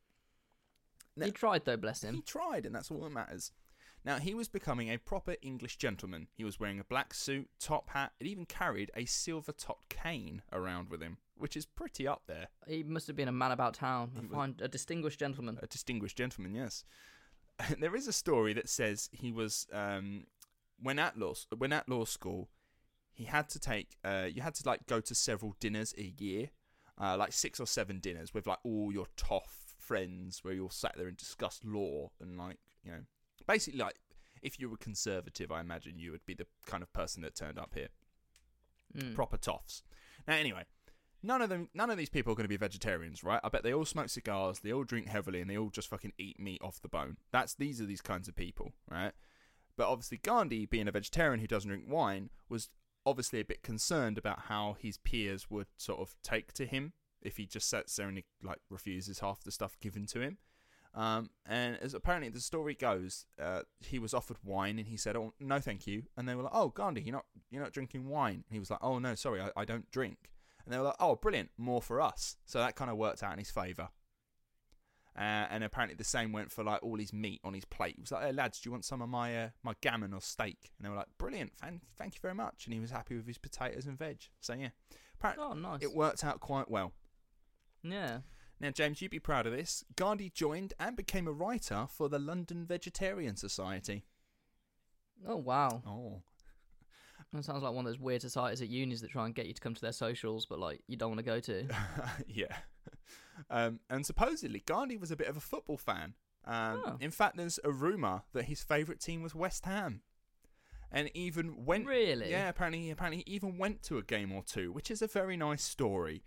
he 1.21 1.31
tried 1.31 1.65
though, 1.65 1.77
bless 1.77 2.03
him. 2.03 2.15
He 2.15 2.23
tried, 2.23 2.65
and 2.65 2.75
that's 2.75 2.91
all 2.91 3.01
that 3.01 3.13
matters. 3.13 3.53
Now, 4.05 4.19
he 4.19 4.35
was 4.35 4.49
becoming 4.49 4.89
a 4.89 4.99
proper 4.99 5.37
English 5.43 5.77
gentleman. 5.77 6.27
He 6.37 6.43
was 6.43 6.59
wearing 6.59 6.81
a 6.81 6.85
black 6.85 7.15
suit, 7.15 7.49
top 7.61 7.91
hat, 7.91 8.13
and 8.19 8.29
even 8.29 8.47
carried 8.47 8.91
a 8.97 9.05
silver 9.05 9.53
topped 9.53 9.89
cane 9.89 10.43
around 10.53 10.91
with 10.91 11.01
him, 11.01 11.19
which 11.37 11.57
is 11.57 11.67
pretty 11.67 12.09
up 12.09 12.23
there. 12.27 12.49
He 12.67 12.83
must 12.83 13.07
have 13.07 13.15
been 13.15 13.29
a 13.29 13.33
man 13.33 13.53
about 13.53 13.75
town. 13.75 14.11
A 14.19 14.35
fine, 14.35 14.57
a 14.61 14.67
distinguished 14.67 15.21
gentleman. 15.21 15.59
A 15.63 15.69
distinguished 15.69 16.17
gentleman, 16.17 16.55
yes. 16.55 16.85
there 17.79 17.95
is 17.95 18.09
a 18.09 18.13
story 18.13 18.53
that 18.55 18.69
says 18.69 19.09
he 19.13 19.31
was, 19.31 19.69
um, 19.73 20.27
when 20.81 20.99
at 20.99 21.17
law, 21.17 21.35
when 21.57 21.73
at 21.73 21.89
law 21.89 22.05
school, 22.05 22.49
he 23.13 23.25
had 23.25 23.49
to 23.51 23.61
take, 23.61 23.97
uh, 24.05 24.27
you 24.29 24.43
had 24.43 24.55
to 24.55 24.69
like 24.69 24.87
go 24.87 25.01
to 25.01 25.15
several 25.15 25.55
dinners 25.61 25.95
a 25.97 26.13
year, 26.19 26.51
uh, 27.01 27.17
like 27.17 27.33
six 27.33 27.61
or 27.61 27.67
seven 27.67 28.01
dinners 28.01 28.35
with 28.35 28.49
like 28.49 28.59
all 28.65 28.91
your 28.93 29.07
toff 29.17 29.75
friends 29.79 30.43
where 30.43 30.55
you 30.55 30.65
all 30.65 30.71
sat 30.71 30.95
there 30.97 31.07
and 31.07 31.17
discussed 31.17 31.65
law 31.65 32.11
and 32.21 32.37
like, 32.37 32.57
you 32.85 32.91
know, 32.91 33.01
basically 33.47 33.81
like 33.81 33.97
if 34.43 34.59
you 34.59 34.69
were 34.69 34.77
conservative, 34.77 35.53
I 35.53 35.61
imagine 35.61 35.99
you 35.99 36.11
would 36.13 36.27
be 36.27 36.35
the 36.35 36.47
kind 36.67 36.83
of 36.83 36.93
person 36.93 37.23
that 37.23 37.35
turned 37.35 37.59
up 37.59 37.73
here. 37.75 37.89
Mm. 38.97 39.15
Proper 39.15 39.37
toffs. 39.37 39.83
Now, 40.27 40.35
anyway, 40.35 40.65
none 41.23 41.41
of 41.41 41.49
them, 41.49 41.69
none 41.75 41.91
of 41.91 41.97
these 41.97 42.11
people 42.11 42.33
are 42.33 42.37
going 42.37 42.45
to 42.45 42.49
be 42.49 42.57
vegetarians, 42.57 43.25
right? 43.25 43.41
I 43.43 43.49
bet 43.49 43.63
they 43.63 43.73
all 43.73 43.85
smoke 43.85 44.11
cigars, 44.11 44.61
they 44.61 44.73
all 44.73 44.85
drink 44.85 45.09
heavily, 45.09 45.41
and 45.41 45.49
they 45.49 45.57
all 45.57 45.71
just 45.71 45.89
fucking 45.89 46.13
eat 46.19 46.39
meat 46.39 46.61
off 46.63 46.83
the 46.83 46.89
bone. 46.89 47.17
That's 47.31 47.55
these 47.55 47.81
are 47.81 47.87
these 47.87 48.01
kinds 48.01 48.29
of 48.29 48.37
people, 48.37 48.73
right? 48.91 49.13
But 49.77 49.89
obviously, 49.89 50.19
Gandhi, 50.19 50.67
being 50.67 50.89
a 50.89 50.93
vegetarian 50.93 51.41
who 51.41 51.47
doesn't 51.47 51.69
drink 51.69 51.85
wine, 51.89 52.31
was 52.49 52.69
obviously 53.07 53.41
a 53.41 53.45
bit 53.45 53.63
concerned 53.63 54.19
about 54.19 54.41
how 54.49 54.77
his 54.79 54.99
peers 54.99 55.51
would 55.51 55.67
sort 55.77 56.01
of 56.01 56.15
take 56.23 56.53
to 56.55 56.67
him 56.67 56.93
if 57.21 57.37
he 57.37 57.47
just 57.47 57.69
sits 57.69 57.97
there 57.97 58.09
and 58.09 58.19
he, 58.19 58.25
like 58.43 58.59
refuses 58.69 59.21
half 59.21 59.43
the 59.43 59.51
stuff 59.51 59.79
given 59.81 60.07
to 60.07 60.21
him. 60.21 60.39
Um, 60.95 61.31
and 61.47 61.79
as 61.81 61.95
apparently 61.95 62.29
the 62.29 62.41
story 62.41 62.75
goes, 62.75 63.25
uh, 63.41 63.63
he 63.81 63.99
was 63.99 64.13
offered 64.13 64.37
wine 64.45 64.79
and 64.79 64.89
he 64.89 64.97
said, 64.99 65.17
"Oh 65.17 65.33
no, 65.41 65.59
thank 65.59 65.87
you." 65.87 66.03
And 66.17 66.29
they 66.29 66.35
were 66.35 66.43
like, 66.43 66.53
"Oh, 66.55 66.69
Gandhi, 66.69 67.01
you're 67.03 67.15
not 67.15 67.25
you're 67.51 67.63
not 67.63 67.73
drinking 67.73 68.09
wine." 68.09 68.45
And 68.47 68.53
he 68.53 68.59
was 68.59 68.71
like, 68.71 68.81
"Oh 68.83 68.99
no, 68.99 69.15
sorry, 69.15 69.41
I, 69.41 69.51
I 69.57 69.65
don't 69.65 69.91
drink." 69.91 70.31
And 70.65 70.73
they 70.73 70.77
were 70.79 70.85
like, 70.85 70.97
"Oh, 71.01 71.17
brilliant, 71.17 71.51
more 71.57 71.81
for 71.81 72.01
us." 72.01 72.37
So 72.45 72.59
that 72.59 72.77
kind 72.77 72.91
of 72.91 72.97
worked 72.99 73.23
out 73.23 73.33
in 73.33 73.39
his 73.39 73.51
favour. 73.51 73.89
Uh, 75.15 75.45
and 75.51 75.63
apparently 75.63 75.95
the 75.95 76.05
same 76.05 76.33
went 76.33 76.51
for 76.51 76.65
like 76.65 76.83
all 76.83 76.97
his 76.97 77.13
meat 77.13 77.41
on 77.45 77.53
his 77.53 77.67
plate. 77.67 77.97
He 77.97 78.03
was 78.03 78.13
like, 78.13 78.25
"Hey 78.25 78.33
lads, 78.33 78.61
do 78.61 78.69
you 78.69 78.73
want 78.73 78.85
some 78.85 79.03
of 79.03 79.09
my 79.09 79.45
uh, 79.45 79.49
my 79.63 79.75
gammon 79.83 80.13
or 80.15 80.21
steak?" 80.23 80.73
And 80.79 80.85
they 80.85 80.91
were 80.91 80.97
like, 80.97 81.09
"Brilliant, 81.19 81.53
thank 81.61 81.83
thank 81.97 82.15
you 82.15 82.21
very 82.21 82.35
much." 82.35 82.65
And 82.67 82.73
he 82.75 82.81
was 82.81 82.91
happy 82.91 83.17
with 83.17 83.27
his 83.27 83.39
potatoes 83.39 83.87
and 83.87 83.99
veg. 83.99 84.23
So 84.41 84.55
yeah, 84.55 84.69
apparently 85.19 85.45
Oh, 85.49 85.53
nice. 85.55 85.83
it 85.83 85.95
worked 85.95 86.25
out 86.25 86.41
quite 86.41 86.71
well. 86.71 86.93
yeah. 87.83 88.21
Now, 88.63 88.71
James, 88.71 89.03
you'd 89.03 89.11
be 89.11 89.19
proud 89.19 89.47
of 89.47 89.53
this. 89.53 89.85
Gandhi 89.97 90.31
joined 90.31 90.73
and 90.79 90.97
became 90.97 91.27
a 91.27 91.33
writer 91.33 91.87
for 91.91 92.09
the 92.09 92.21
London 92.21 92.65
Vegetarian 92.65 93.37
Society. 93.37 94.05
Oh 95.27 95.37
wow. 95.37 95.83
Oh. 95.87 96.23
That 97.33 97.45
sounds 97.45 97.63
like 97.63 97.73
one 97.73 97.87
of 97.87 97.93
those 97.93 98.01
weird 98.01 98.21
societies 98.21 98.61
at 98.61 98.69
unis 98.69 99.01
that 99.01 99.11
try 99.11 99.25
and 99.25 99.35
get 99.35 99.47
you 99.47 99.55
to 99.55 99.61
come 99.61 99.75
to 99.75 99.81
their 99.81 99.93
socials, 99.93 100.47
but 100.47 100.61
like 100.61 100.81
you 100.87 100.97
don't 100.97 101.11
want 101.11 101.19
to 101.19 101.25
go 101.25 101.41
to. 101.41 101.67
yeah. 102.29 102.55
Um, 103.51 103.81
and 103.91 104.07
supposedly, 104.07 104.63
Gandhi 104.65 104.97
was 104.97 105.11
a 105.11 105.17
bit 105.17 105.27
of 105.29 105.37
a 105.37 105.41
football 105.41 105.79
fan. 105.79 106.15
Um, 106.45 106.83
Oh. 106.85 106.97
In 107.01 107.11
fact, 107.11 107.37
there's 107.37 107.59
a 107.65 107.71
rumour 107.73 108.23
that 108.33 108.45
his 108.45 108.63
favourite 108.63 109.01
team 109.01 109.23
was 109.23 109.35
West 109.35 109.65
Ham. 109.65 110.03
And 110.91 111.11
even 111.15 111.65
went. 111.65 111.87
Really? 111.87 112.31
Yeah, 112.31 112.49
apparently, 112.51 112.91
apparently, 112.91 113.25
he 113.27 113.35
even 113.35 113.57
went 113.57 113.83
to 113.85 113.97
a 113.99 114.03
game 114.03 114.31
or 114.31 114.43
two, 114.43 114.71
which 114.71 114.91
is 114.91 115.01
a 115.01 115.07
very 115.07 115.37
nice 115.37 115.65
story. 115.65 116.23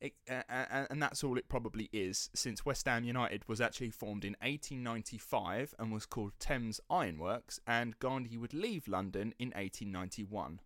It, 0.00 0.12
uh, 0.30 0.42
and 0.90 1.02
that's 1.02 1.24
all 1.24 1.38
it 1.38 1.48
probably 1.48 1.88
is, 1.92 2.28
since 2.34 2.66
West 2.66 2.86
Ham 2.86 3.04
United 3.04 3.48
was 3.48 3.60
actually 3.60 3.90
formed 3.90 4.24
in 4.24 4.32
1895 4.42 5.74
and 5.78 5.92
was 5.92 6.04
called 6.04 6.32
Thames 6.38 6.80
Ironworks, 6.90 7.60
and 7.66 7.98
Gandhi 7.98 8.36
would 8.36 8.52
leave 8.52 8.88
London 8.88 9.34
in 9.38 9.48
1891. 9.50 10.60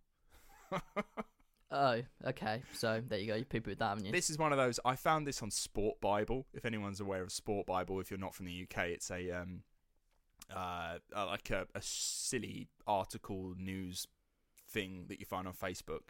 Oh, 1.71 2.01
okay. 2.25 2.63
So 2.73 3.01
there 3.07 3.17
you 3.17 3.27
go. 3.27 3.35
You 3.35 3.45
poo 3.45 3.61
pooed 3.61 3.79
that, 3.79 3.89
haven't 3.89 4.05
you? 4.05 4.11
This 4.11 4.29
is 4.29 4.37
one 4.37 4.51
of 4.51 4.57
those. 4.57 4.79
I 4.83 4.95
found 4.97 5.25
this 5.25 5.41
on 5.41 5.49
Sport 5.51 6.01
Bible. 6.01 6.45
If 6.53 6.65
anyone's 6.65 6.99
aware 6.99 7.23
of 7.23 7.31
Sport 7.31 7.65
Bible, 7.65 7.99
if 8.01 8.11
you're 8.11 8.19
not 8.19 8.35
from 8.35 8.45
the 8.45 8.67
UK, 8.69 8.87
it's 8.87 9.09
a 9.09 9.31
um, 9.31 9.61
uh, 10.53 10.97
uh, 11.15 11.25
like 11.27 11.49
a, 11.49 11.67
a 11.73 11.81
silly 11.81 12.67
article 12.85 13.53
news 13.57 14.05
thing 14.67 15.05
that 15.07 15.19
you 15.19 15.25
find 15.25 15.47
on 15.47 15.53
Facebook. 15.53 16.09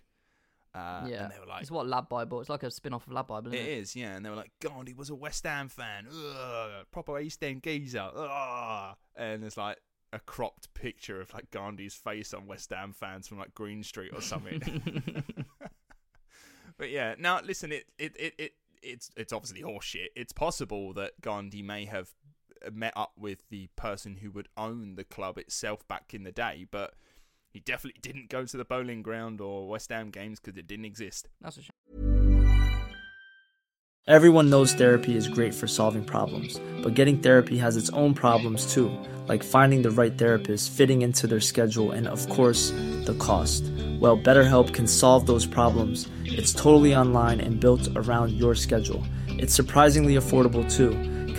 Uh, 0.73 1.05
yeah. 1.07 1.23
and 1.23 1.33
they 1.33 1.39
were 1.39 1.45
like, 1.45 1.61
it's 1.61 1.71
what 1.71 1.85
LADbible. 1.85 2.39
It's 2.39 2.49
like 2.49 2.63
a 2.63 2.71
spin 2.71 2.93
off 2.93 3.05
of 3.07 3.13
LADbible. 3.13 3.47
It 3.47 3.55
Isn't 3.55 3.67
it, 3.67 3.77
is, 3.79 3.95
yeah. 3.95 4.15
And 4.15 4.25
they 4.25 4.29
were 4.29 4.35
like, 4.35 4.51
God, 4.61 4.87
he 4.87 4.93
was 4.93 5.09
a 5.09 5.15
West 5.15 5.45
Ham 5.45 5.67
fan. 5.67 6.07
Ugh, 6.09 6.85
proper 6.91 7.19
East 7.19 7.43
End 7.43 7.61
geezer. 7.61 8.09
Ugh. 8.15 8.95
And 9.15 9.43
there's 9.43 9.57
like 9.57 9.77
a 10.13 10.19
cropped 10.19 10.73
picture 10.73 11.21
of 11.21 11.33
like 11.33 11.51
Gandhi's 11.51 11.95
face 11.95 12.33
on 12.33 12.47
West 12.47 12.69
Ham 12.71 12.93
fans 12.93 13.27
from 13.27 13.39
like 13.39 13.53
Green 13.53 13.83
Street 13.83 14.11
or 14.13 14.21
something. 14.21 15.23
but 16.77 16.89
yeah, 16.89 17.15
now 17.17 17.41
listen, 17.41 17.71
it, 17.71 17.85
it, 17.97 18.15
it, 18.17 18.33
it 18.37 18.51
it's 18.81 19.09
it's 19.15 19.33
obviously 19.33 19.61
horseshit. 19.61 20.07
It's 20.15 20.33
possible 20.33 20.93
that 20.93 21.19
Gandhi 21.21 21.61
may 21.61 21.85
have 21.85 22.09
met 22.71 22.93
up 22.95 23.13
with 23.17 23.43
the 23.49 23.67
person 23.75 24.17
who 24.17 24.31
would 24.31 24.47
own 24.57 24.95
the 24.95 25.03
club 25.03 25.37
itself 25.37 25.87
back 25.87 26.13
in 26.13 26.23
the 26.23 26.31
day, 26.31 26.65
but 26.69 26.93
he 27.51 27.59
definitely 27.59 27.99
didn't 28.01 28.29
go 28.29 28.45
to 28.45 28.57
the 28.57 28.65
Boleyn 28.65 29.01
Ground 29.01 29.41
or 29.41 29.67
West 29.67 29.91
Ham 29.91 30.09
games 30.09 30.39
because 30.39 30.57
it 30.57 30.67
didn't 30.67 30.85
exist. 30.85 31.27
That's 31.41 31.57
a 31.57 31.61
shame. 31.61 31.71
Everyone 34.07 34.49
knows 34.49 34.73
therapy 34.73 35.15
is 35.15 35.27
great 35.27 35.53
for 35.53 35.67
solving 35.67 36.03
problems, 36.03 36.59
but 36.81 36.95
getting 36.95 37.19
therapy 37.19 37.57
has 37.57 37.77
its 37.77 37.91
own 37.91 38.15
problems 38.15 38.73
too, 38.73 38.89
like 39.27 39.43
finding 39.43 39.83
the 39.83 39.91
right 39.91 40.17
therapist, 40.17 40.71
fitting 40.71 41.03
into 41.03 41.27
their 41.27 41.39
schedule, 41.39 41.91
and 41.91 42.07
of 42.07 42.27
course, 42.29 42.71
the 43.05 43.15
cost. 43.19 43.63
Well, 43.99 44.17
BetterHelp 44.17 44.73
can 44.73 44.87
solve 44.87 45.27
those 45.27 45.45
problems. 45.45 46.09
It's 46.25 46.51
totally 46.51 46.95
online 46.95 47.39
and 47.41 47.59
built 47.59 47.87
around 47.95 48.31
your 48.31 48.55
schedule. 48.55 49.03
It's 49.27 49.53
surprisingly 49.53 50.15
affordable 50.15 50.65
too. 50.71 50.97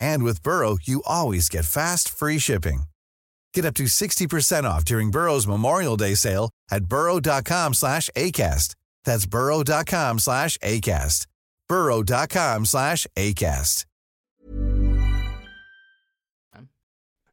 And 0.00 0.22
with 0.22 0.42
Burrow, 0.42 0.78
you 0.82 1.02
always 1.06 1.48
get 1.48 1.64
fast, 1.64 2.08
free 2.08 2.38
shipping. 2.38 2.84
Get 3.54 3.64
up 3.64 3.74
to 3.74 3.84
60% 3.84 4.64
off 4.64 4.84
during 4.84 5.10
Burrow's 5.10 5.46
Memorial 5.46 5.96
Day 5.96 6.14
sale 6.14 6.50
at 6.70 6.86
burrow.com 6.86 7.74
slash 7.74 8.10
ACAST. 8.16 8.74
That's 9.04 9.26
burrow.com 9.26 10.18
slash 10.18 10.58
ACAST. 10.58 11.26
burrow.com 11.68 12.64
slash 12.64 13.06
ACAST. 13.16 13.84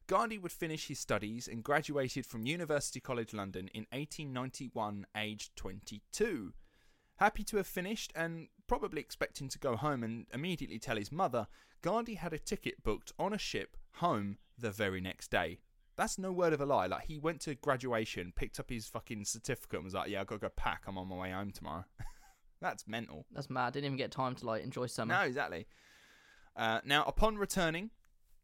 Gandhi 0.08 0.38
would 0.38 0.52
finish 0.52 0.88
his 0.88 0.98
studies 0.98 1.46
and 1.46 1.62
graduated 1.62 2.24
from 2.24 2.46
University 2.46 2.98
College 2.98 3.34
London 3.34 3.68
in 3.74 3.84
1891, 3.92 5.06
aged 5.14 5.54
22. 5.54 6.54
Happy 7.18 7.44
to 7.44 7.58
have 7.58 7.66
finished 7.66 8.10
and 8.16 8.48
probably 8.66 9.02
expecting 9.02 9.48
to 9.50 9.58
go 9.58 9.76
home 9.76 10.02
and 10.02 10.24
immediately 10.32 10.78
tell 10.78 10.96
his 10.96 11.12
mother, 11.12 11.46
Gandhi 11.82 12.14
had 12.14 12.32
a 12.32 12.38
ticket 12.38 12.82
booked 12.82 13.12
on 13.18 13.32
a 13.32 13.38
ship 13.38 13.76
home 13.94 14.38
the 14.58 14.70
very 14.70 15.00
next 15.00 15.30
day. 15.30 15.60
That's 15.96 16.18
no 16.18 16.30
word 16.32 16.52
of 16.52 16.60
a 16.60 16.66
lie. 16.66 16.86
Like 16.86 17.06
he 17.06 17.18
went 17.18 17.40
to 17.42 17.54
graduation, 17.54 18.32
picked 18.34 18.60
up 18.60 18.70
his 18.70 18.86
fucking 18.86 19.24
certificate, 19.24 19.78
and 19.78 19.84
was 19.84 19.94
like, 19.94 20.10
"Yeah, 20.10 20.20
I 20.20 20.24
gotta 20.24 20.40
go 20.40 20.48
pack. 20.48 20.84
I'm 20.86 20.96
on 20.98 21.08
my 21.08 21.16
way 21.16 21.30
home 21.30 21.50
tomorrow." 21.50 21.84
That's 22.60 22.86
mental. 22.86 23.26
That's 23.32 23.50
mad. 23.50 23.72
Didn't 23.72 23.86
even 23.86 23.96
get 23.96 24.10
time 24.10 24.34
to 24.36 24.46
like 24.46 24.62
enjoy 24.62 24.86
summer. 24.86 25.14
No, 25.14 25.20
exactly. 25.22 25.66
Uh, 26.56 26.80
now, 26.84 27.04
upon 27.04 27.36
returning, 27.36 27.90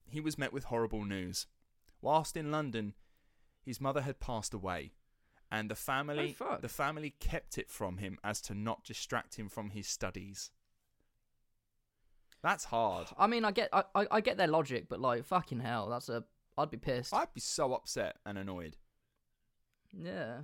he 0.06 0.20
was 0.20 0.38
met 0.38 0.52
with 0.52 0.64
horrible 0.64 1.04
news. 1.04 1.46
Whilst 2.00 2.36
in 2.36 2.50
London, 2.50 2.94
his 3.64 3.80
mother 3.80 4.02
had 4.02 4.20
passed 4.20 4.52
away, 4.54 4.92
and 5.50 5.70
the 5.70 5.74
family 5.74 6.36
Oh, 6.40 6.58
the 6.60 6.68
family 6.68 7.14
kept 7.18 7.56
it 7.58 7.70
from 7.70 7.98
him 7.98 8.18
as 8.22 8.40
to 8.42 8.54
not 8.54 8.84
distract 8.84 9.36
him 9.36 9.48
from 9.48 9.70
his 9.70 9.88
studies. 9.88 10.50
That's 12.44 12.66
hard. 12.66 13.06
I 13.16 13.26
mean, 13.26 13.42
I 13.46 13.52
get, 13.52 13.70
I, 13.72 13.84
I, 13.94 14.06
I 14.10 14.20
get 14.20 14.36
their 14.36 14.48
logic, 14.48 14.84
but 14.90 15.00
like, 15.00 15.24
fucking 15.24 15.60
hell, 15.60 15.88
that's 15.88 16.10
a, 16.10 16.24
I'd 16.58 16.70
be 16.70 16.76
pissed. 16.76 17.14
I'd 17.14 17.32
be 17.32 17.40
so 17.40 17.72
upset 17.72 18.16
and 18.26 18.36
annoyed. 18.36 18.76
Yeah. 19.90 20.40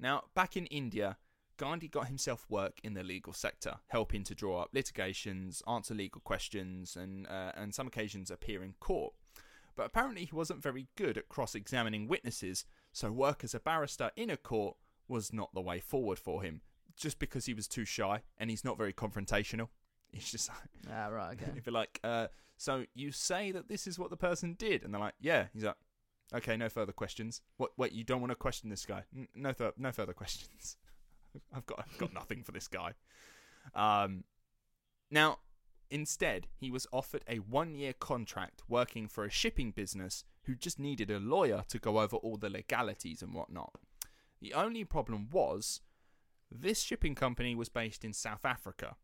Now, 0.00 0.22
back 0.34 0.56
in 0.56 0.64
India, 0.66 1.18
Gandhi 1.58 1.86
got 1.86 2.08
himself 2.08 2.46
work 2.48 2.78
in 2.82 2.94
the 2.94 3.02
legal 3.02 3.34
sector, 3.34 3.74
helping 3.88 4.24
to 4.24 4.34
draw 4.34 4.62
up 4.62 4.70
litigations, 4.72 5.62
answer 5.68 5.92
legal 5.92 6.22
questions, 6.22 6.96
and 6.96 7.26
uh, 7.26 7.52
on 7.54 7.72
some 7.72 7.88
occasions 7.88 8.30
appear 8.30 8.64
in 8.64 8.72
court. 8.80 9.12
But 9.76 9.84
apparently, 9.84 10.24
he 10.24 10.34
wasn't 10.34 10.62
very 10.62 10.88
good 10.96 11.18
at 11.18 11.28
cross 11.28 11.54
examining 11.54 12.08
witnesses, 12.08 12.64
so 12.90 13.12
work 13.12 13.44
as 13.44 13.54
a 13.54 13.60
barrister 13.60 14.10
in 14.16 14.30
a 14.30 14.38
court 14.38 14.76
was 15.08 15.30
not 15.30 15.52
the 15.52 15.60
way 15.60 15.78
forward 15.78 16.18
for 16.18 16.42
him, 16.42 16.62
just 16.96 17.18
because 17.18 17.44
he 17.44 17.52
was 17.52 17.68
too 17.68 17.84
shy 17.84 18.22
and 18.38 18.48
he's 18.48 18.64
not 18.64 18.78
very 18.78 18.94
confrontational. 18.94 19.68
He's 20.14 20.30
just 20.30 20.48
like, 20.48 20.58
Ah, 20.92 21.08
right. 21.08 21.32
Okay. 21.42 21.52
if 21.56 21.66
you're 21.66 21.72
like, 21.74 22.00
uh, 22.04 22.28
so 22.56 22.84
you 22.94 23.10
say 23.12 23.50
that 23.52 23.68
this 23.68 23.86
is 23.86 23.98
what 23.98 24.10
the 24.10 24.16
person 24.16 24.54
did, 24.58 24.82
and 24.84 24.94
they're 24.94 25.00
like, 25.00 25.14
yeah. 25.20 25.46
He's 25.52 25.64
like, 25.64 25.74
okay, 26.34 26.56
no 26.56 26.68
further 26.68 26.92
questions. 26.92 27.42
What? 27.56 27.72
Wait, 27.76 27.92
you 27.92 28.04
don't 28.04 28.20
want 28.20 28.30
to 28.30 28.36
question 28.36 28.70
this 28.70 28.86
guy? 28.86 29.02
N- 29.16 29.28
no, 29.34 29.52
th- 29.52 29.74
no 29.76 29.92
further 29.92 30.12
questions. 30.12 30.76
I've 31.54 31.66
got, 31.66 31.80
I've 31.80 31.98
got 31.98 32.14
nothing 32.14 32.42
for 32.44 32.52
this 32.52 32.68
guy. 32.68 32.92
Um, 33.74 34.24
now, 35.10 35.38
instead, 35.90 36.46
he 36.56 36.70
was 36.70 36.86
offered 36.92 37.24
a 37.28 37.36
one-year 37.38 37.92
contract 37.94 38.62
working 38.68 39.08
for 39.08 39.24
a 39.24 39.30
shipping 39.30 39.70
business 39.72 40.24
who 40.44 40.54
just 40.54 40.78
needed 40.78 41.10
a 41.10 41.18
lawyer 41.18 41.64
to 41.68 41.78
go 41.78 41.98
over 41.98 42.16
all 42.16 42.36
the 42.36 42.50
legalities 42.50 43.20
and 43.22 43.34
whatnot. 43.34 43.72
The 44.40 44.54
only 44.54 44.84
problem 44.84 45.28
was, 45.32 45.80
this 46.50 46.82
shipping 46.82 47.14
company 47.14 47.54
was 47.54 47.68
based 47.68 48.04
in 48.04 48.12
South 48.12 48.44
Africa. 48.44 48.96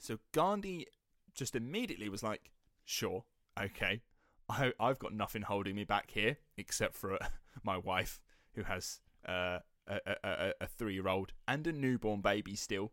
So 0.00 0.18
Gandhi 0.32 0.86
just 1.34 1.54
immediately 1.54 2.08
was 2.08 2.22
like, 2.22 2.50
sure, 2.84 3.24
okay. 3.60 4.00
I, 4.48 4.72
I've 4.80 4.98
got 4.98 5.12
nothing 5.14 5.42
holding 5.42 5.76
me 5.76 5.84
back 5.84 6.10
here 6.10 6.38
except 6.56 6.96
for 6.96 7.14
uh, 7.14 7.26
my 7.62 7.76
wife, 7.76 8.18
who 8.54 8.64
has 8.64 9.00
uh, 9.28 9.58
a, 9.86 10.00
a, 10.24 10.52
a, 10.62 10.66
three 10.66 10.94
year 10.94 11.06
old 11.06 11.32
and 11.46 11.66
a 11.66 11.72
newborn 11.72 12.20
baby 12.20 12.56
still. 12.56 12.90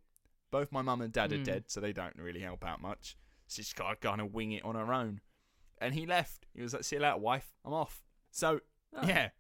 Both 0.52 0.72
my 0.72 0.82
mum 0.82 1.02
and 1.02 1.12
dad 1.12 1.32
are 1.34 1.38
Hmm. 1.38 1.44
dead, 1.44 1.64
so 1.68 1.80
they 1.82 1.94
don't 1.94 2.16
really 2.18 2.42
help 2.42 2.64
out 2.66 2.82
much. 2.82 3.18
She's 3.48 3.74
got 3.74 3.90
to 3.90 3.96
kind 4.08 4.22
of 4.22 4.34
wing 4.34 4.52
it 4.52 4.64
on 4.66 4.76
her 4.76 4.94
own. 4.94 5.22
And 5.80 5.94
he 5.94 6.06
left. 6.06 6.46
He 6.54 6.62
was 6.62 6.74
like, 6.74 6.84
see 6.84 6.98
you 6.98 7.02
later, 7.02 7.18
wife. 7.18 7.54
I'm 7.66 7.74
off. 7.74 8.04
So, 8.32 8.60
Oh. 8.96 9.08
yeah. 9.08 9.30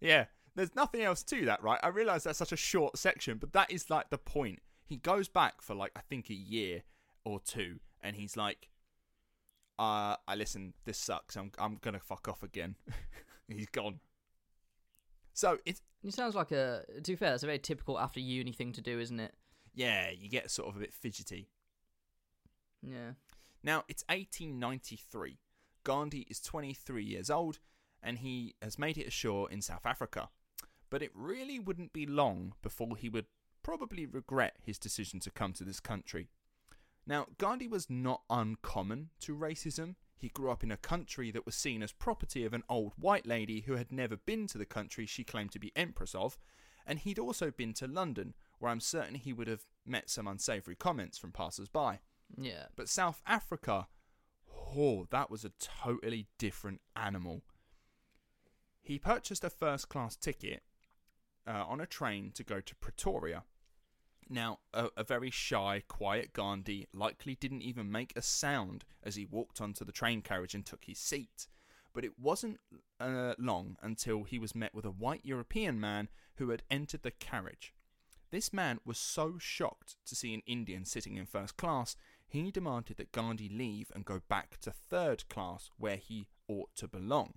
Yeah. 0.00 0.26
There's 0.54 0.74
nothing 0.76 1.02
else 1.02 1.22
to 1.24 1.44
that, 1.46 1.62
right? 1.64 1.80
I 1.82 1.88
realise 1.88 2.22
that's 2.24 2.38
such 2.38 2.52
a 2.52 2.56
short 2.56 2.96
section, 2.96 3.38
but 3.38 3.52
that 3.54 3.70
is 3.72 3.90
like 3.90 4.10
the 4.10 4.18
point. 4.18 4.60
He 4.84 4.96
goes 4.96 5.28
back 5.28 5.62
for 5.62 5.74
like, 5.74 5.90
I 5.96 6.00
think 6.00 6.30
a 6.30 6.34
year 6.34 6.82
or 7.24 7.40
two, 7.40 7.80
and 8.00 8.16
he's 8.16 8.36
like, 8.36 8.68
uh, 9.78 10.16
I 10.28 10.34
listen, 10.36 10.74
this 10.84 10.98
sucks. 10.98 11.36
I'm, 11.36 11.52
I'm 11.58 11.76
going 11.80 11.94
to 11.94 12.00
fuck 12.00 12.28
off 12.28 12.42
again. 12.42 12.76
he's 13.48 13.66
gone. 13.66 14.00
So 15.32 15.58
it's, 15.64 15.80
It 16.04 16.12
sounds 16.12 16.34
like 16.34 16.52
a. 16.52 16.84
To 17.02 17.12
be 17.12 17.16
fair, 17.16 17.30
that's 17.30 17.42
a 17.42 17.46
very 17.46 17.58
typical 17.58 17.98
after 17.98 18.20
uni 18.20 18.52
thing 18.52 18.72
to 18.72 18.80
do, 18.80 18.98
isn't 19.00 19.20
it? 19.20 19.34
yeah, 19.74 20.10
you 20.10 20.28
get 20.28 20.50
sort 20.50 20.68
of 20.68 20.76
a 20.76 20.80
bit 20.80 20.92
fidgety. 20.92 21.48
Yeah. 22.82 23.12
Now, 23.62 23.84
it's 23.88 24.04
1893. 24.08 25.38
Gandhi 25.84 26.26
is 26.28 26.40
23 26.40 27.04
years 27.04 27.30
old 27.30 27.58
and 28.02 28.18
he 28.18 28.54
has 28.62 28.78
made 28.78 28.98
it 28.98 29.06
ashore 29.06 29.50
in 29.50 29.62
South 29.62 29.86
Africa. 29.86 30.28
But 30.88 31.02
it 31.02 31.10
really 31.14 31.58
wouldn't 31.58 31.92
be 31.92 32.06
long 32.06 32.54
before 32.62 32.96
he 32.96 33.08
would 33.08 33.26
probably 33.62 34.06
regret 34.06 34.56
his 34.64 34.78
decision 34.78 35.20
to 35.20 35.30
come 35.30 35.52
to 35.54 35.64
this 35.64 35.80
country. 35.80 36.28
Now, 37.10 37.26
Gandhi 37.38 37.66
was 37.66 37.90
not 37.90 38.22
uncommon 38.30 39.10
to 39.22 39.34
racism. 39.36 39.96
He 40.16 40.28
grew 40.28 40.48
up 40.48 40.62
in 40.62 40.70
a 40.70 40.76
country 40.76 41.32
that 41.32 41.44
was 41.44 41.56
seen 41.56 41.82
as 41.82 41.90
property 41.90 42.44
of 42.44 42.54
an 42.54 42.62
old 42.68 42.92
white 42.96 43.26
lady 43.26 43.62
who 43.62 43.74
had 43.74 43.90
never 43.90 44.16
been 44.16 44.46
to 44.46 44.58
the 44.58 44.64
country 44.64 45.06
she 45.06 45.24
claimed 45.24 45.50
to 45.50 45.58
be 45.58 45.72
empress 45.74 46.14
of, 46.14 46.38
and 46.86 47.00
he'd 47.00 47.18
also 47.18 47.50
been 47.50 47.72
to 47.74 47.88
London, 47.88 48.34
where 48.60 48.70
I'm 48.70 48.78
certain 48.78 49.16
he 49.16 49.32
would 49.32 49.48
have 49.48 49.64
met 49.84 50.08
some 50.08 50.28
unsavoury 50.28 50.76
comments 50.76 51.18
from 51.18 51.32
passers 51.32 51.68
by. 51.68 51.98
Yeah. 52.38 52.66
But 52.76 52.88
South 52.88 53.20
Africa, 53.26 53.88
oh, 54.48 55.08
that 55.10 55.32
was 55.32 55.44
a 55.44 55.50
totally 55.58 56.28
different 56.38 56.80
animal. 56.94 57.42
He 58.80 59.00
purchased 59.00 59.42
a 59.42 59.50
first 59.50 59.88
class 59.88 60.14
ticket 60.14 60.62
uh, 61.44 61.64
on 61.66 61.80
a 61.80 61.86
train 61.86 62.30
to 62.36 62.44
go 62.44 62.60
to 62.60 62.76
Pretoria. 62.76 63.42
Now, 64.32 64.60
a, 64.72 64.88
a 64.96 65.02
very 65.02 65.30
shy, 65.30 65.82
quiet 65.88 66.32
Gandhi 66.32 66.86
likely 66.94 67.34
didn't 67.34 67.62
even 67.62 67.90
make 67.90 68.12
a 68.14 68.22
sound 68.22 68.84
as 69.02 69.16
he 69.16 69.26
walked 69.26 69.60
onto 69.60 69.84
the 69.84 69.90
train 69.90 70.22
carriage 70.22 70.54
and 70.54 70.64
took 70.64 70.84
his 70.84 71.00
seat. 71.00 71.48
But 71.92 72.04
it 72.04 72.16
wasn't 72.16 72.60
uh, 73.00 73.34
long 73.38 73.76
until 73.82 74.22
he 74.22 74.38
was 74.38 74.54
met 74.54 74.72
with 74.72 74.84
a 74.84 74.92
white 74.92 75.24
European 75.24 75.80
man 75.80 76.08
who 76.36 76.50
had 76.50 76.62
entered 76.70 77.02
the 77.02 77.10
carriage. 77.10 77.74
This 78.30 78.52
man 78.52 78.78
was 78.84 78.98
so 78.98 79.36
shocked 79.38 79.96
to 80.06 80.14
see 80.14 80.32
an 80.32 80.42
Indian 80.46 80.84
sitting 80.84 81.16
in 81.16 81.26
first 81.26 81.56
class, 81.56 81.96
he 82.28 82.52
demanded 82.52 82.98
that 82.98 83.10
Gandhi 83.10 83.48
leave 83.48 83.90
and 83.92 84.04
go 84.04 84.22
back 84.28 84.60
to 84.60 84.70
third 84.70 85.28
class 85.28 85.72
where 85.76 85.96
he 85.96 86.28
ought 86.46 86.70
to 86.76 86.86
belong. 86.86 87.34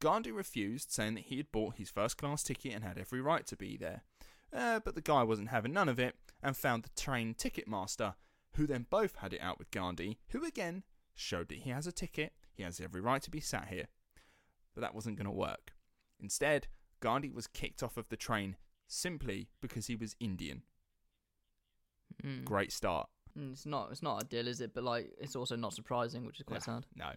Gandhi 0.00 0.30
refused, 0.30 0.92
saying 0.92 1.14
that 1.14 1.24
he 1.24 1.38
had 1.38 1.50
bought 1.50 1.74
his 1.74 1.90
first 1.90 2.16
class 2.16 2.44
ticket 2.44 2.72
and 2.72 2.84
had 2.84 2.96
every 2.96 3.20
right 3.20 3.44
to 3.46 3.56
be 3.56 3.76
there. 3.76 4.04
Uh, 4.52 4.80
but 4.80 4.94
the 4.94 5.00
guy 5.00 5.22
wasn't 5.22 5.48
having 5.50 5.72
none 5.72 5.88
of 5.88 5.98
it 5.98 6.16
and 6.42 6.56
found 6.56 6.82
the 6.82 7.00
train 7.00 7.34
ticket 7.34 7.68
master, 7.68 8.14
who 8.54 8.66
then 8.66 8.86
both 8.90 9.16
had 9.16 9.32
it 9.32 9.40
out 9.40 9.58
with 9.58 9.70
Gandhi, 9.70 10.18
who 10.30 10.44
again 10.44 10.82
showed 11.14 11.48
that 11.48 11.58
he 11.58 11.70
has 11.70 11.86
a 11.86 11.92
ticket, 11.92 12.32
he 12.52 12.62
has 12.62 12.80
every 12.80 13.00
right 13.00 13.22
to 13.22 13.30
be 13.30 13.40
sat 13.40 13.68
here. 13.68 13.86
But 14.74 14.80
that 14.80 14.94
wasn't 14.94 15.16
going 15.16 15.26
to 15.26 15.30
work. 15.30 15.74
Instead, 16.20 16.66
Gandhi 17.00 17.30
was 17.30 17.46
kicked 17.46 17.82
off 17.82 17.96
of 17.96 18.08
the 18.08 18.16
train 18.16 18.56
simply 18.88 19.48
because 19.60 19.86
he 19.86 19.96
was 19.96 20.16
Indian. 20.20 20.62
Mm. 22.22 22.44
Great 22.44 22.72
start. 22.72 23.08
Mm, 23.38 23.52
It's 23.52 23.66
not. 23.66 23.90
It's 23.90 24.02
not 24.02 24.22
ideal, 24.24 24.48
is 24.48 24.60
it? 24.60 24.74
But 24.74 24.84
like, 24.84 25.10
it's 25.20 25.36
also 25.36 25.56
not 25.56 25.72
surprising, 25.74 26.24
which 26.26 26.38
is 26.40 26.44
quite 26.44 26.66
No, 26.66 26.74
sad. 26.74 26.86
No. 26.94 27.10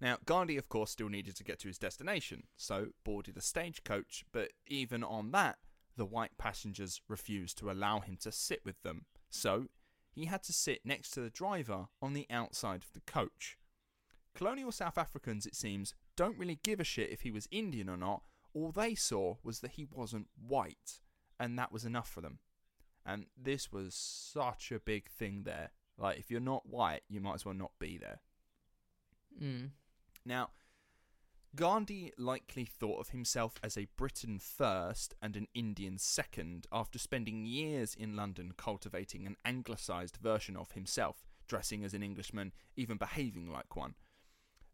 Now, 0.00 0.18
Gandhi, 0.26 0.56
of 0.56 0.68
course, 0.68 0.90
still 0.90 1.08
needed 1.08 1.36
to 1.36 1.44
get 1.44 1.58
to 1.60 1.68
his 1.68 1.78
destination, 1.78 2.44
so 2.56 2.88
boarded 3.04 3.36
a 3.36 3.40
stagecoach, 3.40 4.24
but 4.32 4.50
even 4.66 5.04
on 5.04 5.30
that, 5.32 5.58
the 5.96 6.04
white 6.04 6.36
passengers 6.38 7.00
refused 7.08 7.58
to 7.58 7.70
allow 7.70 8.00
him 8.00 8.16
to 8.22 8.32
sit 8.32 8.60
with 8.64 8.82
them, 8.82 9.04
so 9.30 9.66
he 10.12 10.26
had 10.26 10.42
to 10.44 10.52
sit 10.52 10.84
next 10.84 11.10
to 11.10 11.20
the 11.20 11.30
driver 11.30 11.88
on 12.00 12.14
the 12.14 12.26
outside 12.30 12.82
of 12.82 12.92
the 12.92 13.00
coach. 13.00 13.58
Colonial 14.34 14.72
South 14.72 14.98
Africans, 14.98 15.46
it 15.46 15.54
seems, 15.54 15.94
don't 16.16 16.38
really 16.38 16.58
give 16.62 16.80
a 16.80 16.84
shit 16.84 17.10
if 17.10 17.22
he 17.22 17.30
was 17.30 17.48
Indian 17.50 17.88
or 17.88 17.96
not. 17.96 18.22
All 18.52 18.70
they 18.70 18.94
saw 18.94 19.36
was 19.42 19.60
that 19.60 19.72
he 19.72 19.86
wasn't 19.90 20.28
white, 20.36 21.00
and 21.38 21.58
that 21.58 21.72
was 21.72 21.84
enough 21.84 22.08
for 22.08 22.20
them. 22.20 22.38
And 23.04 23.26
this 23.36 23.72
was 23.72 23.94
such 23.94 24.72
a 24.72 24.80
big 24.80 25.10
thing 25.10 25.42
there. 25.44 25.70
Like, 25.98 26.18
if 26.18 26.30
you're 26.30 26.40
not 26.40 26.68
white, 26.68 27.02
you 27.08 27.20
might 27.20 27.34
as 27.34 27.44
well 27.44 27.54
not 27.54 27.72
be 27.78 27.98
there. 27.98 28.20
Mm. 29.40 29.70
Now, 30.24 30.50
Gandhi 31.56 32.12
likely 32.18 32.64
thought 32.64 32.98
of 32.98 33.10
himself 33.10 33.60
as 33.62 33.76
a 33.76 33.86
Briton 33.96 34.40
first 34.40 35.14
and 35.22 35.36
an 35.36 35.46
Indian 35.54 35.98
second 35.98 36.66
after 36.72 36.98
spending 36.98 37.46
years 37.46 37.94
in 37.94 38.16
London 38.16 38.54
cultivating 38.56 39.24
an 39.24 39.36
anglicised 39.44 40.16
version 40.16 40.56
of 40.56 40.72
himself, 40.72 41.24
dressing 41.46 41.84
as 41.84 41.94
an 41.94 42.02
Englishman, 42.02 42.52
even 42.76 42.96
behaving 42.96 43.52
like 43.52 43.76
one. 43.76 43.94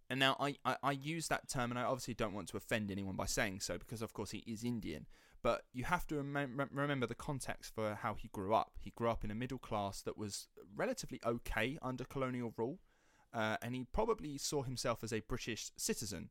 And 0.08 0.18
now 0.18 0.36
I, 0.40 0.56
I, 0.64 0.76
I 0.82 0.92
use 0.92 1.28
that 1.28 1.50
term, 1.50 1.70
and 1.70 1.78
I 1.78 1.82
obviously 1.82 2.14
don't 2.14 2.32
want 2.32 2.48
to 2.48 2.56
offend 2.56 2.90
anyone 2.90 3.14
by 3.14 3.26
saying 3.26 3.60
so, 3.60 3.76
because 3.76 4.00
of 4.00 4.14
course 4.14 4.30
he 4.30 4.38
is 4.46 4.64
Indian. 4.64 5.06
But 5.42 5.62
you 5.74 5.84
have 5.84 6.06
to 6.08 6.14
remem- 6.14 6.68
remember 6.72 7.06
the 7.06 7.14
context 7.14 7.74
for 7.74 7.94
how 7.94 8.14
he 8.14 8.28
grew 8.28 8.54
up. 8.54 8.78
He 8.80 8.90
grew 8.90 9.10
up 9.10 9.22
in 9.22 9.30
a 9.30 9.34
middle 9.34 9.58
class 9.58 10.00
that 10.02 10.16
was 10.16 10.48
relatively 10.74 11.20
okay 11.26 11.78
under 11.82 12.04
colonial 12.04 12.54
rule, 12.56 12.78
uh, 13.34 13.58
and 13.60 13.74
he 13.74 13.86
probably 13.92 14.38
saw 14.38 14.62
himself 14.62 15.04
as 15.04 15.12
a 15.12 15.20
British 15.20 15.70
citizen 15.76 16.30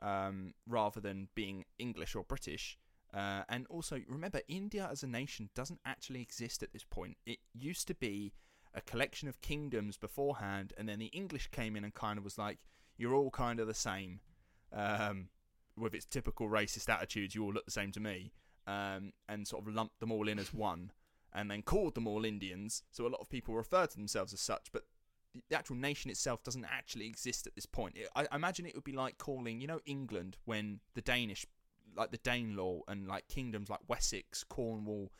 um, 0.00 0.54
rather 0.66 1.00
than 1.00 1.28
being 1.34 1.64
English 1.78 2.14
or 2.14 2.24
British. 2.24 2.78
Uh, 3.12 3.42
and 3.48 3.66
also, 3.68 4.00
remember, 4.08 4.40
India 4.48 4.88
as 4.90 5.02
a 5.02 5.06
nation 5.06 5.48
doesn't 5.54 5.80
actually 5.84 6.20
exist 6.20 6.62
at 6.62 6.72
this 6.72 6.84
point. 6.84 7.16
It 7.24 7.38
used 7.54 7.86
to 7.88 7.94
be 7.94 8.32
a 8.74 8.80
collection 8.82 9.28
of 9.28 9.40
kingdoms 9.40 9.96
beforehand, 9.96 10.72
and 10.76 10.88
then 10.88 10.98
the 10.98 11.06
English 11.06 11.48
came 11.50 11.74
in 11.74 11.84
and 11.84 11.94
kind 11.94 12.18
of 12.18 12.24
was 12.24 12.38
like, 12.38 12.58
you're 12.96 13.14
all 13.14 13.30
kind 13.30 13.60
of 13.60 13.66
the 13.66 13.74
same. 13.74 14.20
Um, 14.72 15.28
with 15.76 15.94
its 15.94 16.04
typical 16.04 16.48
racist 16.48 16.88
attitudes, 16.88 17.34
you 17.34 17.44
all 17.44 17.52
look 17.52 17.64
the 17.64 17.70
same 17.70 17.92
to 17.92 18.00
me. 18.00 18.32
Um, 18.66 19.12
and 19.26 19.48
sort 19.48 19.66
of 19.66 19.74
lumped 19.74 19.98
them 19.98 20.12
all 20.12 20.28
in 20.28 20.38
as 20.38 20.52
one, 20.52 20.92
and 21.32 21.50
then 21.50 21.62
called 21.62 21.94
them 21.94 22.06
all 22.06 22.26
Indians. 22.26 22.82
So 22.90 23.06
a 23.06 23.08
lot 23.08 23.22
of 23.22 23.30
people 23.30 23.54
refer 23.54 23.86
to 23.86 23.96
themselves 23.96 24.34
as 24.34 24.40
such, 24.40 24.68
but 24.72 24.82
the 25.48 25.56
actual 25.56 25.76
nation 25.76 26.10
itself 26.10 26.42
doesn't 26.42 26.64
actually 26.64 27.06
exist 27.06 27.46
at 27.46 27.54
this 27.54 27.66
point. 27.66 27.96
It, 27.96 28.08
I, 28.16 28.26
I 28.30 28.36
imagine 28.36 28.66
it 28.66 28.74
would 28.74 28.84
be 28.84 28.92
like 28.92 29.18
calling, 29.18 29.60
you 29.60 29.66
know, 29.66 29.80
England 29.86 30.36
when 30.44 30.80
the 30.94 31.02
Danish, 31.02 31.46
like 31.96 32.10
the 32.10 32.18
Danelaw 32.18 32.80
and 32.88 33.06
like 33.06 33.28
kingdoms 33.28 33.68
like 33.70 33.80
Wessex, 33.88 34.44
Cornwall, 34.44 35.12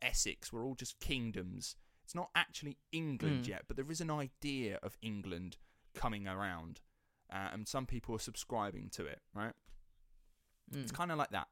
Essex 0.00 0.52
were 0.52 0.64
all 0.64 0.74
just 0.74 1.00
kingdoms. 1.00 1.76
It's 2.04 2.14
not 2.14 2.30
actually 2.34 2.78
England 2.92 3.44
Mm. 3.44 3.48
yet, 3.48 3.64
but 3.66 3.76
there 3.76 3.90
is 3.90 4.00
an 4.00 4.10
idea 4.10 4.78
of 4.82 4.96
England 5.02 5.58
coming 5.94 6.26
around, 6.26 6.80
uh, 7.30 7.50
and 7.52 7.66
some 7.68 7.84
people 7.84 8.14
are 8.14 8.20
subscribing 8.20 8.88
to 8.90 9.04
it, 9.04 9.20
right? 9.34 9.54
It's 10.72 10.92
Mm. 10.92 10.96
kind 10.96 11.12
of 11.12 11.18
like 11.18 11.30
that. 11.30 11.48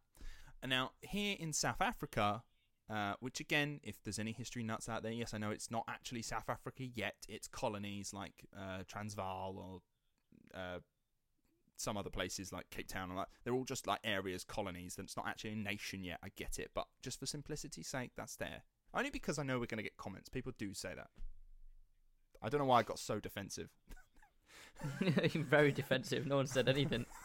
And 0.63 0.71
now 0.71 0.93
here 1.01 1.37
in 1.39 1.53
South 1.53 1.81
Africa, 1.81 2.45
uh, 2.89 3.15
which 3.21 3.41
again, 3.41 3.81
if 3.83 4.03
there's 4.03 4.19
any 4.19 4.33
history 4.33 4.63
nuts 4.63 4.89
out 4.89 5.03
there, 5.03 5.13
yes, 5.13 5.35
I 5.35 5.39
know 5.39 5.51
it's 5.51 5.71
not 5.71 5.85
actually 5.89 6.23
South 6.23 6.49
Africa 6.49 6.85
yet. 6.95 7.17
It's 7.29 7.49
colonies 7.49 8.13
like 8.13 8.47
uh, 8.57 8.83
Transvaal 8.87 9.57
or 9.59 10.59
uh, 10.59 10.79
some 11.77 11.97
other 11.97 12.11
places 12.11 12.53
like 12.53 12.71
Cape 12.71 12.89
Town 12.89 13.11
and 13.11 13.19
that. 13.19 13.29
They're 13.45 13.55
all 13.55 13.65
just 13.65 13.87
like 13.87 14.01
areas, 14.05 14.45
colonies. 14.45 14.95
That's 14.97 15.17
not 15.17 15.27
actually 15.27 15.53
a 15.53 15.57
nation 15.57 16.05
yet. 16.05 16.19
I 16.23 16.29
get 16.37 16.59
it, 16.59 16.71
but 16.75 16.87
just 17.03 17.19
for 17.19 17.27
simplicity's 17.27 17.89
sake, 17.89 18.13
that's 18.17 18.37
there. 18.37 18.63
Only 18.95 19.11
because 19.11 19.39
I 19.39 19.43
know 19.43 19.59
we're 19.59 19.67
going 19.67 19.79
to 19.79 19.83
get 19.83 19.97
comments. 19.97 20.29
People 20.29 20.53
do 20.57 20.73
say 20.73 20.95
that. 20.95 21.09
I 22.43 22.49
don't 22.49 22.61
know 22.61 22.67
why 22.67 22.81
I 22.81 22.83
got 22.83 22.99
so 22.99 23.19
defensive. 23.19 23.71
Very 25.35 25.73
defensive. 25.73 26.27
No 26.27 26.37
one 26.37 26.47
said 26.47 26.69
anything. 26.69 27.07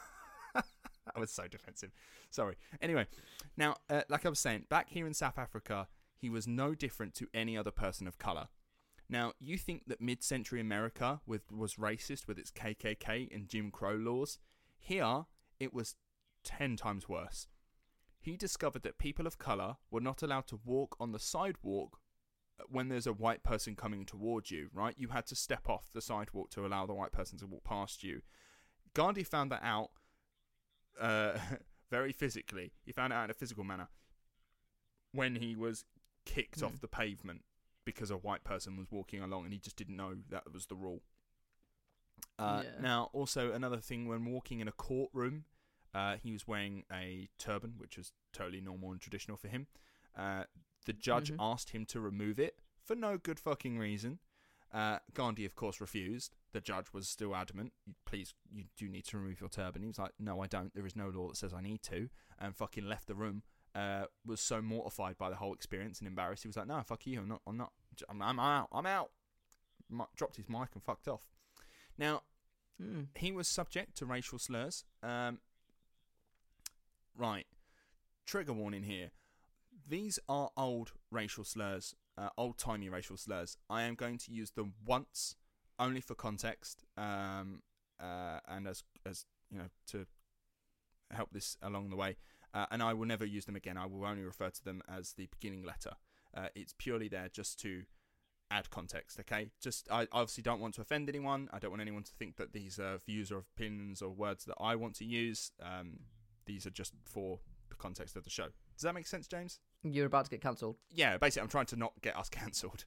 I 1.16 1.20
was 1.20 1.32
so 1.32 1.47
defensive. 1.47 1.91
Sorry. 2.30 2.56
Anyway, 2.82 3.08
now, 3.58 3.76
uh, 3.89 4.02
like 4.10 4.26
I 4.26 4.30
was 4.30 4.39
saying, 4.39 4.66
back 4.70 4.89
here 4.89 5.08
in 5.08 5.14
South 5.14 5.38
Africa, 5.38 5.88
he 6.16 6.30
was 6.30 6.47
no 6.47 6.76
different 6.76 7.16
to 7.16 7.28
any 7.34 7.58
other 7.58 7.72
person 7.72 8.08
of 8.08 8.18
color. 8.18 8.47
Now, 9.10 9.34
you 9.39 9.58
think 9.58 9.84
that 9.88 9.99
mid-century 9.99 10.62
America 10.62 11.20
with, 11.26 11.52
was 11.52 11.76
racist 11.76 12.28
with 12.28 12.38
its 12.38 12.52
KKK 12.52 13.34
and 13.34 13.49
Jim 13.49 13.72
Crow 13.72 13.95
laws? 13.95 14.39
Here, 14.78 15.26
it 15.60 15.74
was 15.74 15.95
ten 16.43 16.78
times 16.78 17.10
worse. 17.10 17.47
He 18.20 18.38
discovered 18.38 18.84
that 18.84 18.99
people 18.99 19.28
of 19.28 19.38
color 19.38 19.78
were 19.89 19.99
not 19.99 20.22
allowed 20.22 20.47
to 20.47 20.60
walk 20.64 20.95
on 20.99 21.12
the 21.12 21.20
sidewalk 21.20 21.99
when 22.70 22.88
there's 22.88 23.08
a 23.08 23.14
white 23.14 23.43
person 23.43 23.76
coming 23.76 24.06
towards 24.06 24.52
you, 24.52 24.70
right? 24.74 24.93
You 24.97 25.10
had 25.10 25.26
to 25.28 25.36
step 25.36 25.68
off 25.68 25.89
the 25.93 26.02
sidewalk 26.02 26.52
to 26.52 26.66
allow 26.66 26.86
the 26.86 26.93
white 26.93 27.12
person 27.12 27.38
to 27.39 27.47
walk 27.47 27.64
past 27.64 28.04
you. 28.04 28.22
Gandhi 28.93 29.24
found 29.24 29.52
that 29.52 29.64
out 29.64 29.89
uh, 30.99 31.37
very 31.89 32.11
physically. 32.11 32.71
He 32.83 32.91
found 32.91 33.13
it 33.13 33.15
out 33.15 33.25
in 33.25 33.29
a 33.31 33.33
physical 33.35 33.63
manner 33.63 33.87
when 35.11 35.35
he 35.35 35.55
was 35.55 35.85
kicked 36.25 36.59
Hmm. 36.59 36.65
off 36.67 36.79
the 36.81 36.87
pavement 36.87 37.43
because 37.85 38.11
a 38.11 38.17
white 38.17 38.43
person 38.43 38.77
was 38.77 38.91
walking 38.91 39.21
along 39.21 39.43
and 39.45 39.53
he 39.53 39.59
just 39.59 39.75
didn't 39.75 39.95
know 39.97 40.15
that 40.29 40.51
was 40.53 40.67
the 40.67 40.75
rule. 40.75 41.01
Uh, 42.37 42.61
Yeah. 42.63 42.79
Now, 42.81 43.09
also 43.13 43.51
another 43.51 43.77
thing 43.77 44.07
when 44.07 44.25
walking 44.25 44.59
in 44.59 44.67
a 44.67 44.71
courtroom, 44.71 45.45
uh, 45.93 46.17
he 46.17 46.31
was 46.31 46.47
wearing 46.47 46.85
a 46.91 47.29
turban, 47.37 47.73
which 47.77 47.97
was 47.97 48.13
totally 48.31 48.61
normal 48.61 48.91
and 48.91 49.01
traditional 49.01 49.37
for 49.37 49.47
him. 49.47 49.67
Uh, 50.15 50.45
the 50.85 50.93
judge 50.93 51.31
Mhm. 51.31 51.37
asked 51.39 51.71
him 51.71 51.85
to 51.87 51.99
remove 51.99 52.39
it 52.39 52.59
for 52.83 52.95
no 52.95 53.17
good 53.17 53.39
fucking 53.39 53.77
reason. 53.77 54.19
Uh, 54.71 54.99
Gandhi, 55.13 55.43
of 55.45 55.55
course, 55.55 55.81
refused. 55.81 56.35
The 56.54 56.62
judge 56.62 56.88
was 56.93 57.08
still 57.08 57.36
adamant. 57.36 57.72
Please, 58.06 58.34
you 58.54 58.66
do 58.78 58.89
need 58.89 59.06
to 59.06 59.18
remove 59.18 59.39
your 59.39 59.49
turban. 59.49 59.82
He 59.82 59.88
was 59.88 59.99
like, 59.99 60.12
"No, 60.20 60.41
I 60.41 60.47
don't. 60.47 60.74
There 60.74 60.86
is 60.86 60.95
no 60.95 61.10
law 61.10 61.30
that 61.30 61.38
says 61.38 61.54
I 61.54 61.62
need 61.62 61.82
to." 61.84 62.10
And 62.39 62.56
fucking 62.56 62.86
left 62.86 63.08
the 63.08 63.16
room. 63.16 63.43
Uh, 63.74 64.04
was 64.26 64.41
so 64.41 64.62
mortified 64.62 65.18
by 65.18 65.30
the 65.30 65.38
whole 65.38 65.54
experience 65.54 65.99
and 65.99 66.08
embarrassed. 66.08 66.43
He 66.43 66.49
was 66.49 66.58
like, 66.58 66.68
"No, 66.68 66.82
fuck 66.84 67.06
you. 67.08 67.20
I'm 67.22 67.30
not. 67.30 67.41
I'm 67.47 67.58
not. 67.58 67.72
I'm, 68.10 68.22
I'm 68.22 68.39
out. 68.39 68.68
I'm 68.74 68.86
out." 68.86 69.12
Dropped 70.16 70.36
his 70.38 70.49
mic 70.49 70.70
and 70.74 70.84
fucked 70.84 71.08
off. 71.08 71.30
Now, 71.97 72.24
Mm. 72.82 73.08
he 73.16 73.32
was 73.32 73.47
subject 73.47 73.95
to 73.97 74.06
racial 74.08 74.39
slurs. 74.39 74.86
Um, 75.04 75.39
right. 77.16 77.45
Trigger 78.26 78.54
warning 78.54 78.84
here. 78.84 79.12
These 79.88 80.20
are 80.30 80.49
old 80.56 80.93
racial 81.12 81.43
slurs, 81.43 81.95
uh, 82.18 82.30
old 82.38 82.58
timey 82.58 82.89
racial 82.89 83.18
slurs. 83.18 83.58
I 83.70 83.84
am 83.84 83.95
going 83.95 84.18
to 84.20 84.32
use 84.32 84.52
them 84.52 84.74
once, 84.86 85.36
only 85.82 85.99
for 85.99 86.15
context, 86.15 86.86
um, 86.97 87.61
uh, 87.99 88.39
and 88.47 88.67
as 88.67 88.84
as 89.05 89.25
you 89.49 89.57
know 89.57 89.65
to 89.88 90.05
help 91.11 91.29
this 91.34 91.57
along 91.61 91.89
the 91.89 91.97
way. 91.97 92.15
Uh, 92.53 92.65
and 92.71 92.84
I 92.84 92.93
will 92.93 93.05
never 93.05 93.25
use 93.25 93.45
them 93.45 93.55
again. 93.55 93.77
I 93.77 93.86
will 93.86 94.05
only 94.05 94.23
refer 94.23 94.49
to 94.49 94.63
them 94.63 94.82
as 94.88 95.13
the 95.13 95.27
beginning 95.27 95.63
letter. 95.63 95.91
Uh, 96.36 96.47
it's 96.53 96.73
purely 96.77 97.07
there 97.07 97.29
just 97.32 97.59
to 97.61 97.84
add 98.49 98.69
context. 98.69 99.19
Okay, 99.19 99.47
just 99.61 99.88
I 99.91 100.07
obviously 100.11 100.43
don't 100.43 100.59
want 100.59 100.75
to 100.75 100.82
offend 100.82 101.09
anyone. 101.09 101.49
I 101.51 101.59
don't 101.59 101.71
want 101.71 101.82
anyone 101.82 102.03
to 102.03 102.11
think 102.11 102.38
that 102.38 102.53
these 102.53 102.79
are 102.79 102.97
views 103.05 103.32
or 103.32 103.39
opinions 103.39 104.01
or 104.01 104.09
words 104.09 104.45
that 104.45 104.55
I 104.59 104.75
want 104.75 104.95
to 104.95 105.05
use. 105.05 105.51
Um, 105.61 106.01
these 106.45 106.65
are 106.65 106.71
just 106.71 106.93
for 107.03 107.39
the 107.69 107.75
context 107.75 108.15
of 108.15 108.23
the 108.23 108.29
show. 108.29 108.47
Does 108.75 108.84
that 108.84 108.93
make 108.93 109.07
sense, 109.07 109.27
James? 109.27 109.59
You're 109.84 110.05
about 110.05 110.25
to 110.25 110.32
get 110.32 110.41
cancelled. 110.41 110.77
Yeah, 110.91 111.17
basically, 111.17 111.43
I'm 111.43 111.49
trying 111.49 111.67
to 111.67 111.75
not 111.75 111.93
get 112.01 112.17
us 112.17 112.29
cancelled. 112.29 112.86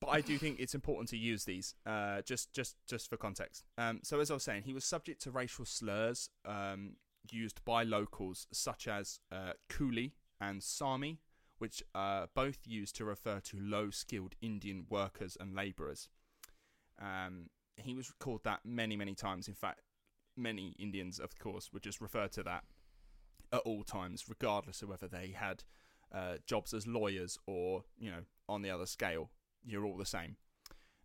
But 0.00 0.08
I 0.08 0.20
do 0.20 0.38
think 0.38 0.58
it's 0.58 0.74
important 0.74 1.08
to 1.10 1.16
use 1.16 1.44
these, 1.44 1.74
uh, 1.86 2.22
just 2.22 2.52
just 2.52 2.76
just 2.86 3.08
for 3.08 3.16
context. 3.16 3.64
Um, 3.78 4.00
so 4.02 4.20
as 4.20 4.30
I 4.30 4.34
was 4.34 4.42
saying, 4.42 4.64
he 4.64 4.74
was 4.74 4.84
subject 4.84 5.22
to 5.22 5.30
racial 5.30 5.64
slurs 5.64 6.30
um, 6.44 6.96
used 7.30 7.64
by 7.64 7.84
locals, 7.84 8.46
such 8.52 8.88
as 8.88 9.20
uh, 9.30 9.52
coolie 9.68 10.12
and 10.40 10.62
sami, 10.62 11.20
which 11.58 11.82
are 11.94 12.28
both 12.34 12.58
used 12.66 12.96
to 12.96 13.04
refer 13.04 13.40
to 13.40 13.56
low-skilled 13.60 14.34
Indian 14.42 14.86
workers 14.90 15.36
and 15.38 15.54
labourers. 15.54 16.08
Um, 17.00 17.50
he 17.76 17.94
was 17.94 18.12
called 18.18 18.44
that 18.44 18.60
many, 18.64 18.96
many 18.96 19.14
times. 19.14 19.48
In 19.48 19.54
fact, 19.54 19.80
many 20.36 20.74
Indians, 20.78 21.18
of 21.20 21.38
course, 21.38 21.72
would 21.72 21.82
just 21.82 22.00
refer 22.00 22.28
to 22.28 22.42
that 22.42 22.64
at 23.52 23.60
all 23.60 23.84
times, 23.84 24.24
regardless 24.28 24.82
of 24.82 24.88
whether 24.88 25.08
they 25.08 25.34
had 25.36 25.62
uh, 26.12 26.36
jobs 26.46 26.74
as 26.74 26.86
lawyers 26.86 27.38
or, 27.46 27.84
you 27.98 28.10
know, 28.10 28.24
on 28.48 28.62
the 28.62 28.70
other 28.70 28.86
scale. 28.86 29.30
You're 29.64 29.84
all 29.84 29.96
the 29.96 30.06
same. 30.06 30.36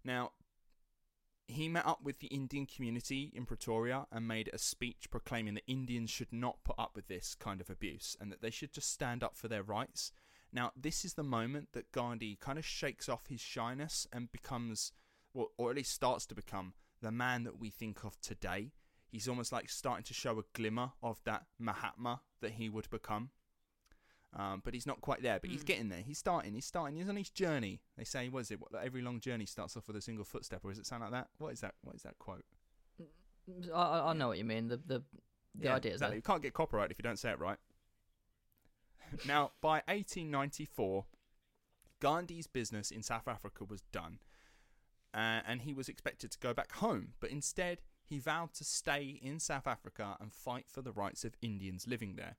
Now, 0.03 0.31
he 1.47 1.67
met 1.67 1.87
up 1.87 2.03
with 2.03 2.19
the 2.19 2.27
Indian 2.27 2.67
community 2.67 3.31
in 3.33 3.45
Pretoria 3.45 4.05
and 4.11 4.27
made 4.27 4.49
a 4.53 4.59
speech 4.59 5.07
proclaiming 5.09 5.55
that 5.55 5.63
Indians 5.67 6.11
should 6.11 6.31
not 6.31 6.63
put 6.63 6.75
up 6.77 6.91
with 6.95 7.07
this 7.07 7.35
kind 7.35 7.59
of 7.59 7.69
abuse 7.69 8.15
and 8.19 8.31
that 8.31 8.41
they 8.41 8.51
should 8.51 8.71
just 8.71 8.91
stand 8.91 9.23
up 9.23 9.35
for 9.35 9.47
their 9.47 9.63
rights. 9.63 10.11
Now, 10.51 10.71
this 10.75 11.03
is 11.03 11.13
the 11.13 11.23
moment 11.23 11.69
that 11.73 11.91
Gandhi 11.91 12.37
kind 12.39 12.59
of 12.59 12.65
shakes 12.65 13.09
off 13.09 13.27
his 13.27 13.41
shyness 13.41 14.07
and 14.11 14.31
becomes, 14.31 14.91
well, 15.33 15.49
or 15.57 15.71
at 15.71 15.75
least 15.75 15.93
starts 15.93 16.25
to 16.27 16.35
become, 16.35 16.73
the 17.01 17.11
man 17.11 17.43
that 17.43 17.59
we 17.59 17.69
think 17.69 18.03
of 18.03 18.19
today. 18.21 18.71
He's 19.07 19.27
almost 19.27 19.51
like 19.51 19.69
starting 19.69 20.03
to 20.03 20.13
show 20.13 20.37
a 20.37 20.43
glimmer 20.53 20.91
of 21.01 21.19
that 21.23 21.45
Mahatma 21.57 22.21
that 22.41 22.53
he 22.53 22.69
would 22.69 22.89
become. 22.89 23.31
Um, 24.35 24.61
but 24.63 24.75
he's 24.75 24.85
not 24.85 25.01
quite 25.01 25.23
there. 25.23 25.39
But 25.39 25.49
he's 25.49 25.63
Mm. 25.63 25.65
getting 25.65 25.89
there. 25.89 26.01
He's 26.01 26.19
starting. 26.19 26.53
He's 26.53 26.65
starting. 26.65 26.97
He's 26.97 27.09
on 27.09 27.15
his 27.15 27.29
journey. 27.31 27.81
They 27.97 28.03
say, 28.03 28.29
what 28.29 28.41
is 28.41 28.51
it? 28.51 28.59
What, 28.61 28.71
every 28.83 29.01
long 29.01 29.19
journey 29.19 29.45
starts 29.47 29.75
off 29.75 29.87
with 29.87 29.95
a 29.97 30.01
single 30.01 30.23
footstep, 30.25 30.63
or 30.63 30.69
does 30.69 30.77
it 30.79 30.85
sound 30.85 31.01
like 31.01 31.11
that? 31.11 31.29
What 31.39 31.51
is 31.53 31.61
that? 31.61 31.73
What 31.81 31.95
is 31.95 32.03
that 32.03 32.19
quote? 32.19 32.45
I, 33.73 33.79
I 33.79 34.09
I 34.11 34.13
know 34.13 34.27
what 34.27 34.37
you 34.37 34.43
mean. 34.45 34.67
The 34.67 34.77
the 34.77 35.03
the 35.55 35.65
Yeah, 35.65 35.75
idea 35.75 35.91
is 35.91 35.95
exactly. 35.95 36.17
You 36.17 36.21
can't 36.21 36.41
get 36.43 36.53
copyright 36.53 36.91
if 36.91 36.99
you 36.99 37.03
don't 37.03 37.17
say 37.17 37.31
it 37.31 37.39
right. 37.39 37.57
now, 39.25 39.51
by 39.61 39.81
1894, 39.87 41.05
Gandhi's 41.99 42.45
business 42.47 42.91
in 42.91 43.01
South 43.01 43.27
Africa 43.27 43.63
was 43.65 43.81
done, 43.91 44.19
uh, 45.13 45.41
and 45.47 45.61
he 45.63 45.73
was 45.73 45.89
expected 45.89 46.29
to 46.31 46.39
go 46.39 46.53
back 46.53 46.73
home. 46.73 47.13
But 47.19 47.31
instead, 47.31 47.81
he 48.03 48.19
vowed 48.19 48.53
to 48.53 48.63
stay 48.63 49.19
in 49.21 49.39
South 49.39 49.65
Africa 49.65 50.15
and 50.19 50.31
fight 50.31 50.65
for 50.69 50.83
the 50.83 50.91
rights 50.91 51.25
of 51.25 51.35
Indians 51.41 51.87
living 51.87 52.15
there. 52.15 52.35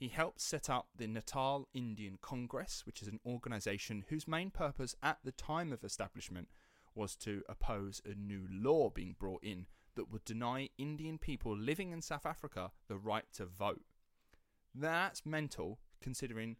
He 0.00 0.08
helped 0.08 0.40
set 0.40 0.70
up 0.70 0.88
the 0.96 1.06
Natal 1.06 1.68
Indian 1.74 2.16
Congress, 2.22 2.84
which 2.86 3.02
is 3.02 3.08
an 3.08 3.20
organisation 3.26 4.06
whose 4.08 4.26
main 4.26 4.50
purpose 4.50 4.96
at 5.02 5.18
the 5.22 5.30
time 5.30 5.74
of 5.74 5.84
establishment 5.84 6.48
was 6.94 7.14
to 7.16 7.42
oppose 7.50 8.00
a 8.06 8.14
new 8.14 8.46
law 8.50 8.88
being 8.88 9.14
brought 9.18 9.44
in 9.44 9.66
that 9.96 10.10
would 10.10 10.24
deny 10.24 10.70
Indian 10.78 11.18
people 11.18 11.54
living 11.54 11.90
in 11.90 12.00
South 12.00 12.24
Africa 12.24 12.70
the 12.88 12.96
right 12.96 13.26
to 13.34 13.44
vote. 13.44 13.82
That's 14.74 15.26
mental, 15.26 15.80
considering 16.00 16.56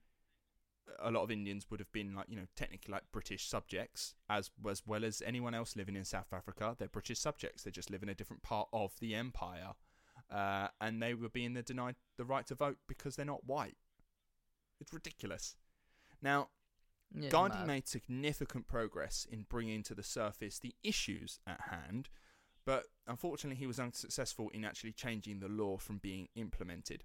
a 0.99 1.11
lot 1.11 1.23
of 1.23 1.31
Indians 1.31 1.65
would 1.71 1.81
have 1.81 1.93
been 1.93 2.15
like, 2.15 2.27
you 2.29 2.37
know, 2.37 2.47
technically 2.57 2.93
like 2.93 3.05
British 3.11 3.49
subjects, 3.49 4.17
as 4.29 4.51
as 4.69 4.83
well 4.87 5.03
as 5.03 5.23
anyone 5.25 5.55
else 5.55 5.77
living 5.77 5.97
in 5.97 6.05
South 6.05 6.31
Africa. 6.31 6.77
They're 6.79 6.89
British 6.89 7.21
subjects. 7.21 7.63
They 7.63 7.71
just 7.71 7.91
live 7.91 8.03
in 8.03 8.11
a 8.11 8.15
different 8.15 8.43
part 8.43 8.69
of 8.75 8.93
the 9.01 9.15
empire, 9.15 9.73
uh, 10.31 10.69
and 10.81 11.03
they 11.03 11.15
were 11.15 11.29
being 11.29 11.55
denied 11.55 11.97
the 12.17 12.25
right 12.25 12.47
to 12.47 12.55
vote 12.55 12.79
because 12.87 13.17
they're 13.17 13.25
not 13.25 13.45
white. 13.47 13.77
It's 14.81 14.93
ridiculous. 14.93 15.57
Now, 16.23 16.49
Yeah, 17.15 17.29
Gandhi 17.31 17.59
mad. 17.59 17.67
made 17.67 17.89
significant 17.89 18.67
progress 18.67 19.27
in 19.31 19.45
bringing 19.49 19.83
to 19.85 19.95
the 19.95 20.03
surface 20.03 20.59
the 20.59 20.75
issues 20.83 21.41
at 21.47 21.61
hand, 21.71 22.09
but 22.65 22.85
unfortunately, 23.07 23.57
he 23.57 23.67
was 23.67 23.81
unsuccessful 23.81 24.49
in 24.51 24.65
actually 24.65 24.93
changing 24.93 25.41
the 25.41 25.49
law 25.49 25.77
from 25.77 25.99
being 25.99 26.29
implemented. 26.35 27.05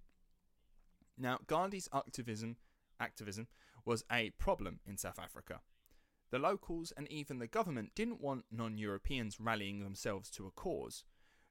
Now, 1.17 1.39
Gandhi's 1.47 1.89
activism, 1.93 2.57
activism 2.99 3.47
was 3.85 4.03
a 4.11 4.31
problem 4.31 4.79
in 4.85 4.97
South 4.97 5.17
Africa. 5.19 5.61
The 6.31 6.39
locals 6.39 6.91
and 6.95 7.09
even 7.11 7.39
the 7.39 7.47
government 7.47 7.91
didn't 7.95 8.21
want 8.21 8.45
non 8.51 8.77
Europeans 8.77 9.39
rallying 9.39 9.79
themselves 9.79 10.29
to 10.31 10.45
a 10.45 10.51
cause. 10.51 11.05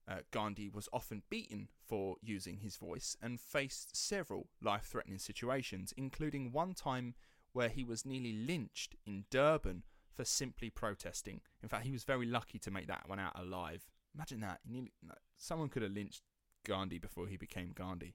Uh, 0.06 0.18
Gandhi 0.30 0.68
was 0.68 0.88
often 0.92 1.22
beaten 1.30 1.68
for 1.86 2.16
using 2.20 2.58
his 2.58 2.76
voice 2.76 3.16
and 3.22 3.40
faced 3.40 3.96
several 3.96 4.48
life 4.60 4.84
threatening 4.84 5.18
situations, 5.18 5.94
including 5.96 6.52
one 6.52 6.74
time 6.74 7.14
where 7.52 7.70
he 7.70 7.84
was 7.84 8.04
nearly 8.04 8.32
lynched 8.32 8.96
in 9.06 9.24
Durban 9.30 9.82
for 10.12 10.24
simply 10.24 10.68
protesting. 10.68 11.40
In 11.62 11.68
fact, 11.68 11.84
he 11.86 11.92
was 11.92 12.04
very 12.04 12.26
lucky 12.26 12.58
to 12.58 12.70
make 12.70 12.86
that 12.88 13.08
one 13.08 13.18
out 13.18 13.38
alive. 13.38 13.86
Imagine 14.14 14.40
that. 14.40 14.60
Nearly, 14.68 14.92
someone 15.38 15.68
could 15.68 15.82
have 15.82 15.92
lynched 15.92 16.22
Gandhi 16.64 16.98
before 16.98 17.26
he 17.26 17.36
became 17.36 17.72
Gandhi. 17.74 18.14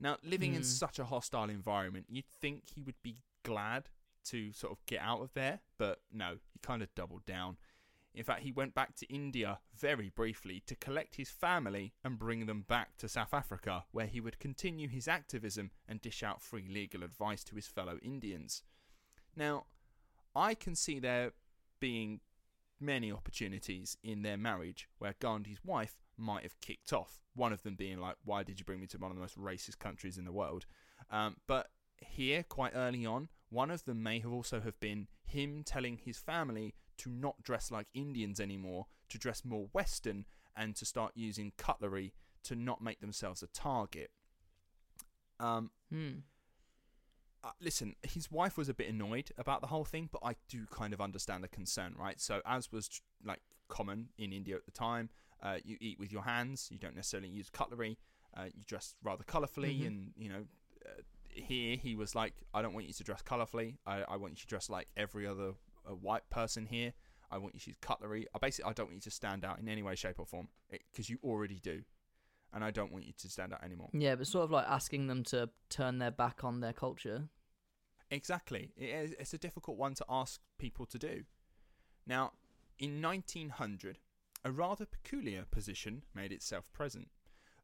Now, 0.00 0.16
living 0.22 0.54
in 0.54 0.62
Hmm. 0.62 0.66
such 0.66 0.98
a 0.98 1.04
hostile 1.04 1.50
environment, 1.50 2.06
you'd 2.08 2.26
think 2.40 2.70
he 2.70 2.82
would 2.82 3.00
be 3.02 3.22
glad 3.44 3.90
to 4.24 4.52
sort 4.52 4.72
of 4.72 4.84
get 4.86 5.00
out 5.00 5.20
of 5.20 5.32
there, 5.34 5.60
but 5.78 6.02
no, 6.10 6.38
he 6.52 6.58
kind 6.60 6.82
of 6.82 6.94
doubled 6.94 7.24
down. 7.24 7.58
In 8.14 8.24
fact, 8.24 8.42
he 8.42 8.52
went 8.52 8.74
back 8.74 8.94
to 8.96 9.06
India 9.06 9.60
very 9.74 10.10
briefly 10.10 10.62
to 10.66 10.76
collect 10.76 11.16
his 11.16 11.30
family 11.30 11.94
and 12.04 12.18
bring 12.18 12.46
them 12.46 12.62
back 12.62 12.96
to 12.98 13.08
South 13.08 13.32
Africa, 13.32 13.84
where 13.90 14.06
he 14.06 14.20
would 14.20 14.38
continue 14.38 14.88
his 14.88 15.08
activism 15.08 15.70
and 15.88 16.00
dish 16.00 16.22
out 16.22 16.42
free 16.42 16.68
legal 16.68 17.02
advice 17.02 17.42
to 17.44 17.54
his 17.54 17.66
fellow 17.66 17.98
Indians. 18.02 18.62
Now, 19.34 19.64
I 20.34 20.54
can 20.54 20.74
see 20.74 20.98
there 20.98 21.32
being 21.80 22.20
many 22.78 23.10
opportunities 23.10 23.96
in 24.02 24.22
their 24.22 24.36
marriage 24.36 24.88
where 24.98 25.14
Gandhi's 25.18 25.64
wife 25.64 26.02
might 26.18 26.42
have 26.42 26.60
kicked 26.60 26.92
off. 26.92 27.20
One 27.34 27.52
of 27.52 27.62
them 27.62 27.76
being 27.76 27.98
like, 27.98 28.16
"Why 28.24 28.42
did 28.42 28.58
you 28.58 28.64
bring 28.64 28.80
me 28.80 28.86
to 28.88 28.98
one 28.98 29.10
of 29.10 29.16
the 29.16 29.22
most 29.22 29.38
racist 29.38 29.78
countries 29.78 30.18
in 30.18 30.24
the 30.24 30.32
world?" 30.32 30.66
Um, 31.10 31.40
but 31.46 31.70
here, 31.96 32.42
quite 32.42 32.72
early 32.74 33.06
on, 33.06 33.30
one 33.48 33.70
of 33.70 33.84
them 33.84 34.02
may 34.02 34.18
have 34.20 34.32
also 34.32 34.60
have 34.60 34.78
been 34.80 35.08
him 35.24 35.62
telling 35.62 35.96
his 35.98 36.18
family 36.18 36.74
to 37.02 37.10
not 37.10 37.42
dress 37.42 37.70
like 37.70 37.86
Indians 37.94 38.40
anymore, 38.40 38.86
to 39.08 39.18
dress 39.18 39.44
more 39.44 39.68
Western, 39.72 40.24
and 40.56 40.76
to 40.76 40.84
start 40.84 41.12
using 41.14 41.52
cutlery 41.56 42.12
to 42.44 42.54
not 42.56 42.82
make 42.82 43.00
themselves 43.00 43.42
a 43.42 43.46
target. 43.48 44.10
Um, 45.40 45.70
Hmm. 45.90 46.18
uh, 47.44 47.50
listen, 47.60 47.96
his 48.02 48.30
wife 48.30 48.56
was 48.56 48.68
a 48.68 48.74
bit 48.74 48.88
annoyed 48.88 49.32
about 49.36 49.60
the 49.60 49.66
whole 49.66 49.84
thing, 49.84 50.08
but 50.12 50.20
I 50.24 50.36
do 50.48 50.66
kind 50.70 50.92
of 50.92 51.00
understand 51.00 51.42
the 51.42 51.48
concern, 51.48 51.94
right? 51.98 52.20
So, 52.20 52.40
as 52.46 52.70
was 52.70 53.00
like 53.24 53.40
common 53.68 54.10
in 54.18 54.32
India 54.32 54.54
at 54.54 54.64
the 54.64 54.70
time, 54.70 55.10
uh, 55.42 55.58
you 55.64 55.76
eat 55.80 55.98
with 55.98 56.12
your 56.12 56.22
hands. 56.22 56.68
You 56.70 56.78
don't 56.78 56.94
necessarily 56.94 57.28
use 57.28 57.50
cutlery. 57.50 57.98
Uh, 58.36 58.44
you 58.54 58.62
dress 58.64 58.94
rather 59.02 59.24
colorfully, 59.24 59.80
Mhm. 59.80 59.86
and 59.86 60.12
you 60.16 60.28
know, 60.28 60.46
uh, 60.86 61.02
here 61.28 61.76
he 61.76 61.96
was 61.96 62.14
like, 62.14 62.34
"I 62.54 62.62
don't 62.62 62.74
want 62.74 62.86
you 62.86 62.92
to 62.92 63.04
dress 63.04 63.22
colorfully. 63.22 63.78
I, 63.84 64.02
I 64.02 64.16
want 64.16 64.34
you 64.34 64.36
to 64.40 64.46
dress 64.46 64.70
like 64.70 64.88
every 64.96 65.26
other 65.26 65.54
uh, 65.88 65.94
white 65.94 66.28
person 66.30 66.66
here. 66.66 66.92
I 67.30 67.38
want 67.38 67.54
you 67.54 67.60
to 67.60 67.70
use 67.70 67.76
cutlery. 67.80 68.26
I 68.34 68.38
basically, 68.38 68.70
I 68.70 68.72
don't 68.74 68.86
want 68.86 68.96
you 68.96 69.00
to 69.02 69.10
stand 69.10 69.44
out 69.44 69.58
in 69.58 69.68
any 69.68 69.82
way, 69.82 69.94
shape, 69.94 70.18
or 70.18 70.26
form 70.26 70.48
because 70.70 71.08
you 71.08 71.18
already 71.24 71.58
do, 71.60 71.82
and 72.52 72.62
I 72.62 72.70
don't 72.70 72.92
want 72.92 73.06
you 73.06 73.14
to 73.18 73.28
stand 73.30 73.52
out 73.52 73.64
anymore." 73.64 73.88
Yeah, 73.92 74.16
but 74.16 74.26
sort 74.26 74.44
of 74.44 74.50
like 74.50 74.66
asking 74.68 75.06
them 75.06 75.24
to 75.24 75.48
turn 75.70 75.98
their 75.98 76.10
back 76.10 76.44
on 76.44 76.60
their 76.60 76.74
culture. 76.74 77.28
Exactly. 78.10 78.72
It 78.76 78.90
is, 78.90 79.14
it's 79.18 79.32
a 79.32 79.38
difficult 79.38 79.78
one 79.78 79.94
to 79.94 80.04
ask 80.08 80.40
people 80.58 80.84
to 80.86 80.98
do. 80.98 81.22
Now, 82.06 82.32
in 82.78 83.00
1900, 83.00 83.98
a 84.44 84.50
rather 84.50 84.84
peculiar 84.84 85.46
position 85.50 86.02
made 86.14 86.30
itself 86.30 86.70
present. 86.74 87.08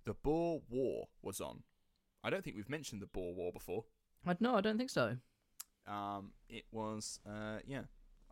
The 0.05 0.15
Boer 0.15 0.63
War 0.71 1.09
was 1.21 1.41
on. 1.41 1.65
I 2.25 2.31
don't 2.31 2.43
think 2.43 2.57
we've 2.57 2.71
mentioned 2.71 3.03
the 3.03 3.07
Boer 3.07 3.35
War 3.35 3.53
before. 3.53 3.85
I 4.27 4.37
no, 4.41 4.57
I 4.57 4.61
don't 4.61 4.79
think 4.79 4.91
so. 4.91 5.17
Um, 5.87 6.33
it 6.49 6.65
was, 6.71 7.21
uh, 7.27 7.59
yeah. 7.67 7.83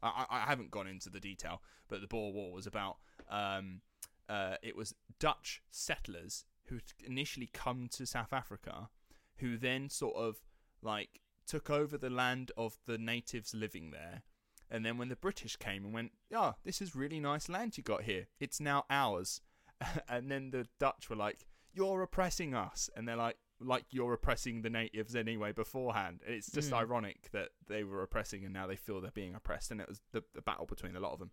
I, 0.03 0.27
I 0.31 0.41
haven't 0.41 0.71
gone 0.71 0.87
into 0.87 1.11
the 1.11 1.21
detail, 1.21 1.63
but 1.89 2.01
the 2.01 2.07
Boer 2.07 2.33
War 2.33 2.53
was 2.53 2.67
about. 2.67 2.99
Um, 3.31 3.81
uh, 4.29 4.57
it 4.63 4.77
was 4.77 4.95
Dutch 5.19 5.63
settlers 5.71 6.45
who 6.65 6.81
initially 7.05 7.49
come 7.53 7.89
to 7.93 8.07
South 8.07 8.33
Africa, 8.33 8.91
who 9.37 9.57
then 9.57 9.89
sort 9.89 10.17
of 10.17 10.37
like 10.83 11.21
took 11.47 11.71
over 11.71 11.97
the 11.97 12.11
land 12.11 12.51
of 12.57 12.79
the 12.87 12.99
natives 12.99 13.55
living 13.55 13.91
there, 13.91 14.23
and 14.71 14.85
then 14.85 14.99
when 14.99 15.09
the 15.09 15.17
British 15.17 15.57
came 15.57 15.85
and 15.85 15.95
went, 15.95 16.13
"Yeah, 16.31 16.53
this 16.65 16.83
is 16.83 16.97
really 16.97 17.21
nice 17.21 17.49
land 17.49 17.77
you 17.77 17.85
got 17.85 18.03
here. 18.03 18.27
It's 18.41 18.61
now 18.61 18.85
ours," 18.91 19.41
and 20.09 20.31
then 20.31 20.51
the 20.51 20.67
Dutch 20.79 21.09
were 21.09 21.17
like, 21.17 21.47
"You're 21.73 22.03
oppressing 22.03 22.55
us," 22.55 22.91
and 22.97 23.07
they're 23.07 23.17
like, 23.17 23.39
"Like 23.61 23.87
you're 23.91 24.13
oppressing 24.13 24.63
the 24.63 24.71
natives 24.71 25.15
anyway 25.17 25.53
beforehand." 25.53 26.23
And 26.25 26.35
it's 26.35 26.51
just 26.51 26.71
Mm. 26.71 26.79
ironic 26.79 27.31
that 27.33 27.51
they 27.67 27.85
were 27.85 28.03
oppressing 28.03 28.45
and 28.45 28.53
now 28.53 28.67
they 28.67 28.77
feel 28.77 29.01
they're 29.01 29.11
being 29.11 29.35
oppressed, 29.35 29.71
and 29.71 29.81
it 29.81 29.89
was 29.89 30.01
the, 30.13 30.25
the 30.35 30.43
battle 30.43 30.67
between 30.67 30.97
a 30.97 31.01
lot 31.01 31.13
of 31.13 31.19
them. 31.19 31.31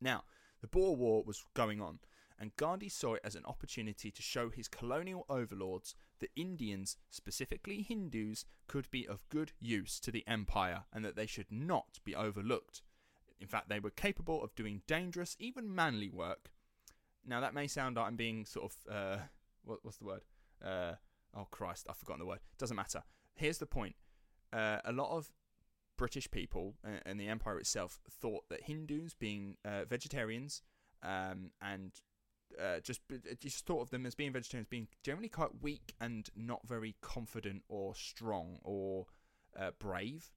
Now, 0.00 0.24
the 0.60 0.66
Boer 0.66 0.96
War 0.96 1.22
was 1.24 1.44
going 1.54 1.80
on, 1.80 2.00
and 2.38 2.56
Gandhi 2.56 2.88
saw 2.88 3.14
it 3.14 3.22
as 3.24 3.34
an 3.34 3.44
opportunity 3.46 4.10
to 4.10 4.22
show 4.22 4.50
his 4.50 4.68
colonial 4.68 5.24
overlords 5.28 5.94
that 6.18 6.30
Indians, 6.36 6.96
specifically 7.10 7.82
Hindus, 7.82 8.44
could 8.66 8.90
be 8.90 9.06
of 9.06 9.28
good 9.28 9.52
use 9.60 10.00
to 10.00 10.10
the 10.10 10.26
empire 10.26 10.84
and 10.92 11.04
that 11.04 11.16
they 11.16 11.26
should 11.26 11.50
not 11.50 12.00
be 12.04 12.14
overlooked. 12.14 12.82
In 13.38 13.46
fact, 13.46 13.68
they 13.68 13.80
were 13.80 13.90
capable 13.90 14.42
of 14.42 14.54
doing 14.54 14.82
dangerous, 14.86 15.36
even 15.38 15.74
manly 15.74 16.08
work. 16.10 16.50
Now, 17.24 17.40
that 17.40 17.54
may 17.54 17.66
sound 17.66 17.96
like 17.96 18.06
I'm 18.06 18.16
being 18.16 18.44
sort 18.44 18.72
of, 18.72 18.92
uh, 18.92 19.18
what, 19.62 19.80
what's 19.82 19.98
the 19.98 20.04
word? 20.04 20.22
Uh, 20.64 20.94
oh, 21.34 21.46
Christ, 21.50 21.86
I've 21.88 21.96
forgotten 21.96 22.20
the 22.20 22.26
word. 22.26 22.40
Doesn't 22.58 22.76
matter. 22.76 23.02
Here's 23.34 23.58
the 23.58 23.66
point 23.66 23.96
uh, 24.52 24.78
a 24.84 24.92
lot 24.92 25.16
of 25.16 25.32
British 25.96 26.30
people 26.30 26.74
uh, 26.84 27.00
and 27.04 27.18
the 27.18 27.28
empire 27.28 27.58
itself 27.58 28.00
thought 28.10 28.48
that 28.48 28.62
Hindus, 28.62 29.14
being 29.14 29.56
uh, 29.64 29.84
vegetarians, 29.84 30.62
um, 31.02 31.50
and 31.60 31.92
uh, 32.60 32.80
just 32.80 33.00
just 33.40 33.66
thought 33.66 33.82
of 33.82 33.90
them 33.90 34.06
as 34.06 34.14
being 34.14 34.32
vegetarians, 34.32 34.68
being 34.68 34.88
generally 35.02 35.28
quite 35.28 35.62
weak 35.62 35.94
and 36.00 36.28
not 36.36 36.60
very 36.66 36.94
confident 37.00 37.62
or 37.68 37.94
strong 37.94 38.58
or 38.62 39.06
uh, 39.58 39.70
brave. 39.78 40.30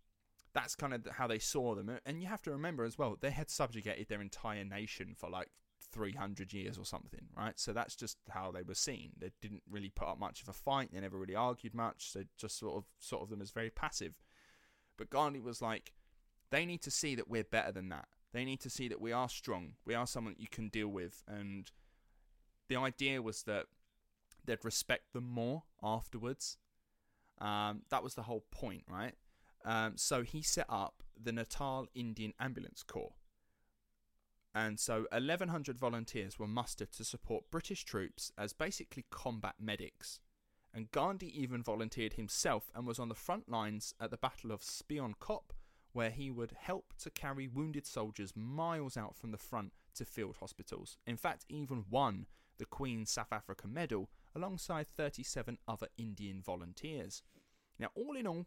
That's 0.53 0.75
kind 0.75 0.93
of 0.93 1.05
how 1.05 1.27
they 1.27 1.39
saw 1.39 1.75
them, 1.75 1.91
and 2.05 2.21
you 2.21 2.27
have 2.27 2.41
to 2.43 2.51
remember 2.51 2.83
as 2.83 2.97
well 2.97 3.17
they 3.19 3.31
had 3.31 3.49
subjugated 3.49 4.07
their 4.09 4.21
entire 4.21 4.65
nation 4.65 5.15
for 5.15 5.29
like 5.29 5.49
300 5.91 6.53
years 6.53 6.77
or 6.77 6.85
something, 6.85 7.27
right? 7.35 7.59
So 7.59 7.73
that's 7.73 7.95
just 7.95 8.17
how 8.29 8.51
they 8.51 8.61
were 8.61 8.75
seen. 8.75 9.11
They 9.17 9.31
didn't 9.41 9.63
really 9.69 9.89
put 9.89 10.07
up 10.07 10.19
much 10.19 10.41
of 10.41 10.49
a 10.49 10.53
fight. 10.53 10.89
They 10.93 10.99
never 10.99 11.17
really 11.17 11.35
argued 11.35 11.73
much. 11.73 12.13
They 12.13 12.25
just 12.37 12.57
sort 12.59 12.77
of 12.77 12.85
sort 12.99 13.23
of 13.23 13.29
them 13.29 13.41
as 13.41 13.51
very 13.51 13.69
passive. 13.69 14.13
But 14.97 15.09
Gandhi 15.09 15.39
was 15.39 15.61
like, 15.61 15.93
they 16.51 16.65
need 16.65 16.81
to 16.81 16.91
see 16.91 17.15
that 17.15 17.29
we're 17.29 17.43
better 17.43 17.71
than 17.71 17.89
that. 17.89 18.07
They 18.33 18.45
need 18.45 18.59
to 18.61 18.69
see 18.69 18.87
that 18.87 19.01
we 19.01 19.11
are 19.11 19.29
strong. 19.29 19.73
We 19.85 19.95
are 19.95 20.05
someone 20.05 20.35
you 20.37 20.47
can 20.49 20.69
deal 20.69 20.89
with. 20.89 21.23
And 21.27 21.71
the 22.67 22.75
idea 22.75 23.21
was 23.21 23.43
that 23.43 23.65
they'd 24.45 24.63
respect 24.63 25.13
them 25.13 25.27
more 25.27 25.63
afterwards. 25.81 26.57
Um, 27.39 27.83
that 27.89 28.03
was 28.03 28.15
the 28.15 28.23
whole 28.23 28.43
point, 28.51 28.83
right? 28.87 29.15
Um, 29.65 29.93
so 29.95 30.23
he 30.23 30.41
set 30.41 30.65
up 30.69 31.03
the 31.21 31.31
Natal 31.31 31.87
Indian 31.95 32.33
Ambulance 32.39 32.83
Corps. 32.83 33.13
And 34.53 34.79
so 34.79 35.05
1,100 35.11 35.77
volunteers 35.77 36.39
were 36.39 36.47
mustered 36.47 36.91
to 36.93 37.03
support 37.03 37.51
British 37.51 37.85
troops 37.85 38.31
as 38.37 38.53
basically 38.53 39.05
combat 39.11 39.55
medics. 39.59 40.19
And 40.73 40.91
Gandhi 40.91 41.39
even 41.39 41.63
volunteered 41.63 42.13
himself 42.13 42.71
and 42.75 42.85
was 42.85 42.99
on 42.99 43.09
the 43.09 43.15
front 43.15 43.49
lines 43.49 43.93
at 43.99 44.11
the 44.11 44.17
Battle 44.17 44.51
of 44.51 44.63
Spion 44.63 45.15
Kop, 45.19 45.51
where 45.93 46.11
he 46.11 46.29
would 46.29 46.53
help 46.59 46.93
to 46.99 47.09
carry 47.09 47.47
wounded 47.47 47.85
soldiers 47.87 48.33
miles 48.35 48.95
out 48.95 49.15
from 49.15 49.31
the 49.31 49.37
front 49.37 49.73
to 49.95 50.05
field 50.05 50.37
hospitals. 50.39 50.97
In 51.07 51.17
fact, 51.17 51.45
even 51.49 51.85
won 51.89 52.27
the 52.59 52.65
Queen's 52.65 53.09
South 53.09 53.31
Africa 53.31 53.67
Medal 53.67 54.09
alongside 54.35 54.87
37 54.87 55.57
other 55.67 55.87
Indian 55.97 56.41
volunteers. 56.41 57.23
Now, 57.79 57.89
all 57.95 58.15
in 58.15 58.27
all, 58.27 58.45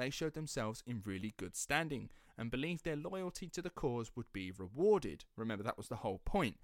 they 0.00 0.10
showed 0.10 0.32
themselves 0.32 0.82
in 0.86 1.02
really 1.04 1.34
good 1.36 1.54
standing 1.54 2.08
and 2.38 2.50
believed 2.50 2.84
their 2.84 2.96
loyalty 2.96 3.48
to 3.48 3.60
the 3.60 3.68
cause 3.68 4.10
would 4.16 4.32
be 4.32 4.50
rewarded. 4.50 5.26
Remember, 5.36 5.62
that 5.62 5.76
was 5.76 5.88
the 5.88 5.96
whole 5.96 6.22
point. 6.24 6.56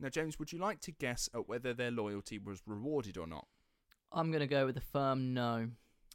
Now, 0.00 0.08
James, 0.08 0.38
would 0.38 0.52
you 0.52 0.58
like 0.58 0.80
to 0.80 0.90
guess 0.90 1.30
at 1.32 1.48
whether 1.48 1.72
their 1.72 1.92
loyalty 1.92 2.38
was 2.38 2.62
rewarded 2.66 3.16
or 3.16 3.26
not? 3.28 3.46
I'm 4.12 4.32
going 4.32 4.40
to 4.40 4.48
go 4.48 4.66
with 4.66 4.76
a 4.76 4.80
firm 4.80 5.32
no. 5.32 5.68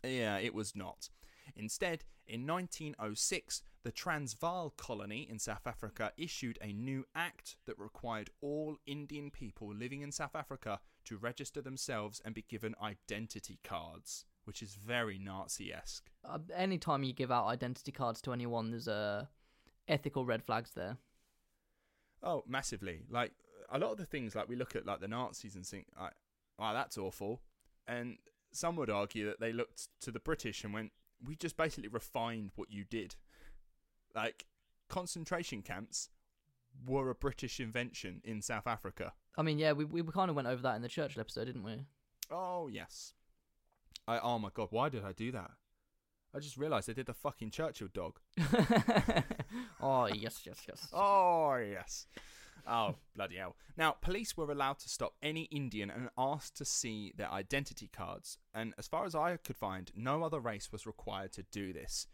Yeah, 0.04 0.38
it 0.40 0.54
was 0.54 0.76
not. 0.76 1.10
Instead, 1.56 2.04
in 2.28 2.46
1906, 2.46 3.62
the 3.84 3.92
Transvaal 3.92 4.72
colony 4.72 5.28
in 5.30 5.40
South 5.40 5.66
Africa 5.66 6.12
issued 6.18 6.60
a 6.62 6.74
new 6.74 7.06
act 7.16 7.56
that 7.66 7.80
required 7.80 8.30
all 8.42 8.78
Indian 8.86 9.32
people 9.32 9.74
living 9.74 10.02
in 10.02 10.12
South 10.12 10.36
Africa 10.36 10.80
to 11.06 11.18
register 11.18 11.62
themselves 11.62 12.22
and 12.24 12.36
be 12.36 12.46
given 12.48 12.76
identity 12.82 13.60
cards, 13.64 14.26
which 14.46 14.62
is 14.62 14.76
very 14.76 15.18
Nazi 15.18 15.74
esque. 15.74 16.10
Uh, 16.24 16.40
anytime 16.56 17.04
you 17.04 17.14
give 17.14 17.32
out 17.32 17.48
identity 17.48 17.92
cards 17.92 18.22
to 18.22 18.34
anyone, 18.34 18.72
there's 18.72 18.88
uh, 18.88 19.26
ethical 19.88 20.26
red 20.26 20.44
flags 20.44 20.72
there. 20.72 20.98
Oh, 22.24 22.44
massively. 22.48 23.02
Like 23.10 23.32
a 23.72 23.80
lot 23.80 23.92
of 23.92 23.98
the 23.98 24.06
things, 24.06 24.36
like 24.36 24.50
we 24.50 24.56
look 24.56 24.76
at 24.76 24.86
like 24.86 25.00
the 25.00 25.08
Nazis 25.08 25.56
and 25.56 25.66
think, 25.66 25.88
like, 26.00 26.14
"Wow, 26.60 26.74
that's 26.74 26.98
awful," 26.98 27.42
and 27.88 28.18
some 28.52 28.76
would 28.76 28.90
argue 28.90 29.26
that 29.28 29.40
they 29.40 29.54
looked 29.54 29.88
to 30.02 30.12
the 30.12 30.20
British 30.20 30.64
and 30.64 30.74
went, 30.74 30.92
"We 31.26 31.36
just 31.36 31.58
basically 31.58 31.90
refined 31.90 32.52
what 32.56 32.72
you 32.72 32.84
did." 32.84 33.16
Like 34.14 34.46
concentration 34.90 35.62
camps 35.62 36.10
were 36.86 37.10
a 37.10 37.16
British 37.16 37.60
invention 37.60 38.22
in 38.24 38.42
South 38.42 38.68
Africa. 38.68 39.14
I 39.38 39.42
mean, 39.42 39.58
yeah, 39.58 39.72
we 39.72 39.86
we 39.86 40.04
kind 40.04 40.30
of 40.30 40.36
went 40.36 40.48
over 40.48 40.62
that 40.64 40.76
in 40.76 40.82
the 40.82 40.90
Churchill 40.90 41.22
episode, 41.22 41.46
didn't 41.46 41.64
we? 41.64 41.86
Oh 42.30 42.68
yes. 42.68 43.14
I 44.08 44.20
oh 44.20 44.40
my 44.40 44.50
god, 44.54 44.68
why 44.72 44.90
did 44.90 45.04
I 45.04 45.12
do 45.12 45.32
that? 45.32 45.52
I 46.34 46.40
just 46.40 46.58
realised 46.58 46.90
I 46.90 46.94
did 46.94 47.08
the 47.08 47.14
fucking 47.14 47.52
Churchill 47.52 47.90
dog. 47.94 48.20
oh 49.82 50.08
yes, 50.08 50.42
yes, 50.46 50.58
yes. 50.68 50.88
Oh 50.94 51.56
yes. 51.56 52.08
Oh 52.68 52.96
bloody 53.16 53.38
hell! 53.38 53.56
Now, 53.76 53.92
police 54.02 54.38
were 54.38 54.52
allowed 54.52 54.80
to 54.80 54.90
stop 54.90 55.16
any 55.22 55.44
Indian 55.44 55.90
and 55.90 56.10
asked 56.18 56.56
to 56.58 56.66
see 56.66 57.12
their 57.18 57.32
identity 57.32 57.90
cards, 57.92 58.38
and 58.54 58.74
as 58.78 58.88
far 58.88 59.06
as 59.06 59.16
I 59.16 59.36
could 59.38 59.58
find, 59.58 59.92
no 59.96 60.24
other 60.24 60.40
race 60.40 60.72
was 60.72 60.86
required 60.86 61.32
to 61.34 61.44
do 61.52 61.74
this. 61.74 62.08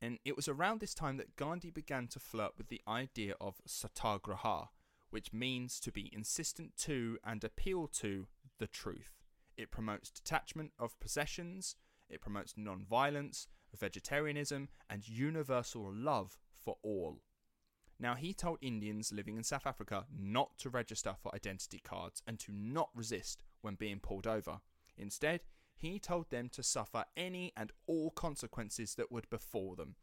And 0.00 0.18
it 0.24 0.34
was 0.34 0.48
around 0.48 0.80
this 0.80 0.94
time 0.94 1.16
that 1.18 1.36
Gandhi 1.36 1.70
began 1.70 2.08
to 2.08 2.18
flirt 2.18 2.52
with 2.58 2.68
the 2.68 2.80
idea 2.88 3.34
of 3.40 3.60
satyagraha, 3.66 4.70
which 5.10 5.32
means 5.32 5.78
to 5.78 5.92
be 5.92 6.10
insistent 6.12 6.76
to 6.78 7.18
and 7.24 7.44
appeal 7.44 7.86
to 8.00 8.26
the 8.58 8.66
truth. 8.66 9.21
It 9.56 9.70
promotes 9.70 10.10
detachment 10.10 10.72
of 10.78 10.98
possessions, 11.00 11.76
it 12.08 12.20
promotes 12.20 12.54
non 12.56 12.84
violence, 12.84 13.48
vegetarianism, 13.76 14.68
and 14.88 15.08
universal 15.08 15.92
love 15.92 16.38
for 16.56 16.76
all. 16.82 17.20
Now, 17.98 18.14
he 18.14 18.34
told 18.34 18.58
Indians 18.60 19.12
living 19.12 19.36
in 19.36 19.44
South 19.44 19.66
Africa 19.66 20.06
not 20.12 20.58
to 20.58 20.68
register 20.68 21.14
for 21.22 21.34
identity 21.34 21.80
cards 21.82 22.22
and 22.26 22.38
to 22.40 22.52
not 22.52 22.90
resist 22.94 23.44
when 23.60 23.76
being 23.76 24.00
pulled 24.00 24.26
over. 24.26 24.60
Instead, 24.96 25.40
he 25.76 25.98
told 25.98 26.30
them 26.30 26.48
to 26.50 26.62
suffer 26.62 27.04
any 27.16 27.52
and 27.56 27.72
all 27.86 28.10
consequences 28.10 28.94
that 28.96 29.12
would 29.12 29.30
befall 29.30 29.74
them. 29.74 29.94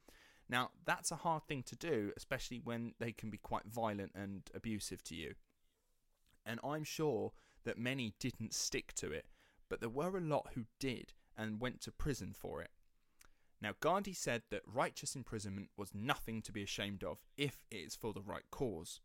Now, 0.47 0.71
that's 0.85 1.11
a 1.11 1.17
hard 1.17 1.43
thing 1.47 1.61
to 1.63 1.75
do, 1.75 2.11
especially 2.17 2.59
when 2.63 2.93
they 2.99 3.11
can 3.11 3.29
be 3.29 3.37
quite 3.37 3.65
violent 3.67 4.13
and 4.15 4.41
abusive 4.53 5.03
to 5.05 5.15
you. 5.15 5.35
And 6.45 6.59
I'm 6.63 6.83
sure 6.83 7.33
that 7.65 7.77
many 7.77 8.13
didn't 8.19 8.53
stick 8.53 8.93
to 8.95 9.11
it, 9.11 9.25
but 9.69 9.79
there 9.79 9.89
were 9.89 10.17
a 10.17 10.21
lot 10.21 10.49
who 10.55 10.65
did 10.79 11.13
and 11.37 11.61
went 11.61 11.81
to 11.81 11.91
prison 11.91 12.33
for 12.37 12.61
it. 12.61 12.71
Now, 13.61 13.73
Gandhi 13.79 14.13
said 14.13 14.43
that 14.51 14.61
righteous 14.65 15.15
imprisonment 15.15 15.69
was 15.77 15.93
nothing 15.93 16.41
to 16.43 16.51
be 16.51 16.63
ashamed 16.63 17.03
of 17.03 17.19
if 17.37 17.65
it 17.69 17.77
is 17.77 17.95
for 17.95 18.13
the 18.13 18.21
right 18.21 18.49
cause. 18.51 19.01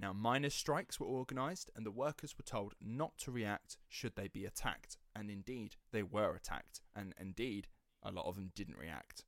Now, 0.00 0.12
miners' 0.12 0.54
strikes 0.54 1.00
were 1.00 1.06
organised, 1.06 1.70
and 1.74 1.84
the 1.84 1.90
workers 1.90 2.36
were 2.36 2.44
told 2.44 2.74
not 2.80 3.18
to 3.18 3.32
react 3.32 3.78
should 3.88 4.14
they 4.14 4.28
be 4.28 4.44
attacked. 4.44 4.96
And 5.14 5.30
indeed, 5.30 5.76
they 5.92 6.02
were 6.02 6.34
attacked, 6.34 6.80
and 6.94 7.14
indeed, 7.20 7.68
a 8.02 8.12
lot 8.12 8.26
of 8.26 8.36
them 8.36 8.52
didn't 8.54 8.78
react. 8.78 9.24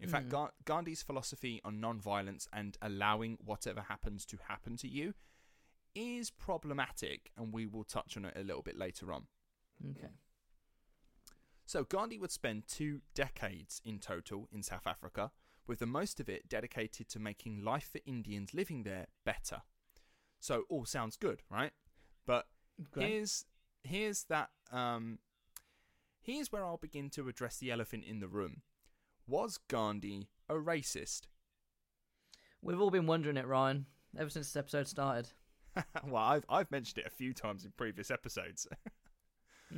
In 0.00 0.08
mm. 0.08 0.12
fact. 0.12 0.28
Ga- 0.28 0.50
Gandhi's 0.64 1.02
philosophy 1.02 1.60
on 1.64 1.80
non-violence 1.80 2.48
and 2.52 2.76
allowing 2.82 3.38
whatever 3.44 3.82
happens 3.82 4.24
to 4.26 4.38
happen 4.48 4.76
to 4.78 4.88
you 4.88 5.14
is 5.94 6.30
problematic, 6.30 7.30
and 7.36 7.52
we 7.52 7.66
will 7.66 7.84
touch 7.84 8.16
on 8.16 8.24
it 8.24 8.36
a 8.36 8.42
little 8.42 8.62
bit 8.62 8.78
later 8.78 9.12
on. 9.12 9.26
Okay. 9.88 10.12
So 11.66 11.84
Gandhi 11.84 12.18
would 12.18 12.32
spend 12.32 12.66
two 12.66 13.00
decades 13.14 13.80
in 13.84 14.00
total 14.00 14.48
in 14.50 14.62
South 14.62 14.86
Africa, 14.86 15.30
with 15.66 15.78
the 15.78 15.86
most 15.86 16.18
of 16.18 16.28
it 16.28 16.48
dedicated 16.48 17.08
to 17.10 17.20
making 17.20 17.62
life 17.62 17.90
for 17.92 18.00
Indians 18.04 18.52
living 18.52 18.82
there 18.82 19.06
better. 19.24 19.62
So 20.40 20.64
all 20.68 20.84
sounds 20.84 21.16
good, 21.16 21.42
right? 21.50 21.72
But 22.26 22.46
here's 22.98 23.44
here's 23.84 24.24
that 24.24 24.50
um 24.72 25.18
here's 26.20 26.50
where 26.50 26.64
I'll 26.64 26.76
begin 26.76 27.08
to 27.10 27.28
address 27.28 27.58
the 27.58 27.70
elephant 27.70 28.04
in 28.04 28.20
the 28.20 28.28
room. 28.28 28.62
Was 29.26 29.58
Gandhi 29.68 30.28
a 30.48 30.54
racist? 30.54 31.28
We've 32.62 32.80
all 32.80 32.90
been 32.90 33.06
wondering 33.06 33.36
it, 33.36 33.46
Ryan, 33.46 33.86
ever 34.18 34.28
since 34.28 34.46
this 34.46 34.56
episode 34.56 34.88
started. 34.88 35.30
well, 36.04 36.22
I've 36.22 36.44
I've 36.48 36.70
mentioned 36.70 36.98
it 36.98 37.06
a 37.06 37.14
few 37.14 37.32
times 37.32 37.64
in 37.64 37.72
previous 37.76 38.10
episodes. 38.10 38.66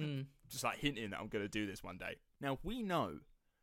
mm. 0.01 0.27
Just 0.49 0.65
like 0.65 0.79
hinting 0.79 1.11
that 1.11 1.21
I'm 1.21 1.29
going 1.29 1.45
to 1.45 1.49
do 1.49 1.67
this 1.67 1.83
one 1.83 1.99
day. 1.99 2.17
Now, 2.41 2.59
we 2.63 2.83
know 2.83 3.19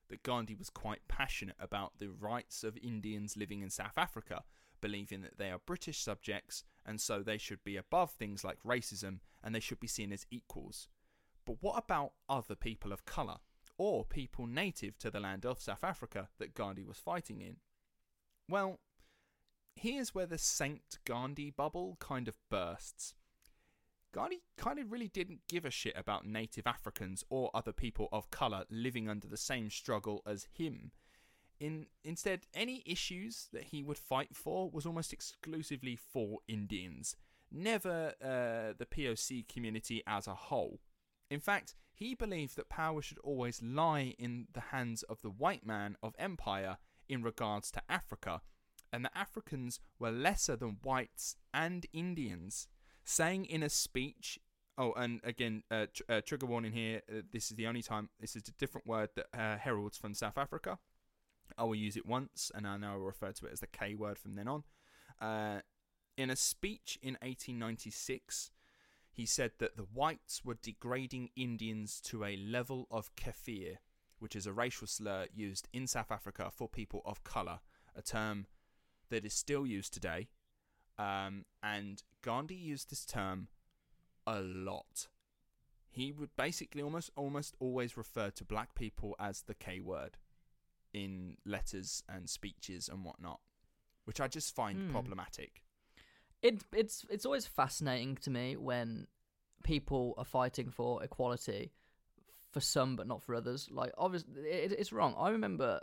that 0.10 0.24
Gandhi 0.24 0.56
was 0.56 0.70
quite 0.70 1.08
passionate 1.08 1.56
about 1.60 1.94
the 2.00 2.10
rights 2.10 2.64
of 2.64 2.78
Indians 2.78 3.38
living 3.38 3.62
in 3.62 3.70
South 3.70 3.98
Africa, 3.98 4.44
believing 4.82 5.22
that 5.22 5.38
they 5.38 5.52
are 5.52 5.60
British 5.66 6.02
subjects 6.02 6.64
and 6.86 7.00
so 7.00 7.22
they 7.22 7.38
should 7.38 7.64
be 7.64 7.78
above 7.78 8.12
things 8.12 8.44
like 8.44 8.58
racism 8.66 9.20
and 9.44 9.54
they 9.54 9.60
should 9.60 9.80
be 9.80 9.88
seen 9.88 10.12
as 10.12 10.26
equals. 10.32 10.88
But 11.46 11.58
what 11.62 11.78
about 11.78 12.14
other 12.28 12.56
people 12.56 12.92
of 12.92 13.06
colour 13.06 13.38
or 13.78 14.06
people 14.06 14.46
native 14.46 14.98
to 15.00 15.12
the 15.12 15.20
land 15.20 15.46
of 15.46 15.62
South 15.62 15.84
Africa 15.84 16.30
that 16.38 16.54
Gandhi 16.54 16.84
was 16.84 16.98
fighting 16.98 17.42
in? 17.42 17.58
Well, 18.48 18.80
here's 19.76 20.14
where 20.14 20.26
the 20.26 20.38
Saint 20.38 21.00
Gandhi 21.06 21.50
bubble 21.50 21.98
kind 22.00 22.28
of 22.28 22.36
bursts. 22.50 23.14
Gandhi 24.12 24.42
kind 24.58 24.80
of 24.80 24.92
really 24.92 25.08
didn't 25.08 25.42
give 25.48 25.66
a 25.66 25.72
shit 25.72 25.94
about 25.96 26.26
native 26.26 26.66
Africans 26.66 27.24
or 27.30 27.52
other 27.54 27.72
people 27.72 28.10
of 28.12 28.32
colour 28.32 28.66
living 28.70 29.08
under 29.08 29.28
the 29.28 29.38
same 29.38 29.70
struggle 29.70 30.22
as 30.26 30.48
him. 30.52 30.92
In, 31.60 31.88
instead, 32.04 32.48
any 32.54 32.82
issues 32.86 33.50
that 33.54 33.66
he 33.66 33.84
would 33.84 33.98
fight 33.98 34.36
for 34.36 34.70
was 34.70 34.86
almost 34.86 35.14
exclusively 35.14 35.96
for 35.96 36.40
Indians, 36.48 37.16
never 37.52 38.14
uh, 38.22 38.74
the 38.78 38.88
POC 38.90 39.48
community 39.48 40.02
as 40.08 40.26
a 40.26 40.34
whole. 40.34 40.80
In 41.30 41.40
fact, 41.40 41.76
he 41.94 42.16
believed 42.16 42.56
that 42.56 42.70
power 42.70 43.02
should 43.02 43.20
always 43.20 43.62
lie 43.62 44.16
in 44.18 44.48
the 44.54 44.62
hands 44.72 45.04
of 45.04 45.22
the 45.22 45.30
white 45.30 45.66
man 45.66 45.98
of 46.02 46.16
empire 46.18 46.78
in 47.08 47.22
regards 47.22 47.70
to 47.72 47.82
Africa, 47.90 48.42
and 48.92 49.04
that 49.06 49.12
Africans 49.16 49.80
were 50.00 50.12
lesser 50.12 50.56
than 50.56 50.78
whites 50.82 51.36
and 51.54 51.86
Indians 51.94 52.68
saying 53.10 53.46
in 53.46 53.64
a 53.64 53.70
speech 53.70 54.40
Oh, 54.82 54.94
and 54.94 55.20
again, 55.26 55.64
uh, 55.70 55.88
tr- 55.94 56.04
uh, 56.08 56.22
trigger 56.22 56.46
warning 56.46 56.72
here. 56.72 57.02
Uh, 57.12 57.22
this 57.34 57.52
is 57.52 57.58
the 57.58 57.68
only 57.68 57.82
time. 57.82 58.08
This 58.22 58.38
is 58.38 58.48
a 58.48 58.52
different 58.54 58.88
word 58.88 59.10
that 59.18 59.26
uh, 59.38 59.58
heralds 59.58 59.98
from 59.98 60.14
South 60.14 60.38
Africa. 60.38 60.80
I 61.58 61.66
will 61.66 61.76
use 61.76 61.98
it 61.98 62.06
once, 62.06 62.50
and 62.56 62.66
I 62.66 62.78
now 62.78 62.96
refer 62.96 63.34
to 63.34 63.46
it 63.48 63.52
as 63.52 63.60
the 63.60 63.68
K 63.68 63.94
word 63.94 64.18
from 64.18 64.36
then 64.36 64.48
on. 64.48 64.64
Uh, 65.20 65.60
In 66.16 66.30
a 66.30 66.36
speech 66.38 66.98
in 67.02 67.16
1896, 67.16 68.52
he 69.12 69.26
said 69.26 69.52
that 69.60 69.76
the 69.76 69.84
whites 69.84 70.46
were 70.46 70.56
degrading 70.56 71.32
Indians 71.36 72.00
to 72.06 72.24
a 72.24 72.38
level 72.38 72.88
of 72.90 73.14
kafir, 73.18 73.80
which 74.20 74.34
is 74.34 74.48
a 74.48 74.54
racial 74.54 74.88
slur 74.88 75.28
used 75.34 75.68
in 75.74 75.88
South 75.88 76.10
Africa 76.10 76.50
for 76.56 76.70
people 76.70 77.02
of 77.04 77.26
colour, 77.26 77.60
a 77.98 78.02
term 78.02 78.46
that 79.10 79.26
is 79.26 79.34
still 79.34 79.68
used 79.68 79.94
today. 79.94 80.30
Um, 80.98 81.44
and 81.62 82.02
Gandhi 82.22 82.56
used 82.56 82.90
this 82.90 83.06
term 83.06 83.48
a 84.28 84.40
lot. 84.42 85.08
He 85.90 86.12
would 86.12 86.36
basically 86.36 86.82
almost 86.82 87.10
almost 87.16 87.56
always 87.60 87.98
refer 87.98 88.30
to 88.32 88.46
black 88.46 88.76
people 88.76 89.16
as 89.20 89.42
the 89.44 89.56
K 89.56 89.80
word 89.80 90.18
in 90.94 91.38
letters 91.46 92.04
and 92.08 92.30
speeches 92.30 92.90
and 92.90 93.04
whatnot, 93.04 93.40
which 94.06 94.20
I 94.22 94.28
just 94.28 94.56
find 94.56 94.80
Hmm. 94.84 94.92
problematic. 94.92 95.64
It 96.42 96.64
it's 96.72 97.06
it's 97.10 97.26
always 97.26 97.46
fascinating 97.48 98.16
to 98.18 98.30
me 98.30 98.56
when 98.56 99.08
people 99.64 100.14
are 100.18 100.26
fighting 100.26 100.70
for 100.72 101.04
equality 101.04 101.72
for 102.52 102.62
some 102.62 102.96
but 102.96 103.08
not 103.08 103.22
for 103.22 103.36
others. 103.36 103.70
Like 103.72 103.92
obviously 103.98 104.42
it, 104.44 104.72
it's 104.74 104.94
wrong. 104.94 105.16
I 105.18 105.30
remember 105.32 105.82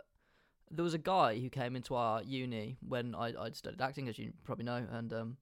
there 0.71 0.83
was 0.83 0.93
a 0.93 0.97
guy 0.99 1.39
who 1.39 1.49
came 1.49 1.75
into 1.75 1.95
our 1.95 2.23
uni 2.23 2.77
when 2.81 3.13
I 3.13 3.33
I'd 3.39 3.55
studied 3.55 3.81
acting, 3.81 4.07
as 4.07 4.17
you 4.17 4.33
probably 4.43 4.65
know, 4.65 4.85
and 4.91 5.13
um, 5.13 5.37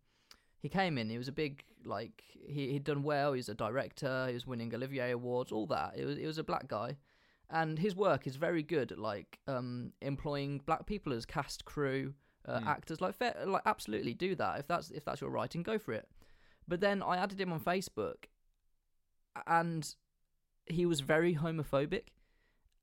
he 0.62 0.70
came 0.70 0.98
in. 0.98 1.10
He 1.10 1.18
was 1.18 1.28
a 1.28 1.32
big 1.34 1.64
like 1.86 2.24
he 2.48 2.72
he'd 2.72 2.84
done 2.84 3.04
well. 3.04 3.34
He 3.34 3.38
was 3.38 3.50
a 3.50 3.54
director. 3.56 4.26
He 4.28 4.34
was 4.34 4.48
winning 4.48 4.74
Olivier 4.74 5.12
awards. 5.12 5.52
All 5.52 5.68
that. 5.68 5.94
It 5.98 6.06
was 6.06 6.18
it 6.18 6.26
was 6.26 6.38
a 6.38 6.44
black 6.44 6.68
guy, 6.68 6.98
and 7.50 7.78
his 7.80 7.96
work 7.96 8.26
is 8.28 8.36
very 8.36 8.64
good 8.64 8.92
at 8.92 9.00
like 9.00 9.40
um 9.48 9.94
employing 10.02 10.62
black 10.66 10.86
people 10.86 11.14
as 11.14 11.26
cast 11.26 11.66
crew. 11.66 12.14
Uh, 12.48 12.60
Mm. 12.60 12.68
actors 12.68 13.02
like 13.02 13.16
fair, 13.16 13.36
like 13.48 13.64
absolutely 13.66 14.14
do 14.14 14.36
that 14.36 14.60
if 14.60 14.68
that's 14.68 14.92
if 14.92 15.04
that's 15.04 15.20
your 15.20 15.32
writing 15.32 15.64
go 15.64 15.80
for 15.80 15.94
it 15.94 16.08
but 16.68 16.80
then 16.80 17.02
I 17.02 17.18
added 17.18 17.42
him 17.42 17.52
on 17.52 17.60
Facebook, 17.60 18.26
and 19.48 19.96
he 20.68 20.86
was 20.86 21.00
very 21.02 21.36
homophobic, 21.36 22.08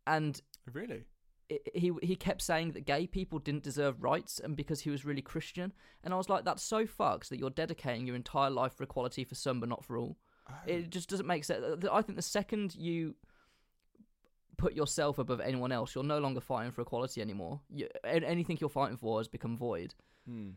and 0.06 0.40
Really? 0.72 1.04
He 1.74 1.92
he 2.02 2.16
kept 2.16 2.42
saying 2.42 2.72
that 2.72 2.86
gay 2.86 3.06
people 3.06 3.38
didn't 3.38 3.62
deserve 3.62 4.02
rights, 4.02 4.40
and 4.42 4.56
because 4.56 4.80
he 4.80 4.90
was 4.90 5.04
really 5.04 5.22
Christian, 5.22 5.72
and 6.04 6.12
I 6.14 6.16
was 6.16 6.28
like, 6.28 6.44
that's 6.44 6.62
so 6.62 6.86
fucked 6.86 7.30
that 7.30 7.38
you're 7.38 7.50
dedicating 7.50 8.06
your 8.06 8.16
entire 8.16 8.50
life 8.50 8.74
for 8.74 8.84
equality 8.84 9.24
for 9.24 9.34
some 9.34 9.60
but 9.60 9.68
not 9.68 9.84
for 9.84 9.96
all. 9.96 10.16
It 10.66 10.90
just 10.90 11.08
doesn't 11.08 11.26
make 11.26 11.44
sense. 11.44 11.64
I 11.90 12.02
think 12.02 12.16
the 12.16 12.22
second 12.22 12.74
you 12.74 13.14
put 14.58 14.74
yourself 14.74 15.18
above 15.18 15.40
anyone 15.40 15.72
else, 15.72 15.94
you're 15.94 16.04
no 16.04 16.18
longer 16.18 16.40
fighting 16.40 16.72
for 16.72 16.82
equality 16.82 17.20
anymore. 17.20 17.60
You, 17.70 17.88
anything 18.04 18.58
you're 18.60 18.70
fighting 18.70 18.96
for 18.96 19.18
has 19.18 19.28
become 19.28 19.56
void 19.56 19.94
Hmm. 20.26 20.50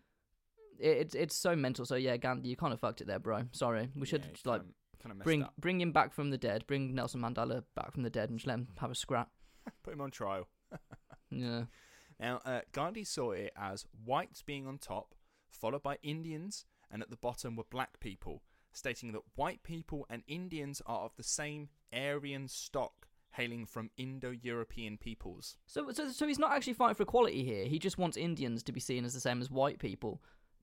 it, 0.80 0.98
it's 0.98 1.16
it's 1.16 1.36
so 1.36 1.56
mental. 1.56 1.86
So 1.86 1.96
yeah, 1.96 2.18
Gandhi, 2.18 2.50
you 2.50 2.56
kind 2.56 2.74
of 2.74 2.80
fucked 2.80 3.02
it 3.02 3.08
there, 3.08 3.20
bro. 3.20 3.44
Sorry. 3.52 3.90
We 3.96 4.06
should 4.06 4.24
Yeah, 4.26 4.32
just, 4.32 4.46
like 4.46 4.62
kind 5.02 5.12
of 5.12 5.20
bring 5.24 5.44
up. 5.44 5.54
bring 5.58 5.82
him 5.82 5.92
back 5.92 6.14
from 6.14 6.30
the 6.30 6.38
dead. 6.38 6.68
Bring 6.68 6.94
Nelson 6.94 7.22
Mandela 7.22 7.64
back 7.76 7.92
from 7.94 8.04
the 8.04 8.10
dead 8.12 8.30
and 8.30 8.38
just 8.38 8.48
let 8.48 8.56
him 8.56 8.68
have 8.80 8.92
a 8.92 8.96
scrap. 8.96 9.30
Put 9.84 9.94
him 9.94 10.02
on 10.02 10.12
trial. 10.12 10.48
Yeah. 11.32 11.64
Now, 12.20 12.40
uh, 12.46 12.62
Gandhi 12.72 13.04
saw 13.04 13.32
it 13.32 13.52
as 13.58 13.86
whites 14.06 14.42
being 14.42 14.66
on 14.68 14.78
top, 14.78 15.16
followed 15.50 15.84
by 15.84 15.98
Indians, 16.02 16.66
and 16.90 17.02
at 17.02 17.10
the 17.10 17.18
bottom 17.18 17.56
were 17.58 17.66
black 17.70 18.00
people, 18.00 18.42
stating 18.72 19.12
that 19.12 19.22
white 19.36 19.62
people 19.64 20.06
and 20.10 20.24
Indians 20.28 20.82
are 20.86 21.00
of 21.02 21.16
the 21.18 21.24
same 21.24 21.68
Aryan 21.92 22.48
stock, 22.48 23.08
hailing 23.32 23.66
from 23.66 23.90
Indo 23.98 24.32
European 24.32 24.98
peoples. 24.98 25.58
So 25.66 25.92
so 25.92 26.10
so 26.10 26.26
he's 26.26 26.40
not 26.40 26.54
actually 26.54 26.74
fighting 26.74 26.96
for 26.96 27.04
equality 27.04 27.44
here. 27.44 27.66
He 27.66 27.80
just 27.80 27.98
wants 27.98 28.16
Indians 28.16 28.64
to 28.64 28.72
be 28.72 28.80
seen 28.80 29.04
as 29.04 29.14
the 29.14 29.20
same 29.20 29.42
as 29.42 29.52
white 29.52 29.80
people. 29.80 30.22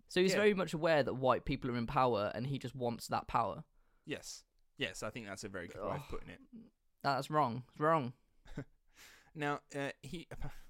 So 0.08 0.22
he's 0.22 0.30
Yeah. 0.32 0.38
very 0.38 0.54
much 0.54 0.72
aware 0.72 1.02
that 1.02 1.14
white 1.14 1.44
people 1.44 1.70
are 1.70 1.76
in 1.76 1.86
power, 1.86 2.30
and 2.34 2.46
he 2.46 2.58
just 2.58 2.74
wants 2.74 3.08
that 3.08 3.26
power. 3.26 3.64
Yes. 4.06 4.44
Yes, 4.78 5.02
I 5.02 5.10
think 5.10 5.26
that's 5.26 5.44
a 5.44 5.48
very 5.48 5.68
good 5.68 5.82
way 5.84 5.96
of 5.96 6.08
putting 6.08 6.30
it. 6.30 6.40
That's 7.02 7.30
wrong. 7.30 7.64
It's 7.68 7.80
wrong. 7.80 8.14
Now, 9.34 9.60
uh, 9.74 9.90
he 10.02 10.26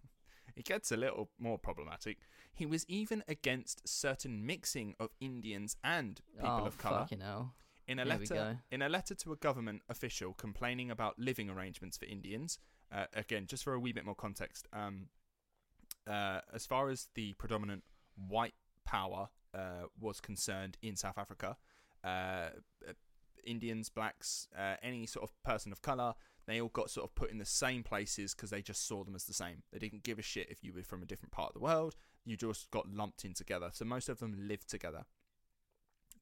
it 0.57 0.65
gets 0.65 0.93
a 0.93 0.97
little 0.97 1.31
more 1.39 1.59
problematic. 1.59 2.19
He 2.55 2.67
was 2.67 2.85
even 2.89 3.25
against 3.29 3.89
certain 3.89 4.45
mixing 4.45 4.95
of 5.01 5.11
Indians 5.21 5.77
and 5.83 6.21
people 6.37 6.61
oh 6.63 6.67
of 6.67 6.79
color. 6.79 7.01
fucking 7.01 7.21
hell. 7.21 7.55
In 7.89 7.99
a 7.99 8.05
Here 8.05 8.19
letter, 8.19 8.59
in 8.71 8.81
a 8.83 8.89
letter 8.89 9.15
to 9.17 9.33
a 9.33 9.37
government 9.37 9.83
official 9.89 10.35
complaining 10.35 10.91
about 10.91 11.19
living 11.19 11.51
arrangements 11.51 11.97
for 11.97 12.05
Indians, 12.05 12.59
uh, 12.93 13.07
again, 13.15 13.47
just 13.47 13.65
for 13.65 13.73
a 13.75 13.81
wee 13.81 13.93
bit 13.93 14.05
more 14.05 14.15
context, 14.15 14.69
um, 14.73 15.09
uh, 16.07 16.41
as 16.55 16.65
far 16.65 16.91
as 16.91 17.09
the 17.15 17.33
predominant 17.35 17.83
white 18.29 18.55
power 18.85 19.29
uh, 19.55 19.87
was 19.99 20.21
concerned 20.21 20.79
in 20.81 20.97
South 20.97 21.19
Africa, 21.19 21.57
uh, 22.05 22.51
uh, 22.89 22.93
Indians, 23.45 23.89
blacks, 23.89 24.49
uh, 24.57 24.77
any 24.83 25.07
sort 25.07 25.25
of 25.25 25.43
person 25.43 25.73
of 25.73 25.83
color, 25.83 26.15
they 26.47 26.61
all 26.61 26.69
got 26.69 26.91
sort 26.91 27.09
of 27.09 27.15
put 27.15 27.31
in 27.31 27.39
the 27.39 27.45
same 27.45 27.83
places 27.83 28.35
because 28.35 28.51
they 28.51 28.63
just 28.63 28.87
saw 28.87 29.05
them 29.05 29.15
as 29.15 29.25
the 29.25 29.35
same. 29.35 29.63
They 29.73 29.79
didn't 29.79 30.03
give 30.03 30.19
a 30.19 30.23
shit 30.23 30.51
if 30.51 30.63
you 30.63 30.73
were 30.73 30.83
from 30.83 31.03
a 31.03 31.07
different 31.07 31.33
part 31.33 31.51
of 31.51 31.55
the 31.55 31.61
world. 31.61 31.95
You 32.25 32.37
just 32.37 32.71
got 32.71 32.93
lumped 32.93 33.25
in 33.25 33.35
together. 33.35 33.71
So 33.73 33.85
most 33.85 34.09
of 34.09 34.19
them 34.19 34.49
lived 34.49 34.69
together. 34.69 35.05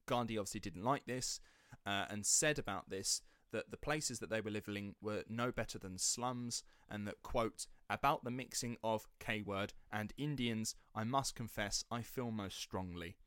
Gandhi 0.07 0.37
obviously 0.37 0.59
didn't 0.59 0.83
like 0.83 1.05
this 1.05 1.39
uh, 1.85 2.05
and 2.09 2.25
said 2.25 2.59
about 2.59 2.89
this 2.89 3.21
that 3.51 3.69
the 3.69 3.77
places 3.77 4.19
that 4.19 4.29
they 4.29 4.41
were 4.41 4.51
living 4.51 4.95
were 5.01 5.23
no 5.27 5.51
better 5.51 5.77
than 5.77 5.97
slums 5.97 6.63
and 6.89 7.07
that, 7.07 7.21
quote, 7.21 7.67
about 7.89 8.23
the 8.23 8.31
mixing 8.31 8.77
of 8.83 9.07
K 9.19 9.41
word 9.41 9.73
and 9.91 10.13
Indians, 10.17 10.75
I 10.95 11.03
must 11.03 11.35
confess 11.35 11.83
I 11.91 12.01
feel 12.01 12.31
most 12.31 12.57
strongly. 12.57 13.17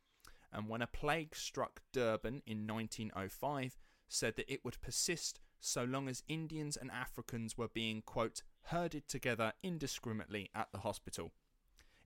And 0.52 0.68
when 0.68 0.82
a 0.82 0.86
plague 0.86 1.34
struck 1.34 1.82
Durban 1.92 2.42
in 2.46 2.66
1905, 2.66 3.76
said 4.08 4.36
that 4.36 4.52
it 4.52 4.64
would 4.64 4.80
persist 4.80 5.40
so 5.64 5.84
long 5.84 6.08
as 6.08 6.22
Indians 6.28 6.76
and 6.76 6.90
Africans 6.90 7.56
were 7.56 7.68
being, 7.68 8.02
quote, 8.02 8.42
herded 8.64 9.08
together 9.08 9.52
indiscriminately 9.62 10.50
at 10.54 10.68
the 10.72 10.80
hospital, 10.80 11.32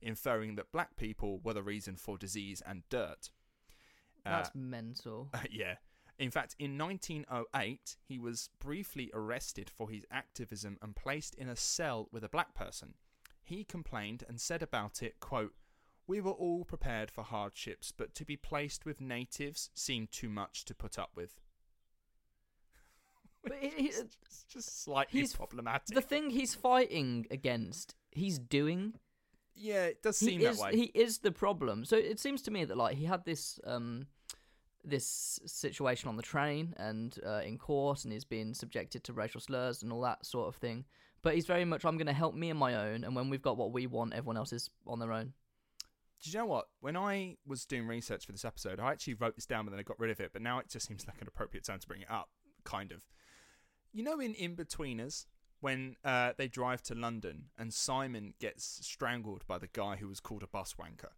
inferring 0.01 0.55
that 0.55 0.71
black 0.71 0.95
people 0.95 1.39
were 1.43 1.53
the 1.53 1.63
reason 1.63 1.95
for 1.95 2.17
disease 2.17 2.61
and 2.65 2.83
dirt. 2.89 3.29
Uh, 4.25 4.29
That's 4.31 4.51
mental. 4.55 5.29
yeah. 5.51 5.75
In 6.17 6.31
fact, 6.31 6.55
in 6.59 6.77
1908, 6.77 7.95
he 8.05 8.19
was 8.19 8.49
briefly 8.59 9.09
arrested 9.13 9.69
for 9.69 9.89
his 9.89 10.05
activism 10.11 10.77
and 10.81 10.95
placed 10.95 11.33
in 11.35 11.47
a 11.47 11.55
cell 11.55 12.09
with 12.11 12.23
a 12.23 12.29
black 12.29 12.53
person. 12.53 12.95
He 13.41 13.63
complained 13.63 14.23
and 14.27 14.39
said 14.39 14.61
about 14.61 15.01
it, 15.01 15.19
quote, 15.19 15.53
We 16.07 16.19
were 16.19 16.31
all 16.31 16.65
prepared 16.65 17.09
for 17.09 17.23
hardships, 17.23 17.93
but 17.95 18.13
to 18.15 18.25
be 18.25 18.35
placed 18.35 18.85
with 18.85 18.99
natives 18.99 19.69
seemed 19.73 20.11
too 20.11 20.29
much 20.29 20.65
to 20.65 20.75
put 20.75 20.99
up 20.99 21.11
with. 21.15 21.39
But 23.43 23.53
he- 23.61 23.69
he- 23.69 23.87
It's 23.89 24.45
just 24.51 24.83
slightly 24.83 25.19
he's- 25.21 25.33
problematic. 25.35 25.95
the 25.95 26.01
thing 26.01 26.29
he's 26.29 26.55
fighting 26.55 27.25
against, 27.31 27.95
he's 28.11 28.37
doing. 28.39 28.93
yeah, 29.55 29.85
it 29.85 30.01
does 30.03 30.19
he 30.19 30.25
seem 30.27 30.41
is 30.41 30.57
that 30.57 30.63
way. 30.63 30.75
he 30.75 30.83
is 30.93 31.19
the 31.19 31.31
problem. 31.31 31.85
So 31.85 31.95
it 31.97 32.19
seems 32.19 32.41
to 32.43 32.51
me 32.51 32.65
that 32.65 32.77
like 32.77 32.95
he 32.97 33.05
had 33.05 33.25
this 33.25 33.59
um 33.65 34.07
this 34.85 35.39
situation 35.45 36.07
on 36.07 36.15
the 36.15 36.23
train 36.23 36.73
and 36.77 37.17
uh, 37.25 37.41
in 37.45 37.57
court, 37.57 38.03
and 38.05 38.13
he's 38.13 38.23
been 38.25 38.53
subjected 38.53 39.03
to 39.03 39.13
racial 39.13 39.41
slurs 39.41 39.83
and 39.83 39.91
all 39.91 40.01
that 40.01 40.25
sort 40.25 40.47
of 40.47 40.55
thing. 40.55 40.85
But 41.21 41.35
he's 41.35 41.45
very 41.45 41.65
much 41.65 41.83
I'm 41.83 41.97
going 41.97 42.07
to 42.07 42.13
help 42.13 42.33
me 42.33 42.49
and 42.49 42.57
my 42.57 42.75
own, 42.75 43.03
and 43.03 43.13
when 43.15 43.29
we've 43.29 43.41
got 43.41 43.57
what 43.57 43.73
we 43.73 43.87
want, 43.87 44.13
everyone 44.13 44.37
else 44.37 44.53
is 44.53 44.69
on 44.87 44.99
their 44.99 45.11
own. 45.11 45.33
Do 46.23 46.29
you 46.31 46.37
know 46.37 46.45
what? 46.45 46.67
When 46.79 46.95
I 46.97 47.35
was 47.45 47.65
doing 47.65 47.87
research 47.87 48.25
for 48.25 48.31
this 48.31 48.45
episode, 48.45 48.79
I 48.79 48.91
actually 48.91 49.15
wrote 49.15 49.35
this 49.35 49.45
down 49.45 49.61
and 49.65 49.73
then 49.73 49.79
I 49.79 49.83
got 49.83 49.99
rid 49.99 50.11
of 50.11 50.19
it, 50.21 50.31
but 50.33 50.41
now 50.41 50.59
it 50.59 50.69
just 50.69 50.87
seems 50.87 51.05
like 51.07 51.21
an 51.21 51.27
appropriate 51.27 51.65
time 51.65 51.79
to 51.79 51.87
bring 51.87 52.01
it 52.01 52.09
up, 52.11 52.29
kind 52.63 52.91
of. 52.93 53.03
You 53.91 54.03
know, 54.03 54.19
in 54.19 54.33
Inbetweeners, 54.35 55.25
when 55.61 55.95
uh, 56.05 56.33
they 56.37 56.47
drive 56.47 56.81
to 56.83 56.95
London 56.95 57.45
and 57.57 57.73
Simon 57.73 58.33
gets 58.39 58.63
strangled 58.85 59.45
by 59.47 59.57
the 59.57 59.67
guy 59.67 59.97
who 59.97 60.07
was 60.07 60.19
called 60.19 60.43
a 60.43 60.47
bus 60.47 60.75
wanker. 60.79 61.11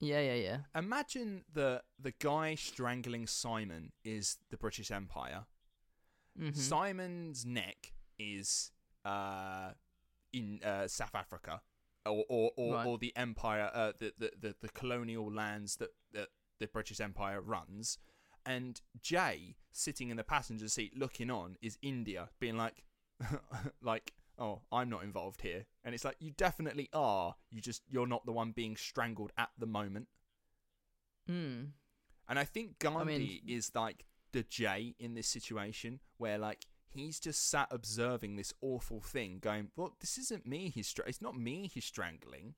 Yeah, 0.00 0.20
yeah, 0.20 0.34
yeah. 0.34 0.58
Imagine 0.74 1.44
the 1.52 1.82
the 1.98 2.12
guy 2.18 2.54
strangling 2.56 3.26
Simon 3.26 3.92
is 4.04 4.38
the 4.50 4.56
British 4.56 4.90
Empire. 4.90 5.46
hmm 6.36 6.50
Simon's 6.52 7.44
neck 7.46 7.92
is 8.18 8.72
uh, 9.04 9.70
in 10.32 10.60
uh, 10.64 10.88
South 10.88 11.14
Africa, 11.14 11.62
or 12.04 12.24
or, 12.28 12.50
or, 12.56 12.74
Right. 12.74 12.86
or 12.86 12.98
the 12.98 13.12
empire, 13.16 13.70
uh, 13.72 13.92
the, 13.98 14.12
the, 14.18 14.32
the 14.40 14.54
the 14.60 14.68
colonial 14.70 15.32
lands 15.32 15.76
that, 15.76 15.90
that 16.12 16.28
the 16.58 16.66
British 16.66 17.00
Empire 17.00 17.40
runs, 17.40 17.98
and 18.46 18.80
Jay 19.00 19.56
sitting 19.72 20.10
in 20.10 20.16
the 20.16 20.24
passenger 20.24 20.68
seat 20.68 20.96
looking 20.96 21.30
on 21.30 21.56
is 21.62 21.78
India, 21.82 22.28
being 22.40 22.56
like, 22.56 22.84
like, 23.82 24.12
oh, 24.38 24.60
I'm 24.70 24.90
not 24.90 25.04
involved 25.04 25.42
here, 25.42 25.66
and 25.84 25.94
it's 25.94 26.04
like 26.04 26.16
you 26.18 26.32
definitely 26.32 26.88
are. 26.92 27.36
You 27.50 27.60
just 27.60 27.82
you're 27.88 28.06
not 28.06 28.26
the 28.26 28.32
one 28.32 28.52
being 28.52 28.76
strangled 28.76 29.32
at 29.38 29.50
the 29.58 29.66
moment. 29.66 30.08
Mm. 31.30 31.68
And 32.28 32.38
I 32.38 32.44
think 32.44 32.78
Gandhi 32.78 33.04
mean- 33.04 33.40
is 33.46 33.72
like 33.74 34.04
the 34.32 34.42
Jay 34.42 34.94
in 34.98 35.14
this 35.14 35.28
situation, 35.28 36.00
where 36.18 36.38
like 36.38 36.66
he's 36.88 37.20
just 37.20 37.48
sat 37.48 37.68
observing 37.70 38.36
this 38.36 38.52
awful 38.60 39.00
thing, 39.00 39.38
going, 39.40 39.70
"Well, 39.76 39.96
this 40.00 40.18
isn't 40.18 40.46
me. 40.46 40.70
He's 40.70 40.88
str- 40.88 41.02
it's 41.06 41.22
not 41.22 41.36
me. 41.36 41.70
He's 41.72 41.84
strangling." 41.84 42.54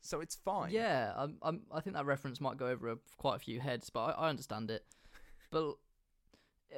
So 0.00 0.20
it's 0.20 0.36
fine. 0.36 0.70
Yeah, 0.70 1.12
I'm, 1.16 1.36
I'm, 1.42 1.60
I 1.72 1.80
think 1.80 1.94
that 1.96 2.06
reference 2.06 2.40
might 2.40 2.56
go 2.56 2.66
over 2.66 2.90
a, 2.92 2.96
quite 3.16 3.36
a 3.36 3.40
few 3.40 3.60
heads, 3.60 3.90
but 3.90 4.00
I, 4.00 4.26
I 4.26 4.28
understand 4.28 4.70
it. 4.70 4.84
But 5.50 5.76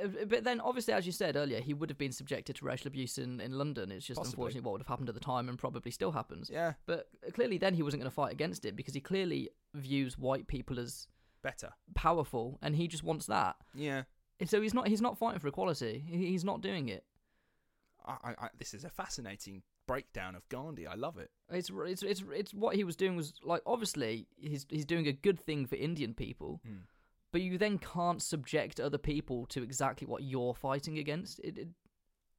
uh, 0.00 0.06
but 0.28 0.44
then, 0.44 0.60
obviously, 0.60 0.94
as 0.94 1.04
you 1.04 1.10
said 1.10 1.34
earlier, 1.34 1.60
he 1.60 1.74
would 1.74 1.90
have 1.90 1.98
been 1.98 2.12
subjected 2.12 2.54
to 2.56 2.64
racial 2.64 2.86
abuse 2.86 3.18
in, 3.18 3.40
in 3.40 3.58
London. 3.58 3.90
It's 3.90 4.06
just 4.06 4.18
Possibly. 4.18 4.34
unfortunately 4.34 4.64
what 4.66 4.72
would 4.74 4.80
have 4.82 4.86
happened 4.86 5.08
at 5.08 5.16
the 5.16 5.20
time 5.20 5.48
and 5.48 5.58
probably 5.58 5.90
still 5.90 6.12
happens. 6.12 6.48
Yeah, 6.52 6.74
But 6.86 7.08
clearly, 7.34 7.58
then 7.58 7.74
he 7.74 7.82
wasn't 7.82 8.00
going 8.02 8.10
to 8.10 8.14
fight 8.14 8.32
against 8.32 8.64
it 8.64 8.76
because 8.76 8.94
he 8.94 9.00
clearly 9.00 9.50
views 9.74 10.16
white 10.16 10.46
people 10.46 10.78
as 10.78 11.08
better. 11.42 11.70
powerful, 11.96 12.60
and 12.62 12.76
he 12.76 12.86
just 12.86 13.02
wants 13.02 13.26
that. 13.26 13.56
Yeah. 13.74 14.04
And 14.38 14.48
So 14.48 14.62
he's 14.62 14.72
not 14.74 14.86
he's 14.86 15.00
not 15.02 15.18
fighting 15.18 15.40
for 15.40 15.48
equality. 15.48 16.04
He's 16.08 16.44
not 16.44 16.60
doing 16.60 16.88
it. 16.88 17.04
I, 18.06 18.34
I, 18.38 18.48
this 18.56 18.72
is 18.72 18.84
a 18.84 18.88
fascinating 18.90 19.62
breakdown 19.86 20.34
of 20.34 20.48
Gandhi. 20.48 20.86
I 20.86 20.94
love 20.94 21.18
it. 21.18 21.30
It's 21.50 21.70
it's 21.70 22.02
it's 22.02 22.24
it's 22.32 22.54
what 22.54 22.76
he 22.76 22.84
was 22.84 22.96
doing 22.96 23.16
was 23.16 23.34
like 23.42 23.62
obviously 23.66 24.26
he's 24.36 24.66
he's 24.68 24.84
doing 24.84 25.06
a 25.06 25.12
good 25.12 25.38
thing 25.40 25.66
for 25.66 25.76
Indian 25.76 26.14
people, 26.14 26.60
Hmm. 26.64 26.82
but 27.32 27.40
you 27.42 27.58
then 27.58 27.78
can't 27.78 28.22
subject 28.22 28.78
other 28.80 28.98
people 28.98 29.46
to 29.46 29.62
exactly 29.62 30.06
what 30.06 30.22
you're 30.22 30.54
fighting 30.54 30.98
against. 30.98 31.40
It, 31.40 31.58
it 31.58 31.68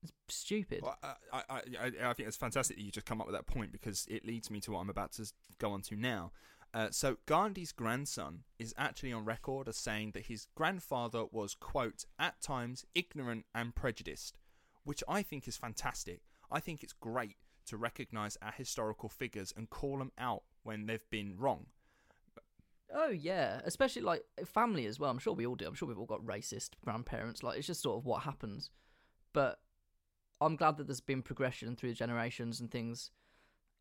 it's 0.04 0.14
stupid. 0.30 0.82
Well, 0.82 0.98
I, 1.04 1.14
I, 1.32 1.42
I, 1.50 1.92
I 2.10 2.14
think 2.14 2.28
it's 2.28 2.38
fantastic 2.38 2.78
that 2.78 2.84
you 2.84 2.92
just 2.92 3.06
come 3.06 3.22
up 3.22 3.28
with 3.28 3.36
that 3.36 3.46
point 3.46 3.72
because 3.72 4.08
it 4.10 4.26
leads 4.26 4.50
me 4.50 4.60
to 4.62 4.72
what 4.72 4.80
I'm 4.80 4.90
about 4.90 5.12
to 5.14 5.32
go 5.60 5.72
on 5.72 5.82
to 5.84 5.96
now. 5.96 6.32
Uh, 6.74 6.88
so 6.90 7.18
Gandhi's 7.28 7.72
grandson 7.72 8.40
is 8.58 8.74
actually 8.78 9.12
on 9.14 9.26
record 9.26 9.68
as 9.68 9.78
saying 9.78 10.12
that 10.14 10.26
his 10.28 10.48
grandfather 10.56 11.26
was, 11.30 11.54
quote, 11.54 12.06
at 12.18 12.42
times 12.42 12.86
ignorant 12.96 13.46
and 13.54 13.76
prejudiced, 13.76 14.38
which 14.86 15.04
I 15.08 15.22
think 15.22 15.48
is 15.48 15.58
fantastic. 15.58 16.22
I 16.52 16.60
think 16.60 16.84
it's 16.84 16.94
great 16.94 17.38
to 17.68 17.78
recognise 17.78 18.38
our 18.42 18.52
historical 18.52 19.10
figures 19.10 19.54
and 19.56 19.70
call 19.70 19.98
them 19.98 20.12
out 20.18 20.44
when 20.64 20.86
they've 20.86 21.10
been 21.10 21.36
wrong. 21.38 21.68
Oh 22.94 23.10
yeah, 23.10 23.62
especially 23.64 24.02
like 24.02 24.24
family 24.46 24.86
as 24.86 25.00
well. 25.00 25.10
I'm 25.10 25.20
sure 25.20 25.34
we 25.34 25.46
all 25.46 25.56
do. 25.56 25.66
I'm 25.66 25.76
sure 25.76 25.88
we've 25.88 25.98
all 26.00 26.06
got 26.06 26.26
racist 26.26 26.72
grandparents. 26.84 27.42
Like 27.42 27.58
it's 27.58 27.68
just 27.68 27.82
sort 27.82 27.98
of 27.98 28.06
what 28.06 28.24
happens. 28.24 28.70
But 29.34 29.60
I'm 30.42 30.56
glad 30.58 30.78
that 30.78 30.88
there's 30.88 31.00
been 31.00 31.22
progression 31.22 31.76
through 31.76 31.90
the 31.90 31.96
generations 31.96 32.60
and 32.60 32.70
things. 32.70 33.12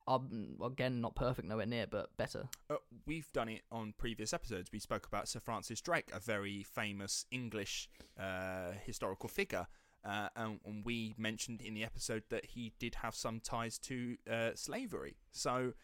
are 0.07 0.21
again 0.65 1.01
not 1.01 1.17
perfect, 1.17 1.49
nowhere 1.49 1.67
near, 1.67 1.87
but 1.89 2.17
better. 2.17 2.49
Uh, 2.69 2.77
we've 3.07 3.33
done 3.33 3.49
it 3.49 3.63
on 3.73 3.95
previous 3.99 4.33
episodes. 4.33 4.71
We 4.73 4.79
spoke 4.79 5.07
about 5.07 5.27
Sir 5.27 5.41
Francis 5.41 5.81
Drake, 5.81 6.11
a 6.13 6.21
very 6.21 6.63
famous 6.63 7.27
English 7.33 7.89
uh, 8.19 8.73
historical 8.85 9.29
figure, 9.29 9.67
uh, 10.05 10.29
and, 10.37 10.61
and 10.65 10.85
we 10.85 11.15
mentioned 11.19 11.61
in 11.63 11.75
the 11.75 11.85
episode 11.85 12.23
that 12.31 12.47
he 12.47 12.73
did 12.79 12.97
have 12.97 13.15
some 13.15 13.41
ties 13.41 13.79
to 13.79 14.17
uh, 14.31 14.51
slavery. 14.55 15.17
So 15.33 15.75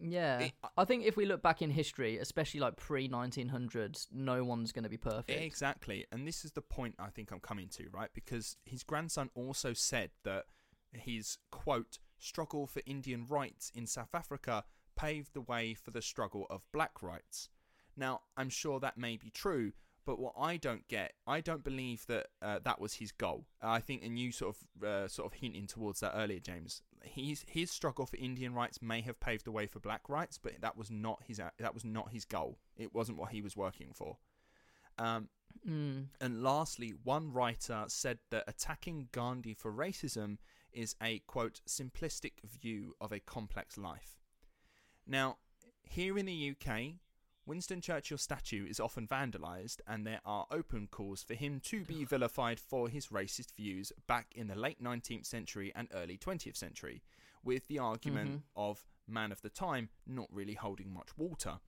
Yeah, 0.00 0.40
It- 0.40 0.54
I 0.76 0.84
think 0.84 1.04
if 1.04 1.16
we 1.16 1.26
look 1.26 1.42
back 1.42 1.60
in 1.60 1.70
history, 1.70 2.18
especially 2.18 2.60
like 2.60 2.76
pre 2.76 3.08
1900s, 3.08 4.06
no 4.12 4.44
one's 4.44 4.70
going 4.72 4.84
to 4.84 4.88
be 4.88 4.96
perfect. 4.96 5.30
exactly, 5.42 6.06
and 6.12 6.26
this 6.26 6.44
is 6.44 6.52
the 6.52 6.62
point 6.62 6.94
I 6.98 7.08
think 7.10 7.30
I'm 7.32 7.40
coming 7.40 7.68
to, 7.70 7.88
right? 7.90 8.10
Because 8.14 8.56
his 8.64 8.82
grandson 8.84 9.30
also 9.34 9.72
said 9.72 10.10
that 10.24 10.44
his 10.92 11.38
quote 11.50 11.98
struggle 12.18 12.66
for 12.66 12.80
Indian 12.86 13.26
rights 13.28 13.70
in 13.74 13.86
South 13.86 14.14
Africa 14.14 14.64
paved 14.96 15.34
the 15.34 15.40
way 15.40 15.74
for 15.74 15.90
the 15.90 16.02
struggle 16.02 16.46
of 16.50 16.64
black 16.72 17.02
rights. 17.02 17.48
Now, 17.96 18.20
I'm 18.36 18.48
sure 18.50 18.78
that 18.80 18.96
may 18.98 19.16
be 19.16 19.30
true, 19.30 19.72
but 20.08 20.18
what 20.18 20.32
I 20.40 20.56
don't 20.56 20.88
get, 20.88 21.12
I 21.26 21.42
don't 21.42 21.62
believe 21.62 22.06
that 22.06 22.28
uh, 22.40 22.60
that 22.64 22.80
was 22.80 22.94
his 22.94 23.12
goal. 23.12 23.44
I 23.60 23.80
think, 23.80 24.02
and 24.02 24.18
you 24.18 24.32
sort 24.32 24.56
of 24.56 24.82
uh, 24.82 25.06
sort 25.06 25.30
of 25.30 25.38
hinting 25.38 25.66
towards 25.66 26.00
that 26.00 26.14
earlier, 26.16 26.40
James. 26.40 26.80
His 27.02 27.44
his 27.46 27.70
struggle 27.70 28.06
for 28.06 28.16
Indian 28.16 28.54
rights 28.54 28.80
may 28.80 29.02
have 29.02 29.20
paved 29.20 29.44
the 29.44 29.52
way 29.52 29.66
for 29.66 29.80
black 29.80 30.08
rights, 30.08 30.38
but 30.38 30.62
that 30.62 30.78
was 30.78 30.90
not 30.90 31.24
his 31.26 31.36
that 31.36 31.74
was 31.74 31.84
not 31.84 32.10
his 32.10 32.24
goal. 32.24 32.56
It 32.74 32.94
wasn't 32.94 33.18
what 33.18 33.32
he 33.32 33.42
was 33.42 33.54
working 33.54 33.90
for. 33.92 34.16
Um, 34.98 35.28
Mm. 35.66 36.08
and 36.20 36.42
lastly, 36.42 36.94
one 37.02 37.32
writer 37.32 37.84
said 37.88 38.18
that 38.30 38.44
attacking 38.46 39.08
Gandhi 39.12 39.54
for 39.54 39.72
racism 39.72 40.38
is 40.72 40.94
a 41.02 41.18
quote 41.20 41.60
simplistic 41.68 42.40
view 42.44 42.94
of 43.00 43.12
a 43.12 43.20
complex 43.20 43.76
life. 43.76 44.18
Now, 45.06 45.38
here 45.82 46.16
in 46.16 46.26
the 46.26 46.50
UK, 46.50 47.00
Winston 47.48 47.80
Churchill's 47.80 48.20
statue 48.20 48.66
is 48.66 48.78
often 48.78 49.08
vandalised, 49.08 49.80
and 49.86 50.06
there 50.06 50.20
are 50.26 50.46
open 50.50 50.86
calls 50.86 51.22
for 51.22 51.32
him 51.32 51.60
to 51.60 51.82
be 51.82 52.04
vilified 52.04 52.60
for 52.60 52.90
his 52.90 53.06
racist 53.06 53.52
views 53.52 53.90
back 54.06 54.26
in 54.36 54.48
the 54.48 54.54
late 54.54 54.82
19th 54.82 55.24
century 55.24 55.72
and 55.74 55.88
early 55.94 56.18
20th 56.18 56.58
century, 56.58 57.02
with 57.42 57.66
the 57.68 57.78
argument 57.78 58.30
Mhm. 58.30 58.42
of 58.54 58.84
man 59.06 59.32
of 59.32 59.40
the 59.40 59.48
time 59.48 59.88
not 60.06 60.30
really 60.30 60.52
holding 60.52 60.92
much 60.92 61.16
water. 61.16 61.58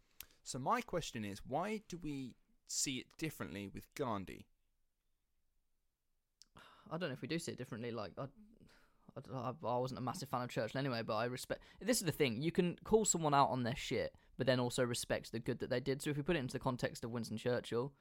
So, 0.43 0.59
my 0.59 0.83
question 0.83 1.25
is 1.25 1.47
why 1.47 1.79
do 1.89 1.97
we 1.97 2.37
see 2.67 2.99
it 2.99 3.07
differently 3.17 3.67
with 3.67 3.93
Gandhi? 3.95 4.47
I 6.91 6.99
don't 6.99 7.09
know 7.09 7.15
if 7.15 7.23
we 7.23 7.29
do 7.29 7.39
see 7.39 7.53
it 7.53 7.59
differently. 7.59 7.91
Like, 7.91 8.13
I, 8.19 8.27
I, 9.33 9.55
I 9.63 9.79
wasn't 9.79 9.99
a 9.99 10.03
massive 10.03 10.29
fan 10.29 10.43
of 10.43 10.51
Churchill 10.51 10.79
anyway, 10.79 11.03
but 11.03 11.17
I 11.17 11.25
respect. 11.25 11.63
This 11.81 12.01
is 12.01 12.05
the 12.05 12.13
thing: 12.13 12.43
you 12.43 12.53
can 12.53 12.77
call 12.85 13.07
someone 13.07 13.33
out 13.33 13.49
on 13.49 13.63
their 13.63 13.77
shit, 13.77 14.15
but 14.41 14.47
then 14.47 14.59
also 14.59 14.83
respect 14.83 15.33
the 15.33 15.39
good 15.39 15.59
that 15.59 15.69
they 15.69 15.81
did. 15.81 16.01
So 16.01 16.09
if 16.09 16.17
we 16.17 16.23
put 16.23 16.35
it 16.35 16.39
into 16.39 16.55
the 16.55 16.59
context 16.59 17.05
of 17.05 17.11
Winston 17.11 17.37
Churchill, 17.37 17.93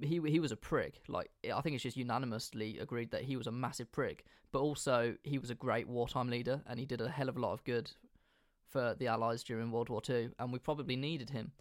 he 0.00 0.20
he 0.26 0.40
was 0.40 0.50
a 0.50 0.56
prick. 0.56 1.02
Like, 1.06 1.30
I 1.54 1.60
think 1.60 1.74
it's 1.74 1.84
just 1.84 1.96
unanimously 1.96 2.80
agreed 2.80 3.12
that 3.12 3.22
he 3.22 3.36
was 3.36 3.46
a 3.46 3.52
massive 3.52 3.92
prick, 3.92 4.24
but 4.50 4.58
also 4.58 5.14
he 5.22 5.38
was 5.38 5.50
a 5.50 5.54
great 5.54 5.86
wartime 5.86 6.30
leader, 6.30 6.62
and 6.66 6.80
he 6.80 6.84
did 6.84 7.00
a 7.00 7.08
hell 7.08 7.28
of 7.28 7.36
a 7.36 7.40
lot 7.40 7.52
of 7.52 7.62
good 7.62 7.92
for 8.68 8.96
the 8.98 9.06
Allies 9.06 9.44
during 9.44 9.70
World 9.70 9.88
War 9.88 10.00
Two, 10.00 10.32
and 10.40 10.52
we 10.52 10.58
probably 10.58 10.96
needed 10.96 11.30
him. 11.30 11.52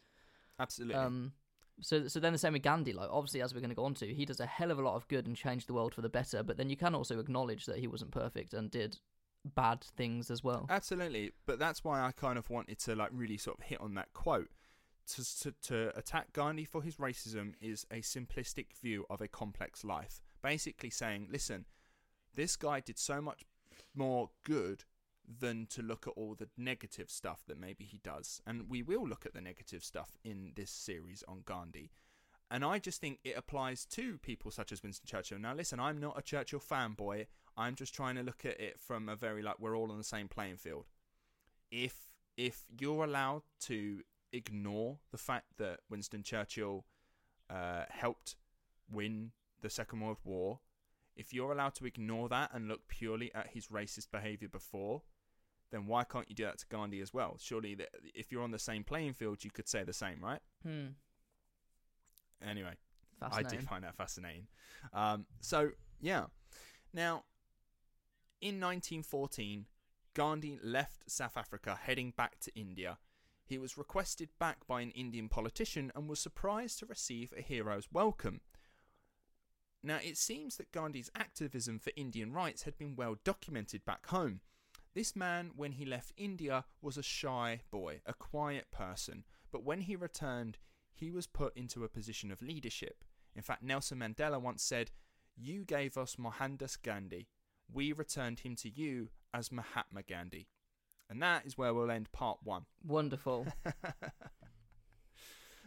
Absolutely. 0.59 0.95
Um, 0.95 1.33
so, 1.79 2.07
so 2.07 2.19
then 2.19 2.33
the 2.33 2.39
same 2.39 2.53
with 2.53 2.63
Gandhi. 2.63 2.93
Like, 2.93 3.09
obviously, 3.11 3.43
as 3.43 3.53
we're 3.53 3.61
going 3.61 3.69
to 3.69 3.75
go 3.75 3.85
on 3.85 3.93
to, 3.93 4.11
he 4.11 4.25
does 4.25 4.39
a 4.39 4.47
hell 4.47 4.71
of 4.71 4.79
a 4.79 4.81
lot 4.81 4.95
of 4.95 5.07
good 5.09 5.27
and 5.27 5.35
changed 5.35 5.67
the 5.67 5.73
world 5.73 5.93
for 5.93 6.01
the 6.01 6.09
better. 6.09 6.41
But 6.41 6.57
then 6.57 6.71
you 6.71 6.75
can 6.75 6.95
also 6.95 7.19
acknowledge 7.19 7.67
that 7.67 7.77
he 7.77 7.85
wasn't 7.85 8.09
perfect 8.09 8.55
and 8.55 8.71
did 8.71 8.97
bad 9.45 9.81
things 9.81 10.29
as 10.29 10.43
well. 10.43 10.65
Absolutely, 10.69 11.31
but 11.45 11.59
that's 11.59 11.83
why 11.83 12.01
I 12.01 12.11
kind 12.11 12.37
of 12.37 12.49
wanted 12.49 12.79
to 12.79 12.95
like 12.95 13.09
really 13.11 13.37
sort 13.37 13.57
of 13.59 13.65
hit 13.65 13.81
on 13.81 13.95
that 13.95 14.13
quote. 14.13 14.49
To, 15.15 15.39
to, 15.43 15.53
to 15.63 15.97
attack 15.97 16.33
Gandhi 16.33 16.65
for 16.65 16.81
his 16.81 16.97
racism 16.97 17.53
is 17.61 17.85
a 17.89 18.01
simplistic 18.01 18.73
view 18.81 19.05
of 19.09 19.21
a 19.21 19.27
complex 19.29 19.85
life. 19.85 20.21
Basically 20.41 20.89
saying, 20.89 21.29
listen, 21.31 21.65
this 22.35 22.57
guy 22.57 22.81
did 22.81 22.97
so 22.97 23.21
much 23.21 23.43
more 23.95 24.31
good 24.43 24.83
than 25.39 25.65
to 25.67 25.81
look 25.81 26.07
at 26.07 26.13
all 26.15 26.35
the 26.35 26.49
negative 26.57 27.09
stuff 27.09 27.43
that 27.47 27.59
maybe 27.59 27.85
he 27.85 27.99
does. 28.03 28.41
And 28.45 28.69
we 28.69 28.81
will 28.81 29.07
look 29.07 29.25
at 29.25 29.33
the 29.33 29.41
negative 29.41 29.83
stuff 29.83 30.17
in 30.23 30.51
this 30.55 30.71
series 30.71 31.23
on 31.27 31.41
Gandhi. 31.45 31.91
And 32.49 32.63
I 32.63 32.79
just 32.79 33.01
think 33.01 33.19
it 33.23 33.37
applies 33.37 33.85
to 33.87 34.17
people 34.19 34.51
such 34.51 34.71
as 34.71 34.81
Winston 34.81 35.07
Churchill. 35.07 35.39
Now, 35.39 35.53
listen, 35.53 35.79
I'm 35.79 35.99
not 35.99 36.17
a 36.17 36.21
Churchill 36.21 36.61
fanboy. 36.61 37.27
I'm 37.57 37.75
just 37.75 37.93
trying 37.93 38.15
to 38.15 38.23
look 38.23 38.45
at 38.45 38.59
it 38.59 38.79
from 38.79 39.09
a 39.09 39.15
very 39.15 39.41
like 39.41 39.59
we're 39.59 39.75
all 39.75 39.91
on 39.91 39.97
the 39.97 40.03
same 40.03 40.27
playing 40.27 40.57
field. 40.57 40.85
If 41.71 41.95
if 42.37 42.63
you're 42.79 43.03
allowed 43.03 43.41
to 43.61 44.01
ignore 44.31 44.99
the 45.11 45.17
fact 45.17 45.57
that 45.57 45.79
Winston 45.89 46.21
Churchill 46.21 46.85
uh, 47.49 47.85
helped 47.89 48.35
win 48.91 49.31
the 49.61 49.69
Second 49.69 50.01
World 50.01 50.19
War, 50.23 50.59
if 51.15 51.33
you're 51.33 51.51
allowed 51.51 51.73
to 51.75 51.85
ignore 51.85 52.29
that 52.29 52.51
and 52.53 52.67
look 52.67 52.87
purely 52.87 53.33
at 53.33 53.47
his 53.47 53.67
racist 53.67 54.11
behavior 54.11 54.47
before, 54.47 55.01
then 55.71 55.87
why 55.87 56.03
can't 56.03 56.29
you 56.29 56.35
do 56.35 56.43
that 56.45 56.59
to 56.59 56.65
Gandhi 56.69 57.01
as 57.01 57.13
well? 57.13 57.37
Surely, 57.39 57.73
that 57.75 57.89
if 58.13 58.31
you're 58.31 58.43
on 58.43 58.51
the 58.51 58.59
same 58.59 58.83
playing 58.83 59.13
field, 59.13 59.43
you 59.43 59.49
could 59.49 59.67
say 59.67 59.83
the 59.83 59.93
same, 59.93 60.23
right? 60.23 60.39
Hmm. 60.63 60.87
Anyway, 62.47 62.75
I 63.21 63.41
did 63.41 63.63
find 63.63 63.83
that 63.83 63.95
fascinating. 63.95 64.47
Um, 64.93 65.25
so, 65.41 65.71
yeah. 65.99 66.25
Now, 66.93 67.23
in 68.41 68.59
1914, 68.59 69.65
Gandhi 70.13 70.59
left 70.63 71.09
South 71.09 71.37
Africa 71.37 71.77
heading 71.81 72.13
back 72.15 72.39
to 72.39 72.55
India. 72.55 72.97
He 73.45 73.57
was 73.57 73.77
requested 73.77 74.29
back 74.39 74.67
by 74.67 74.81
an 74.81 74.91
Indian 74.91 75.29
politician 75.29 75.91
and 75.95 76.09
was 76.09 76.19
surprised 76.19 76.79
to 76.79 76.85
receive 76.85 77.33
a 77.37 77.41
hero's 77.41 77.87
welcome. 77.91 78.41
Now, 79.83 79.99
it 80.03 80.17
seems 80.17 80.57
that 80.57 80.71
Gandhi's 80.71 81.11
activism 81.15 81.79
for 81.79 81.91
Indian 81.95 82.33
rights 82.33 82.63
had 82.63 82.77
been 82.77 82.95
well 82.95 83.15
documented 83.23 83.85
back 83.85 84.07
home. 84.07 84.41
This 84.93 85.15
man, 85.15 85.51
when 85.55 85.73
he 85.73 85.85
left 85.85 86.11
India, 86.17 86.65
was 86.81 86.97
a 86.97 87.03
shy 87.03 87.61
boy, 87.71 88.01
a 88.05 88.13
quiet 88.13 88.71
person, 88.71 89.23
but 89.51 89.63
when 89.63 89.81
he 89.81 89.95
returned, 89.95 90.57
he 90.91 91.11
was 91.11 91.27
put 91.27 91.55
into 91.55 91.83
a 91.83 91.89
position 91.89 92.31
of 92.31 92.41
leadership. 92.41 93.05
In 93.35 93.43
fact, 93.43 93.61
Nelson 93.61 93.99
Mandela 93.99 94.41
once 94.41 94.63
said, 94.63 94.91
You 95.35 95.63
gave 95.63 95.95
us 95.97 96.17
Mohandas 96.17 96.75
Gandhi. 96.75 97.27
We 97.71 97.93
returned 97.93 98.39
him 98.39 98.55
to 98.57 98.69
you 98.69 99.09
as 99.33 99.51
Mahatma 99.51 100.03
Gandhi. 100.03 100.47
And 101.09 101.21
that 101.21 101.45
is 101.45 101.57
where 101.57 101.73
we'll 101.73 101.91
end 101.91 102.11
part 102.11 102.39
one. 102.43 102.63
Wonderful. 102.85 103.47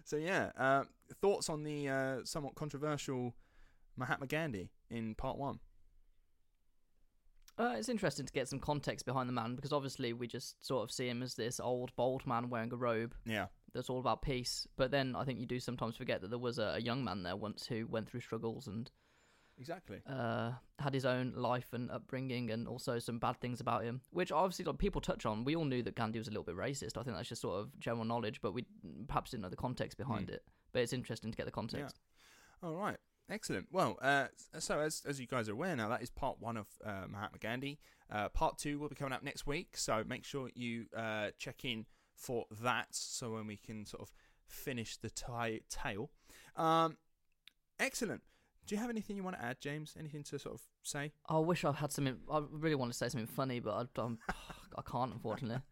so, 0.04 0.16
yeah, 0.16 0.50
uh, 0.58 0.84
thoughts 1.20 1.48
on 1.48 1.62
the 1.62 1.88
uh, 1.88 2.16
somewhat 2.24 2.54
controversial 2.54 3.34
Mahatma 3.96 4.26
Gandhi 4.26 4.70
in 4.90 5.14
part 5.14 5.38
one? 5.38 5.60
Uh, 7.58 7.74
it's 7.76 7.90
interesting 7.90 8.24
to 8.24 8.32
get 8.32 8.48
some 8.48 8.58
context 8.58 9.04
behind 9.04 9.28
the 9.28 9.32
man 9.34 9.54
because 9.54 9.72
obviously 9.72 10.14
we 10.14 10.26
just 10.26 10.64
sort 10.64 10.82
of 10.82 10.90
see 10.90 11.08
him 11.08 11.22
as 11.22 11.34
this 11.34 11.60
old, 11.60 11.94
bald 11.94 12.26
man 12.26 12.48
wearing 12.48 12.72
a 12.72 12.76
robe 12.76 13.14
Yeah. 13.26 13.46
that's 13.74 13.90
all 13.90 14.00
about 14.00 14.22
peace. 14.22 14.66
But 14.76 14.90
then 14.90 15.14
I 15.14 15.24
think 15.24 15.40
you 15.40 15.46
do 15.46 15.60
sometimes 15.60 15.96
forget 15.96 16.22
that 16.22 16.30
there 16.30 16.38
was 16.38 16.58
a, 16.58 16.74
a 16.76 16.80
young 16.80 17.04
man 17.04 17.22
there 17.22 17.36
once 17.36 17.66
who 17.66 17.86
went 17.86 18.08
through 18.08 18.20
struggles 18.20 18.66
and 18.66 18.90
Exactly. 19.60 20.00
uh, 20.06 20.52
had 20.78 20.94
his 20.94 21.04
own 21.04 21.34
life 21.36 21.72
and 21.72 21.90
upbringing 21.90 22.50
and 22.50 22.66
also 22.66 22.98
some 22.98 23.18
bad 23.18 23.38
things 23.40 23.60
about 23.60 23.84
him, 23.84 24.00
which 24.10 24.32
obviously 24.32 24.64
like, 24.64 24.78
people 24.78 25.00
touch 25.00 25.26
on. 25.26 25.44
We 25.44 25.54
all 25.54 25.66
knew 25.66 25.82
that 25.82 25.94
Gandhi 25.94 26.18
was 26.18 26.28
a 26.28 26.30
little 26.30 26.44
bit 26.44 26.56
racist. 26.56 26.96
I 26.96 27.02
think 27.02 27.14
that's 27.14 27.28
just 27.28 27.42
sort 27.42 27.60
of 27.60 27.78
general 27.78 28.06
knowledge, 28.06 28.40
but 28.40 28.54
we 28.54 28.64
perhaps 29.06 29.30
didn't 29.30 29.42
know 29.42 29.50
the 29.50 29.56
context 29.56 29.98
behind 29.98 30.30
it. 30.30 30.42
But 30.72 30.82
it's 30.82 30.94
interesting 30.94 31.30
to 31.30 31.36
get 31.36 31.44
the 31.46 31.52
context. 31.52 32.00
All 32.62 32.74
right. 32.74 32.96
Excellent. 33.28 33.66
Well, 33.70 33.96
uh, 34.02 34.26
so 34.58 34.80
as 34.80 35.02
as 35.06 35.20
you 35.20 35.26
guys 35.26 35.48
are 35.48 35.52
aware 35.52 35.76
now, 35.76 35.88
that 35.88 36.02
is 36.02 36.10
part 36.10 36.40
one 36.40 36.56
of 36.56 36.66
uh, 36.84 37.06
Mahatma 37.08 37.38
Gandhi. 37.38 37.78
Uh, 38.10 38.28
part 38.28 38.58
two 38.58 38.78
will 38.78 38.88
be 38.88 38.96
coming 38.96 39.12
up 39.12 39.22
next 39.22 39.46
week, 39.46 39.76
so 39.76 40.02
make 40.04 40.24
sure 40.24 40.50
you 40.54 40.86
uh, 40.96 41.28
check 41.38 41.64
in 41.64 41.86
for 42.16 42.46
that. 42.62 42.88
So 42.90 43.34
when 43.34 43.46
we 43.46 43.56
can 43.56 43.86
sort 43.86 44.02
of 44.02 44.12
finish 44.48 44.96
the 44.96 45.10
ti- 45.10 45.62
tale. 45.68 46.10
Um, 46.56 46.96
excellent. 47.78 48.22
Do 48.66 48.74
you 48.74 48.80
have 48.80 48.90
anything 48.90 49.16
you 49.16 49.24
want 49.24 49.36
to 49.36 49.44
add, 49.44 49.60
James? 49.60 49.94
Anything 49.98 50.22
to 50.24 50.38
sort 50.38 50.54
of 50.54 50.60
say? 50.82 51.12
I 51.28 51.38
wish 51.38 51.64
I 51.64 51.72
had 51.72 51.92
something. 51.92 52.16
I 52.30 52.42
really 52.50 52.76
want 52.76 52.92
to 52.92 52.96
say 52.96 53.08
something 53.08 53.26
funny, 53.26 53.60
but 53.60 53.74
I, 53.74 54.00
I'm, 54.00 54.18
I 54.76 54.82
can't, 54.82 55.12
unfortunately. 55.12 55.62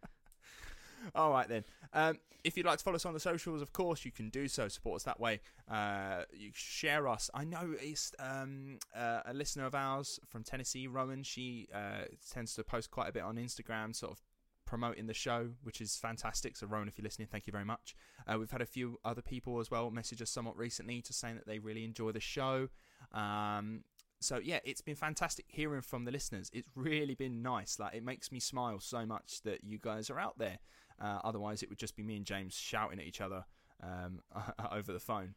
All 1.14 1.30
right 1.30 1.48
then. 1.48 1.64
Um, 1.92 2.18
if 2.44 2.56
you'd 2.56 2.66
like 2.66 2.78
to 2.78 2.84
follow 2.84 2.96
us 2.96 3.06
on 3.06 3.14
the 3.14 3.20
socials, 3.20 3.62
of 3.62 3.72
course 3.72 4.04
you 4.04 4.12
can 4.12 4.30
do 4.30 4.48
so. 4.48 4.68
Support 4.68 4.96
us 4.96 5.02
that 5.04 5.20
way. 5.20 5.40
Uh, 5.70 6.22
you 6.32 6.50
share 6.54 7.08
us. 7.08 7.30
I 7.34 7.44
know 7.44 7.74
it's 7.80 8.12
um, 8.18 8.78
uh, 8.96 9.20
a 9.26 9.34
listener 9.34 9.66
of 9.66 9.74
ours 9.74 10.20
from 10.26 10.44
Tennessee, 10.44 10.86
Rowan. 10.86 11.22
She 11.22 11.68
uh, 11.74 12.04
tends 12.30 12.54
to 12.54 12.64
post 12.64 12.90
quite 12.90 13.08
a 13.08 13.12
bit 13.12 13.22
on 13.22 13.36
Instagram, 13.36 13.94
sort 13.94 14.12
of 14.12 14.22
promoting 14.68 15.06
the 15.06 15.14
show, 15.14 15.48
which 15.62 15.80
is 15.80 15.96
fantastic. 15.96 16.54
So 16.54 16.66
Rowan, 16.66 16.88
if 16.88 16.98
you're 16.98 17.02
listening, 17.04 17.26
thank 17.32 17.46
you 17.46 17.52
very 17.52 17.64
much. 17.64 17.96
Uh, 18.26 18.38
we've 18.38 18.50
had 18.50 18.60
a 18.60 18.66
few 18.66 18.98
other 19.02 19.22
people 19.22 19.60
as 19.60 19.70
well 19.70 19.90
message 19.90 20.20
us 20.20 20.28
somewhat 20.28 20.58
recently, 20.58 21.00
just 21.00 21.18
saying 21.18 21.36
that 21.36 21.46
they 21.46 21.58
really 21.58 21.84
enjoy 21.84 22.12
the 22.12 22.20
show. 22.20 22.68
Um, 23.12 23.84
so 24.20 24.38
yeah, 24.38 24.58
it's 24.64 24.82
been 24.82 24.94
fantastic 24.94 25.46
hearing 25.48 25.80
from 25.80 26.04
the 26.04 26.10
listeners. 26.10 26.50
It's 26.52 26.68
really 26.74 27.14
been 27.14 27.40
nice. 27.40 27.78
Like 27.78 27.94
it 27.94 28.04
makes 28.04 28.30
me 28.30 28.40
smile 28.40 28.78
so 28.78 29.06
much 29.06 29.40
that 29.44 29.64
you 29.64 29.78
guys 29.78 30.10
are 30.10 30.20
out 30.20 30.38
there. 30.38 30.58
Uh, 31.00 31.20
otherwise, 31.24 31.62
it 31.62 31.70
would 31.70 31.78
just 31.78 31.96
be 31.96 32.02
me 32.02 32.16
and 32.16 32.26
James 32.26 32.54
shouting 32.54 32.98
at 32.98 33.06
each 33.06 33.22
other 33.22 33.46
um, 33.82 34.20
over 34.70 34.92
the 34.92 35.00
phone, 35.00 35.34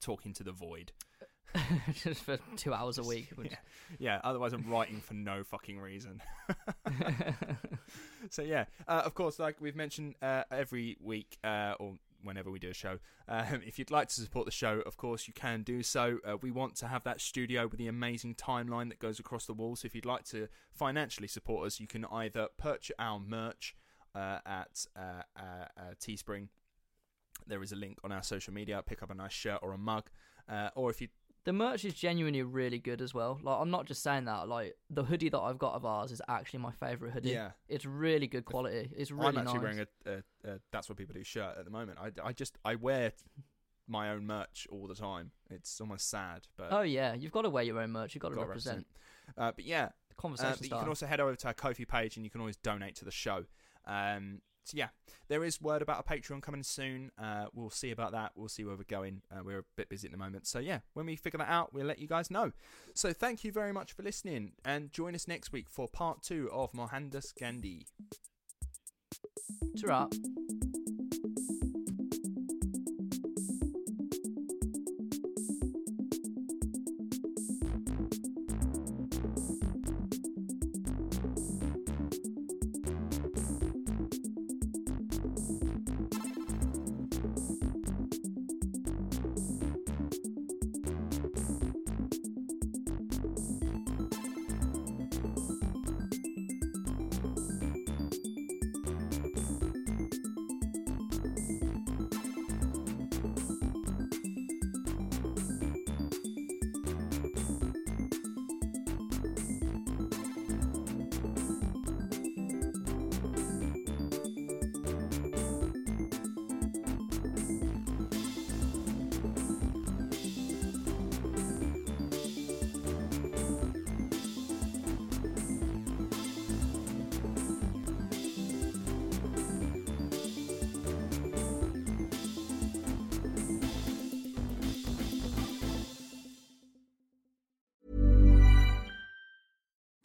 talking 0.00 0.32
to 0.32 0.42
the 0.42 0.52
void. 0.52 0.92
just 2.02 2.22
for 2.24 2.38
two 2.56 2.72
hours 2.72 2.98
a 2.98 3.02
week. 3.02 3.28
which- 3.34 3.50
Yeah. 3.50 3.56
yeah, 3.98 4.20
otherwise 4.24 4.52
I'm 4.52 4.68
writing 4.70 5.00
for 5.00 5.14
no 5.14 5.44
fucking 5.44 5.78
reason. 5.78 6.22
so 8.30 8.42
yeah, 8.42 8.64
uh, 8.88 9.02
of 9.04 9.14
course, 9.14 9.38
like 9.38 9.56
we've 9.60 9.76
mentioned 9.76 10.14
uh, 10.22 10.44
every 10.50 10.96
week 11.00 11.38
uh, 11.44 11.74
or 11.78 11.94
whenever 12.22 12.50
we 12.50 12.58
do 12.58 12.70
a 12.70 12.74
show, 12.74 12.98
um, 13.28 13.60
if 13.66 13.78
you'd 13.78 13.90
like 13.90 14.08
to 14.08 14.20
support 14.20 14.44
the 14.46 14.52
show, 14.52 14.80
of 14.86 14.96
course 14.96 15.26
you 15.26 15.34
can 15.34 15.62
do 15.62 15.82
so. 15.82 16.18
Uh, 16.26 16.36
we 16.40 16.50
want 16.50 16.76
to 16.76 16.86
have 16.88 17.02
that 17.04 17.20
studio 17.20 17.66
with 17.66 17.78
the 17.78 17.88
amazing 17.88 18.34
timeline 18.34 18.88
that 18.88 18.98
goes 18.98 19.18
across 19.18 19.46
the 19.46 19.52
wall. 19.52 19.76
So 19.76 19.86
if 19.86 19.94
you'd 19.94 20.06
like 20.06 20.24
to 20.26 20.48
financially 20.72 21.28
support 21.28 21.66
us, 21.66 21.80
you 21.80 21.86
can 21.86 22.04
either 22.06 22.48
purchase 22.58 22.94
our 22.98 23.18
merch 23.18 23.74
uh, 24.14 24.38
at 24.46 24.86
uh, 24.96 25.22
uh, 25.36 25.40
uh, 25.76 25.82
Teespring. 26.00 26.48
There 27.46 27.62
is 27.62 27.72
a 27.72 27.76
link 27.76 27.98
on 28.04 28.12
our 28.12 28.22
social 28.22 28.54
media. 28.54 28.80
Pick 28.86 29.02
up 29.02 29.10
a 29.10 29.14
nice 29.14 29.32
shirt 29.32 29.58
or 29.62 29.72
a 29.72 29.78
mug, 29.78 30.08
uh, 30.48 30.68
or 30.76 30.90
if 30.90 31.00
you 31.00 31.08
The 31.44 31.52
merch 31.52 31.84
is 31.84 31.94
genuinely 31.94 32.42
really 32.42 32.78
good 32.78 33.00
as 33.00 33.12
well. 33.12 33.40
Like 33.42 33.58
I'm 33.60 33.70
not 33.70 33.86
just 33.86 34.02
saying 34.02 34.26
that. 34.26 34.48
Like 34.48 34.76
the 34.90 35.02
hoodie 35.02 35.28
that 35.30 35.40
I've 35.40 35.58
got 35.58 35.74
of 35.74 35.84
ours 35.84 36.12
is 36.12 36.22
actually 36.28 36.60
my 36.60 36.70
favorite 36.72 37.12
hoodie. 37.12 37.30
Yeah. 37.30 37.50
it's 37.68 37.84
really 37.84 38.26
good 38.28 38.44
quality. 38.44 38.90
It's 38.96 39.10
really 39.10 39.28
I'm 39.28 39.38
actually 39.38 39.54
nice. 39.54 39.62
wearing 39.62 39.80
a, 39.80 40.10
a, 40.10 40.52
a 40.52 40.58
that's 40.70 40.88
what 40.88 40.98
people 40.98 41.14
do 41.14 41.24
shirt 41.24 41.56
at 41.58 41.64
the 41.64 41.70
moment. 41.70 41.98
I, 42.00 42.10
I 42.28 42.32
just 42.32 42.58
I 42.64 42.76
wear 42.76 43.12
my 43.88 44.10
own 44.10 44.26
merch 44.26 44.68
all 44.70 44.86
the 44.86 44.94
time. 44.94 45.32
It's 45.50 45.80
almost 45.80 46.08
sad, 46.08 46.46
but 46.56 46.68
Oh 46.70 46.82
yeah, 46.82 47.14
you've 47.14 47.32
got 47.32 47.42
to 47.42 47.50
wear 47.50 47.64
your 47.64 47.80
own 47.80 47.90
merch. 47.90 48.14
You've 48.14 48.22
got 48.22 48.30
to 48.30 48.36
gotta 48.36 48.48
represent. 48.48 48.86
Uh, 49.36 49.52
but 49.54 49.64
yeah, 49.64 49.84
uh, 49.84 49.88
Conversation 50.16 50.56
but 50.60 50.70
you 50.70 50.78
can 50.78 50.88
also 50.88 51.06
head 51.06 51.20
over 51.20 51.34
to 51.34 51.46
our 51.48 51.54
Ko-Fi 51.54 51.84
page 51.84 52.16
and 52.16 52.24
you 52.24 52.30
can 52.30 52.40
always 52.40 52.56
donate 52.56 52.94
to 52.96 53.04
the 53.04 53.10
show. 53.10 53.44
Um, 53.86 54.40
so 54.64 54.76
yeah, 54.76 54.88
there 55.28 55.44
is 55.44 55.60
word 55.60 55.82
about 55.82 56.04
a 56.06 56.12
Patreon 56.12 56.42
coming 56.42 56.62
soon. 56.62 57.10
Uh, 57.18 57.46
we'll 57.52 57.70
see 57.70 57.90
about 57.90 58.12
that. 58.12 58.32
We'll 58.34 58.48
see 58.48 58.64
where 58.64 58.76
we're 58.76 58.84
going. 58.84 59.22
Uh, 59.30 59.42
we're 59.44 59.60
a 59.60 59.64
bit 59.76 59.88
busy 59.88 60.06
at 60.06 60.12
the 60.12 60.18
moment. 60.18 60.46
So 60.46 60.58
yeah, 60.58 60.80
when 60.94 61.06
we 61.06 61.16
figure 61.16 61.38
that 61.38 61.48
out, 61.48 61.72
we'll 61.72 61.86
let 61.86 61.98
you 61.98 62.08
guys 62.08 62.30
know. 62.30 62.52
So 62.94 63.12
thank 63.12 63.44
you 63.44 63.52
very 63.52 63.72
much 63.72 63.92
for 63.92 64.02
listening 64.02 64.52
and 64.64 64.92
join 64.92 65.14
us 65.14 65.26
next 65.26 65.52
week 65.52 65.68
for 65.68 65.88
part 65.88 66.22
two 66.22 66.48
of 66.52 66.72
Mohandas 66.72 67.32
Gandhi. 67.38 67.86
Ta-ra. 69.80 70.08